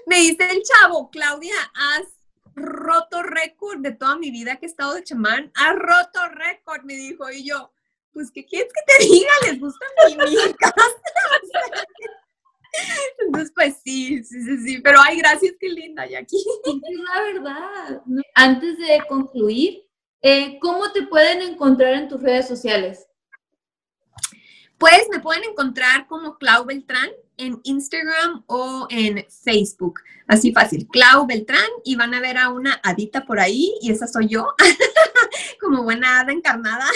me 0.07 0.17
dice 0.17 0.49
el 0.51 0.63
chavo, 0.63 1.09
Claudia, 1.11 1.55
haz 1.75 2.15
roto 2.57 3.23
récord 3.23 3.81
de 3.81 3.93
toda 3.93 4.17
mi 4.17 4.31
vida 4.31 4.57
que 4.57 4.67
he 4.67 4.69
estado 4.69 4.95
de 4.95 5.05
chamán. 5.05 5.51
Ha 5.55 5.73
roto 5.73 6.29
récord, 6.31 6.85
me 6.85 6.95
dijo. 6.95 7.31
Y 7.31 7.45
yo, 7.45 7.73
pues, 8.15 8.31
¿qué 8.31 8.47
quieres 8.47 8.73
que 8.73 8.81
te 8.87 9.05
diga? 9.05 9.31
¿Les 9.47 9.61
gusta 9.61 9.85
mi, 10.07 10.15
casa? 10.59 10.73
Entonces, 13.21 13.53
pues 13.55 13.77
sí, 13.85 14.25
sí, 14.25 14.43
sí, 14.43 14.57
sí. 14.59 14.81
Pero 14.81 14.99
ay, 15.05 15.19
gracias, 15.19 15.55
qué 15.61 15.69
linda, 15.69 16.07
Jackie. 16.07 16.39
Es 16.65 16.99
la 16.99 17.23
verdad. 17.23 18.03
Antes 18.35 18.79
de 18.79 19.03
concluir, 19.09 19.85
eh, 20.23 20.59
¿cómo 20.61 20.91
te 20.93 21.03
pueden 21.03 21.43
encontrar 21.43 21.95
en 21.95 22.09
tus 22.09 22.23
redes 22.23 22.49
sociales? 22.49 23.07
Pues 24.79 25.07
me 25.11 25.21
pueden 25.21 25.45
encontrar 25.45 26.07
como 26.07 26.37
Clau 26.39 26.65
Beltrán 26.65 27.11
en 27.37 27.61
Instagram 27.65 28.45
o 28.47 28.87
en 28.91 29.25
Facebook. 29.45 30.01
Así 30.27 30.53
fácil, 30.53 30.87
Clau 30.89 31.27
Beltrán 31.27 31.69
y 31.85 31.97
van 31.97 32.15
a 32.15 32.21
ver 32.21 32.39
a 32.39 32.51
una 32.51 32.81
hadita 32.83 33.27
por 33.27 33.41
ahí 33.41 33.75
y 33.83 33.91
esa 33.91 34.07
soy 34.07 34.29
yo, 34.29 34.47
como 35.61 35.83
buena 35.83 36.21
hada 36.21 36.33
encarnada. 36.33 36.87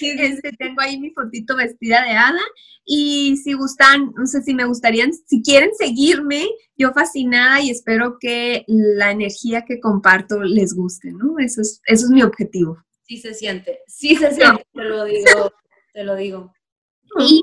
Este, 0.00 0.52
tengo 0.52 0.80
ahí 0.80 0.98
mi 0.98 1.10
fotito 1.10 1.56
vestida 1.56 2.04
de 2.04 2.10
hada 2.10 2.40
y 2.84 3.36
si 3.38 3.54
gustan, 3.54 4.12
no 4.16 4.26
sé 4.26 4.42
si 4.42 4.54
me 4.54 4.64
gustarían, 4.64 5.12
si 5.12 5.42
quieren 5.42 5.70
seguirme, 5.74 6.46
yo 6.76 6.92
fascinada 6.92 7.60
y 7.60 7.70
espero 7.70 8.18
que 8.20 8.64
la 8.66 9.10
energía 9.10 9.64
que 9.66 9.80
comparto 9.80 10.42
les 10.42 10.74
guste, 10.74 11.12
¿no? 11.12 11.38
Eso 11.38 11.60
es, 11.62 11.80
eso 11.86 12.06
es 12.06 12.10
mi 12.10 12.22
objetivo. 12.22 12.78
Sí 13.02 13.18
se 13.18 13.34
siente, 13.34 13.80
sí 13.86 14.16
se 14.16 14.34
siente, 14.34 14.66
te 14.72 14.84
lo 14.84 15.04
digo, 15.04 15.52
te 15.92 16.04
lo 16.04 16.16
digo. 16.16 16.52
¿Y 17.18 17.42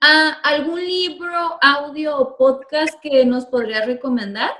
ah, 0.00 0.38
algún 0.42 0.80
libro, 0.80 1.58
audio 1.60 2.18
o 2.18 2.36
podcast 2.36 2.98
que 3.00 3.24
nos 3.24 3.46
podrías 3.46 3.86
recomendar? 3.86 4.50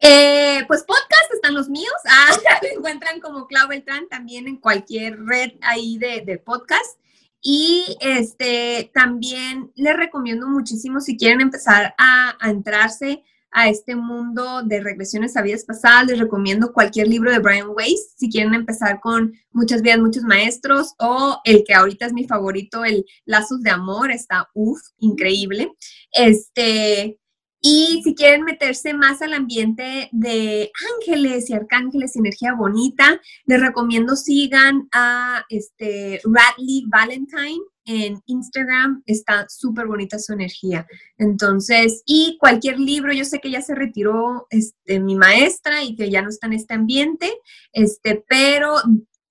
Eh, 0.00 0.64
pues 0.66 0.82
podcast 0.82 1.32
están 1.32 1.54
los 1.54 1.68
míos. 1.68 1.92
Ah, 2.06 2.60
encuentran 2.74 3.20
como 3.20 3.46
Clau 3.46 3.68
Beltrán 3.68 4.08
también 4.08 4.46
en 4.46 4.56
cualquier 4.58 5.18
red 5.24 5.52
ahí 5.62 5.98
de, 5.98 6.38
podcast. 6.44 6.98
Y 7.40 7.96
este 8.00 8.90
también 8.94 9.70
les 9.74 9.96
recomiendo 9.96 10.46
muchísimo 10.48 11.00
si 11.00 11.16
quieren 11.16 11.40
empezar 11.40 11.94
a, 11.98 12.36
a 12.40 12.50
entrarse 12.50 13.22
a 13.54 13.68
este 13.68 13.94
mundo 13.94 14.62
de 14.64 14.80
regresiones 14.80 15.36
a 15.36 15.42
vidas 15.42 15.64
pasadas, 15.64 16.08
les 16.08 16.18
recomiendo 16.18 16.72
cualquier 16.72 17.06
libro 17.06 17.30
de 17.30 17.38
Brian 17.38 17.68
Weiss 17.68 18.14
si 18.16 18.28
quieren 18.28 18.52
empezar 18.52 19.00
con 19.00 19.32
Muchas 19.52 19.82
vidas, 19.82 20.00
muchos 20.00 20.24
maestros 20.24 20.94
o 20.98 21.40
el 21.44 21.62
que 21.64 21.74
ahorita 21.74 22.06
es 22.06 22.12
mi 22.12 22.26
favorito, 22.26 22.84
el 22.84 23.04
Lazos 23.24 23.62
de 23.62 23.70
Amor, 23.70 24.10
está 24.10 24.48
uff, 24.52 24.80
increíble. 24.98 25.72
Este, 26.10 27.20
y 27.60 28.02
si 28.02 28.16
quieren 28.16 28.42
meterse 28.42 28.94
más 28.94 29.22
al 29.22 29.32
ambiente 29.32 30.08
de 30.10 30.72
ángeles 30.96 31.48
y 31.48 31.54
arcángeles, 31.54 32.16
energía 32.16 32.52
bonita, 32.54 33.20
les 33.46 33.60
recomiendo 33.60 34.16
sigan 34.16 34.88
a 34.92 35.44
este 35.48 36.20
Radley 36.24 36.84
Valentine 36.88 37.62
en 37.84 38.22
Instagram 38.26 39.02
está 39.06 39.46
súper 39.48 39.86
bonita 39.86 40.18
su 40.18 40.32
energía. 40.32 40.86
Entonces, 41.18 42.02
y 42.06 42.36
cualquier 42.40 42.78
libro, 42.78 43.12
yo 43.12 43.24
sé 43.24 43.40
que 43.40 43.50
ya 43.50 43.62
se 43.62 43.74
retiró 43.74 44.46
este, 44.50 45.00
mi 45.00 45.14
maestra 45.14 45.82
y 45.82 45.96
que 45.96 46.10
ya 46.10 46.22
no 46.22 46.28
está 46.28 46.46
en 46.46 46.54
este 46.54 46.74
ambiente, 46.74 47.32
este, 47.72 48.24
pero 48.28 48.76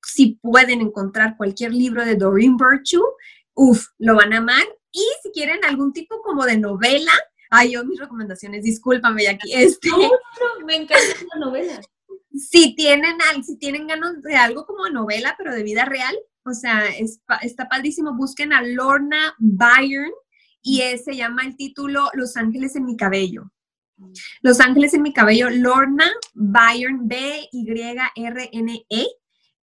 si 0.05 0.37
pueden 0.41 0.81
encontrar 0.81 1.37
cualquier 1.37 1.73
libro 1.73 2.05
de 2.05 2.15
Doreen 2.15 2.57
Virtue, 2.57 3.03
uff, 3.55 3.87
lo 3.97 4.15
van 4.15 4.33
a 4.33 4.37
amar. 4.37 4.63
Y 4.91 5.05
si 5.23 5.31
quieren 5.31 5.63
algún 5.65 5.91
tipo 5.93 6.21
como 6.21 6.45
de 6.45 6.57
novela, 6.57 7.11
ay, 7.49 7.71
yo 7.71 7.85
mis 7.85 7.99
recomendaciones, 7.99 8.63
discúlpame, 8.63 9.27
aquí 9.27 9.53
este. 9.53 9.89
No, 9.89 9.97
no, 9.97 10.65
me 10.65 10.75
encantan 10.75 11.27
las 11.31 11.39
novelas. 11.39 11.85
Si 12.35 12.75
tienen, 12.75 13.15
si 13.45 13.59
tienen 13.59 13.85
ganas 13.85 14.23
de 14.23 14.35
algo 14.35 14.65
como 14.65 14.89
novela, 14.89 15.35
pero 15.37 15.53
de 15.53 15.61
vida 15.61 15.85
real, 15.85 16.17
o 16.45 16.53
sea, 16.53 16.83
está 17.41 17.67
padrísimo. 17.69 18.15
Busquen 18.15 18.53
a 18.53 18.61
Lorna 18.61 19.35
Byron 19.39 20.11
y 20.61 20.81
se 21.03 21.15
llama 21.15 21.43
el 21.43 21.55
título 21.55 22.09
Los 22.13 22.37
Ángeles 22.37 22.75
en 22.75 22.85
mi 22.85 22.95
cabello. 22.97 23.51
Los 24.41 24.59
Ángeles 24.59 24.93
en 24.93 25.01
mi 25.03 25.13
cabello, 25.13 25.49
Lorna 25.49 26.11
Byron, 26.33 27.07
B-Y-R-N-E. 27.07 28.17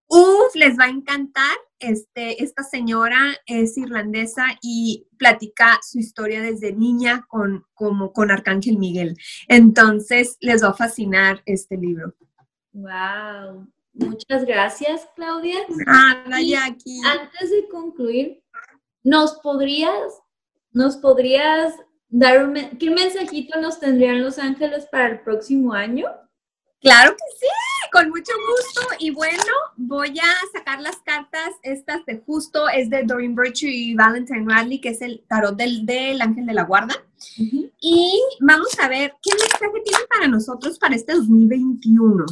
Uf, 0.07 0.55
les 0.55 0.79
va 0.79 0.85
a 0.85 0.91
encantar. 0.91 1.57
Este, 1.79 2.43
esta 2.43 2.63
señora 2.63 3.35
es 3.47 3.79
irlandesa 3.79 4.45
y 4.61 5.07
platica 5.17 5.79
su 5.83 5.99
historia 5.99 6.43
desde 6.43 6.75
niña 6.75 7.25
con, 7.29 7.65
como, 7.75 8.13
con 8.13 8.31
Arcángel 8.31 8.79
Miguel. 8.79 9.17
Entonces, 9.49 10.37
les 10.41 10.63
va 10.63 10.69
a 10.71 10.75
fascinar 10.75 11.43
este 11.47 11.77
libro. 11.77 12.15
Wow. 12.73 13.69
Muchas 13.93 14.45
gracias, 14.45 15.09
Claudia. 15.17 15.59
Nada, 15.69 16.41
Jackie. 16.41 17.01
Antes 17.05 17.51
de 17.51 17.69
concluir, 17.69 18.43
¿nos 19.03 19.35
podrías, 19.41 20.13
nos 20.73 20.97
podrías 20.97 21.75
dar 22.09 22.45
un, 22.45 22.55
qué 22.79 22.91
mensajito 22.91 23.61
nos 23.61 23.81
tendrían 23.81 24.23
los 24.23 24.39
ángeles 24.39 24.87
para 24.91 25.09
el 25.09 25.21
próximo 25.21 25.73
año? 25.73 26.07
Claro 26.81 27.11
que 27.13 27.25
sí, 27.39 27.47
con 27.93 28.09
mucho 28.09 28.33
gusto. 28.49 28.95
Y 28.99 29.11
bueno, 29.11 29.53
voy 29.77 30.19
a 30.19 30.59
sacar 30.59 30.81
las 30.81 30.97
cartas. 30.99 31.51
Estas 31.63 32.07
de 32.07 32.23
justo 32.25 32.69
es 32.71 32.89
de 32.89 33.03
Doreen 33.03 33.35
Virtue 33.35 33.69
y 33.69 33.95
Valentine 33.95 34.47
Radley, 34.49 34.81
que 34.81 34.91
es 34.91 35.03
el 35.03 35.23
tarot 35.29 35.57
del, 35.57 35.85
del 35.85 36.23
ángel 36.23 36.47
de 36.47 36.55
la 36.55 36.65
guarda. 36.65 36.95
Y 37.37 38.23
vamos 38.41 38.79
a 38.79 38.89
ver 38.89 39.15
qué 39.23 39.31
mensaje 39.33 39.83
tienen 39.85 40.07
para 40.09 40.27
nosotros 40.27 40.79
para 40.79 40.95
este 40.95 41.13
2021. 41.13 42.25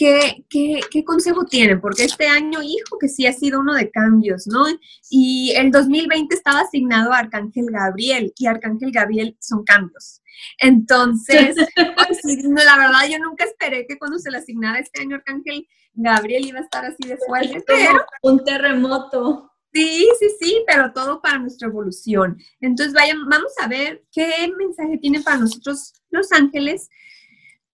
¿Qué, 0.00 0.46
qué, 0.48 1.04
consejo 1.04 1.44
tienen? 1.44 1.78
Porque 1.78 2.04
este 2.04 2.26
año, 2.26 2.62
hijo, 2.62 2.96
que 2.98 3.06
sí 3.06 3.26
ha 3.26 3.34
sido 3.34 3.60
uno 3.60 3.74
de 3.74 3.90
cambios, 3.90 4.46
¿no? 4.46 4.64
Y 5.10 5.52
el 5.54 5.70
2020 5.70 6.34
estaba 6.34 6.60
asignado 6.60 7.12
a 7.12 7.18
Arcángel 7.18 7.66
Gabriel 7.70 8.32
y 8.38 8.46
Arcángel 8.46 8.92
Gabriel 8.92 9.36
son 9.40 9.62
cambios. 9.62 10.22
Entonces, 10.56 11.54
pues, 11.76 12.20
la 12.24 12.78
verdad, 12.78 13.10
yo 13.10 13.18
nunca 13.18 13.44
esperé 13.44 13.86
que 13.86 13.98
cuando 13.98 14.18
se 14.18 14.30
le 14.30 14.38
asignara 14.38 14.78
este 14.78 15.02
año 15.02 15.16
Arcángel 15.16 15.68
Gabriel 15.92 16.46
iba 16.46 16.60
a 16.60 16.62
estar 16.62 16.82
así 16.86 17.06
de 17.06 17.18
fuerte. 17.18 17.62
Pero, 17.66 18.02
un 18.22 18.42
terremoto. 18.42 19.50
Sí, 19.70 20.08
sí, 20.18 20.28
sí, 20.40 20.64
pero 20.66 20.94
todo 20.94 21.20
para 21.20 21.40
nuestra 21.40 21.68
evolución. 21.68 22.38
Entonces, 22.62 22.94
vayan, 22.94 23.28
vamos 23.28 23.52
a 23.60 23.68
ver 23.68 24.02
qué 24.10 24.50
mensaje 24.56 24.96
tienen 24.96 25.22
para 25.22 25.36
nosotros 25.36 25.92
los 26.08 26.32
ángeles 26.32 26.88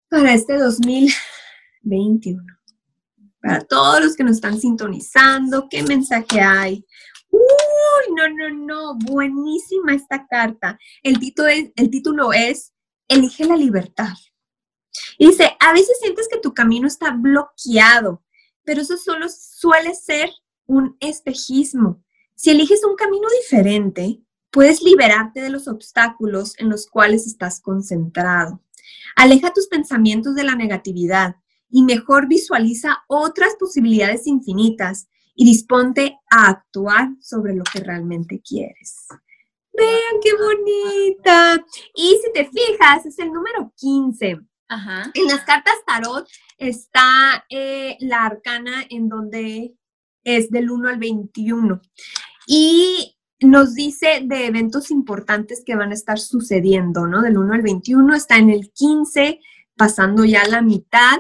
para 0.08 0.34
este 0.34 0.58
2020. 0.58 1.14
21. 1.86 2.42
Para 3.40 3.60
todos 3.60 4.04
los 4.04 4.16
que 4.16 4.24
nos 4.24 4.36
están 4.36 4.60
sintonizando, 4.60 5.68
¿qué 5.70 5.82
mensaje 5.82 6.40
hay? 6.40 6.84
Uy, 7.30 8.14
no, 8.14 8.28
no, 8.28 8.66
no, 8.66 8.98
buenísima 8.98 9.94
esta 9.94 10.26
carta. 10.26 10.78
El 11.02 11.18
título 11.18 11.48
es, 11.48 11.70
el 11.76 11.90
título 11.90 12.32
es 12.32 12.72
Elige 13.08 13.44
la 13.44 13.56
libertad. 13.56 14.14
Y 15.18 15.28
dice, 15.28 15.56
a 15.60 15.72
veces 15.72 15.98
sientes 16.00 16.28
que 16.28 16.40
tu 16.40 16.54
camino 16.54 16.86
está 16.86 17.12
bloqueado, 17.12 18.24
pero 18.64 18.82
eso 18.82 18.96
solo 18.96 19.26
suele 19.28 19.94
ser 19.94 20.30
un 20.66 20.96
espejismo. 21.00 22.02
Si 22.34 22.50
eliges 22.50 22.84
un 22.84 22.96
camino 22.96 23.28
diferente, 23.42 24.20
puedes 24.50 24.82
liberarte 24.82 25.40
de 25.40 25.50
los 25.50 25.68
obstáculos 25.68 26.58
en 26.58 26.68
los 26.68 26.86
cuales 26.86 27.26
estás 27.26 27.60
concentrado. 27.60 28.62
Aleja 29.14 29.52
tus 29.52 29.68
pensamientos 29.68 30.34
de 30.34 30.44
la 30.44 30.56
negatividad 30.56 31.36
y 31.70 31.82
mejor 31.82 32.28
visualiza 32.28 33.04
otras 33.08 33.56
posibilidades 33.58 34.26
infinitas 34.26 35.08
y 35.34 35.44
disponte 35.44 36.18
a 36.30 36.48
actuar 36.48 37.10
sobre 37.20 37.54
lo 37.54 37.64
que 37.64 37.80
realmente 37.80 38.40
quieres. 38.40 39.06
Vean 39.72 40.20
qué 40.22 40.30
bonita. 40.34 41.64
Y 41.94 42.18
si 42.22 42.32
te 42.32 42.48
fijas, 42.48 43.04
es 43.04 43.18
el 43.18 43.32
número 43.32 43.72
15. 43.76 44.40
En 45.14 45.26
las 45.26 45.44
cartas 45.44 45.76
tarot 45.86 46.26
está 46.58 47.44
eh, 47.50 47.96
la 48.00 48.24
arcana 48.24 48.84
en 48.88 49.08
donde 49.08 49.74
es 50.24 50.50
del 50.50 50.70
1 50.70 50.88
al 50.88 50.98
21. 50.98 51.80
Y 52.48 53.16
nos 53.40 53.74
dice 53.74 54.22
de 54.24 54.46
eventos 54.46 54.90
importantes 54.90 55.62
que 55.64 55.76
van 55.76 55.90
a 55.90 55.94
estar 55.94 56.18
sucediendo, 56.18 57.06
¿no? 57.06 57.22
Del 57.22 57.38
1 57.38 57.54
al 57.54 57.62
21 57.62 58.14
está 58.14 58.38
en 58.38 58.50
el 58.50 58.72
15, 58.72 59.40
pasando 59.76 60.24
ya 60.24 60.46
la 60.48 60.62
mitad. 60.62 61.18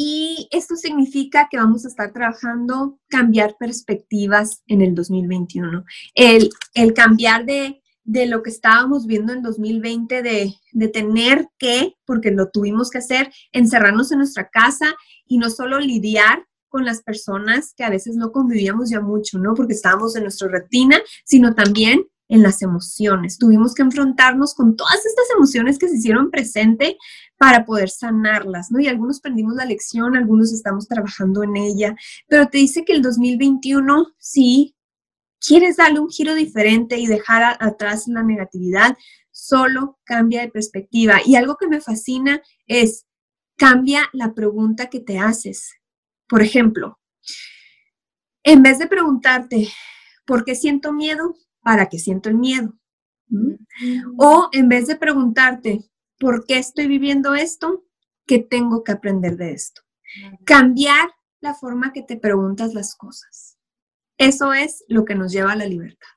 Y 0.00 0.46
esto 0.52 0.76
significa 0.76 1.48
que 1.50 1.56
vamos 1.56 1.84
a 1.84 1.88
estar 1.88 2.12
trabajando 2.12 3.00
cambiar 3.08 3.56
perspectivas 3.58 4.62
en 4.68 4.80
el 4.80 4.94
2021. 4.94 5.84
El, 6.14 6.50
el 6.74 6.94
cambiar 6.94 7.44
de, 7.44 7.82
de, 8.04 8.26
lo 8.26 8.44
que 8.44 8.50
estábamos 8.50 9.08
viendo 9.08 9.32
en 9.32 9.42
2020, 9.42 10.22
de, 10.22 10.54
de 10.70 10.88
tener 10.88 11.48
que, 11.58 11.96
porque 12.04 12.30
lo 12.30 12.48
tuvimos 12.48 12.90
que 12.90 12.98
hacer, 12.98 13.32
encerrarnos 13.50 14.12
en 14.12 14.18
nuestra 14.18 14.48
casa 14.48 14.94
y 15.26 15.38
no 15.38 15.50
solo 15.50 15.80
lidiar 15.80 16.46
con 16.68 16.84
las 16.84 17.02
personas 17.02 17.74
que 17.76 17.82
a 17.82 17.90
veces 17.90 18.14
no 18.14 18.30
convivíamos 18.30 18.90
ya 18.90 19.00
mucho, 19.00 19.40
¿no? 19.40 19.54
Porque 19.54 19.72
estábamos 19.72 20.14
en 20.14 20.22
nuestra 20.22 20.46
retina, 20.46 21.00
sino 21.24 21.56
también 21.56 22.06
en 22.28 22.42
las 22.42 22.62
emociones. 22.62 23.38
Tuvimos 23.38 23.74
que 23.74 23.82
enfrentarnos 23.82 24.54
con 24.54 24.76
todas 24.76 25.04
estas 25.04 25.30
emociones 25.34 25.78
que 25.78 25.88
se 25.88 25.96
hicieron 25.96 26.30
presente 26.30 26.98
para 27.36 27.64
poder 27.64 27.88
sanarlas, 27.88 28.70
¿no? 28.70 28.80
Y 28.80 28.88
algunos 28.88 29.20
perdimos 29.20 29.54
la 29.54 29.64
lección, 29.64 30.16
algunos 30.16 30.52
estamos 30.52 30.86
trabajando 30.88 31.42
en 31.42 31.56
ella, 31.56 31.96
pero 32.26 32.48
te 32.48 32.58
dice 32.58 32.84
que 32.84 32.92
el 32.92 33.02
2021, 33.02 34.14
sí, 34.18 34.76
quieres 35.40 35.76
darle 35.76 36.00
un 36.00 36.10
giro 36.10 36.34
diferente 36.34 36.98
y 36.98 37.06
dejar 37.06 37.56
atrás 37.60 38.08
la 38.08 38.22
negatividad, 38.22 38.96
solo 39.30 39.98
cambia 40.04 40.40
de 40.42 40.50
perspectiva. 40.50 41.20
Y 41.24 41.36
algo 41.36 41.56
que 41.56 41.68
me 41.68 41.80
fascina 41.80 42.42
es, 42.66 43.06
cambia 43.56 44.08
la 44.12 44.34
pregunta 44.34 44.90
que 44.90 45.00
te 45.00 45.18
haces. 45.18 45.74
Por 46.28 46.42
ejemplo, 46.42 46.98
en 48.42 48.62
vez 48.62 48.78
de 48.78 48.86
preguntarte, 48.86 49.68
¿por 50.26 50.44
qué 50.44 50.54
siento 50.54 50.92
miedo? 50.92 51.34
Para 51.68 51.90
que 51.90 51.98
siento 51.98 52.30
el 52.30 52.36
miedo. 52.36 52.72
¿Mm? 53.26 53.56
O 54.16 54.48
en 54.52 54.70
vez 54.70 54.86
de 54.86 54.96
preguntarte, 54.96 55.84
¿por 56.18 56.46
qué 56.46 56.56
estoy 56.56 56.86
viviendo 56.86 57.34
esto? 57.34 57.84
¿Qué 58.26 58.38
tengo 58.38 58.82
que 58.82 58.92
aprender 58.92 59.36
de 59.36 59.52
esto? 59.52 59.82
Cambiar 60.46 61.10
la 61.40 61.52
forma 61.52 61.92
que 61.92 62.02
te 62.02 62.16
preguntas 62.16 62.72
las 62.72 62.96
cosas. 62.96 63.58
Eso 64.16 64.54
es 64.54 64.82
lo 64.88 65.04
que 65.04 65.14
nos 65.14 65.30
lleva 65.30 65.52
a 65.52 65.56
la 65.56 65.66
libertad. 65.66 66.08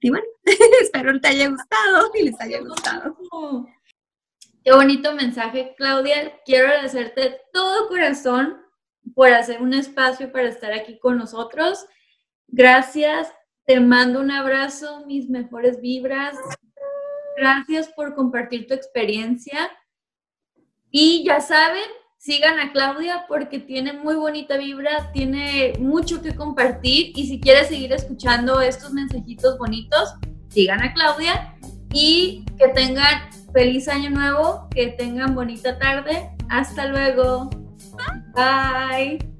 Y 0.00 0.10
bueno, 0.10 0.26
espero 0.82 1.14
que 1.14 1.20
te 1.20 1.28
haya 1.28 1.48
gustado 1.48 2.10
y 2.12 2.22
les 2.24 2.38
haya 2.42 2.60
gustado. 2.60 3.16
Qué 4.62 4.70
bonito 4.70 5.14
mensaje, 5.14 5.74
Claudia. 5.78 6.42
Quiero 6.44 6.68
agradecerte 6.68 7.20
de 7.22 7.40
todo 7.54 7.88
corazón 7.88 8.60
por 9.14 9.30
hacer 9.30 9.62
un 9.62 9.72
espacio 9.72 10.30
para 10.30 10.50
estar 10.50 10.74
aquí 10.74 10.98
con 10.98 11.16
nosotros. 11.16 11.86
Gracias 12.48 13.32
te 13.66 13.80
mando 13.80 14.20
un 14.20 14.30
abrazo, 14.30 15.04
mis 15.06 15.28
mejores 15.28 15.80
vibras. 15.80 16.36
Gracias 17.36 17.88
por 17.88 18.14
compartir 18.14 18.66
tu 18.66 18.74
experiencia. 18.74 19.70
Y 20.90 21.24
ya 21.24 21.40
saben, 21.40 21.84
sigan 22.18 22.60
a 22.60 22.72
Claudia 22.72 23.24
porque 23.26 23.58
tiene 23.58 23.92
muy 23.92 24.14
bonita 24.14 24.56
vibra, 24.56 25.10
tiene 25.12 25.72
mucho 25.78 26.22
que 26.22 26.34
compartir 26.34 27.12
y 27.16 27.26
si 27.26 27.40
quieres 27.40 27.68
seguir 27.68 27.92
escuchando 27.92 28.60
estos 28.60 28.92
mensajitos 28.92 29.58
bonitos, 29.58 30.14
sigan 30.48 30.82
a 30.82 30.92
Claudia 30.92 31.56
y 31.92 32.44
que 32.58 32.68
tengan 32.68 33.30
feliz 33.52 33.88
año 33.88 34.10
nuevo, 34.10 34.68
que 34.70 34.88
tengan 34.88 35.34
bonita 35.34 35.78
tarde. 35.78 36.30
Hasta 36.48 36.86
luego. 36.86 37.50
Bye. 38.34 39.33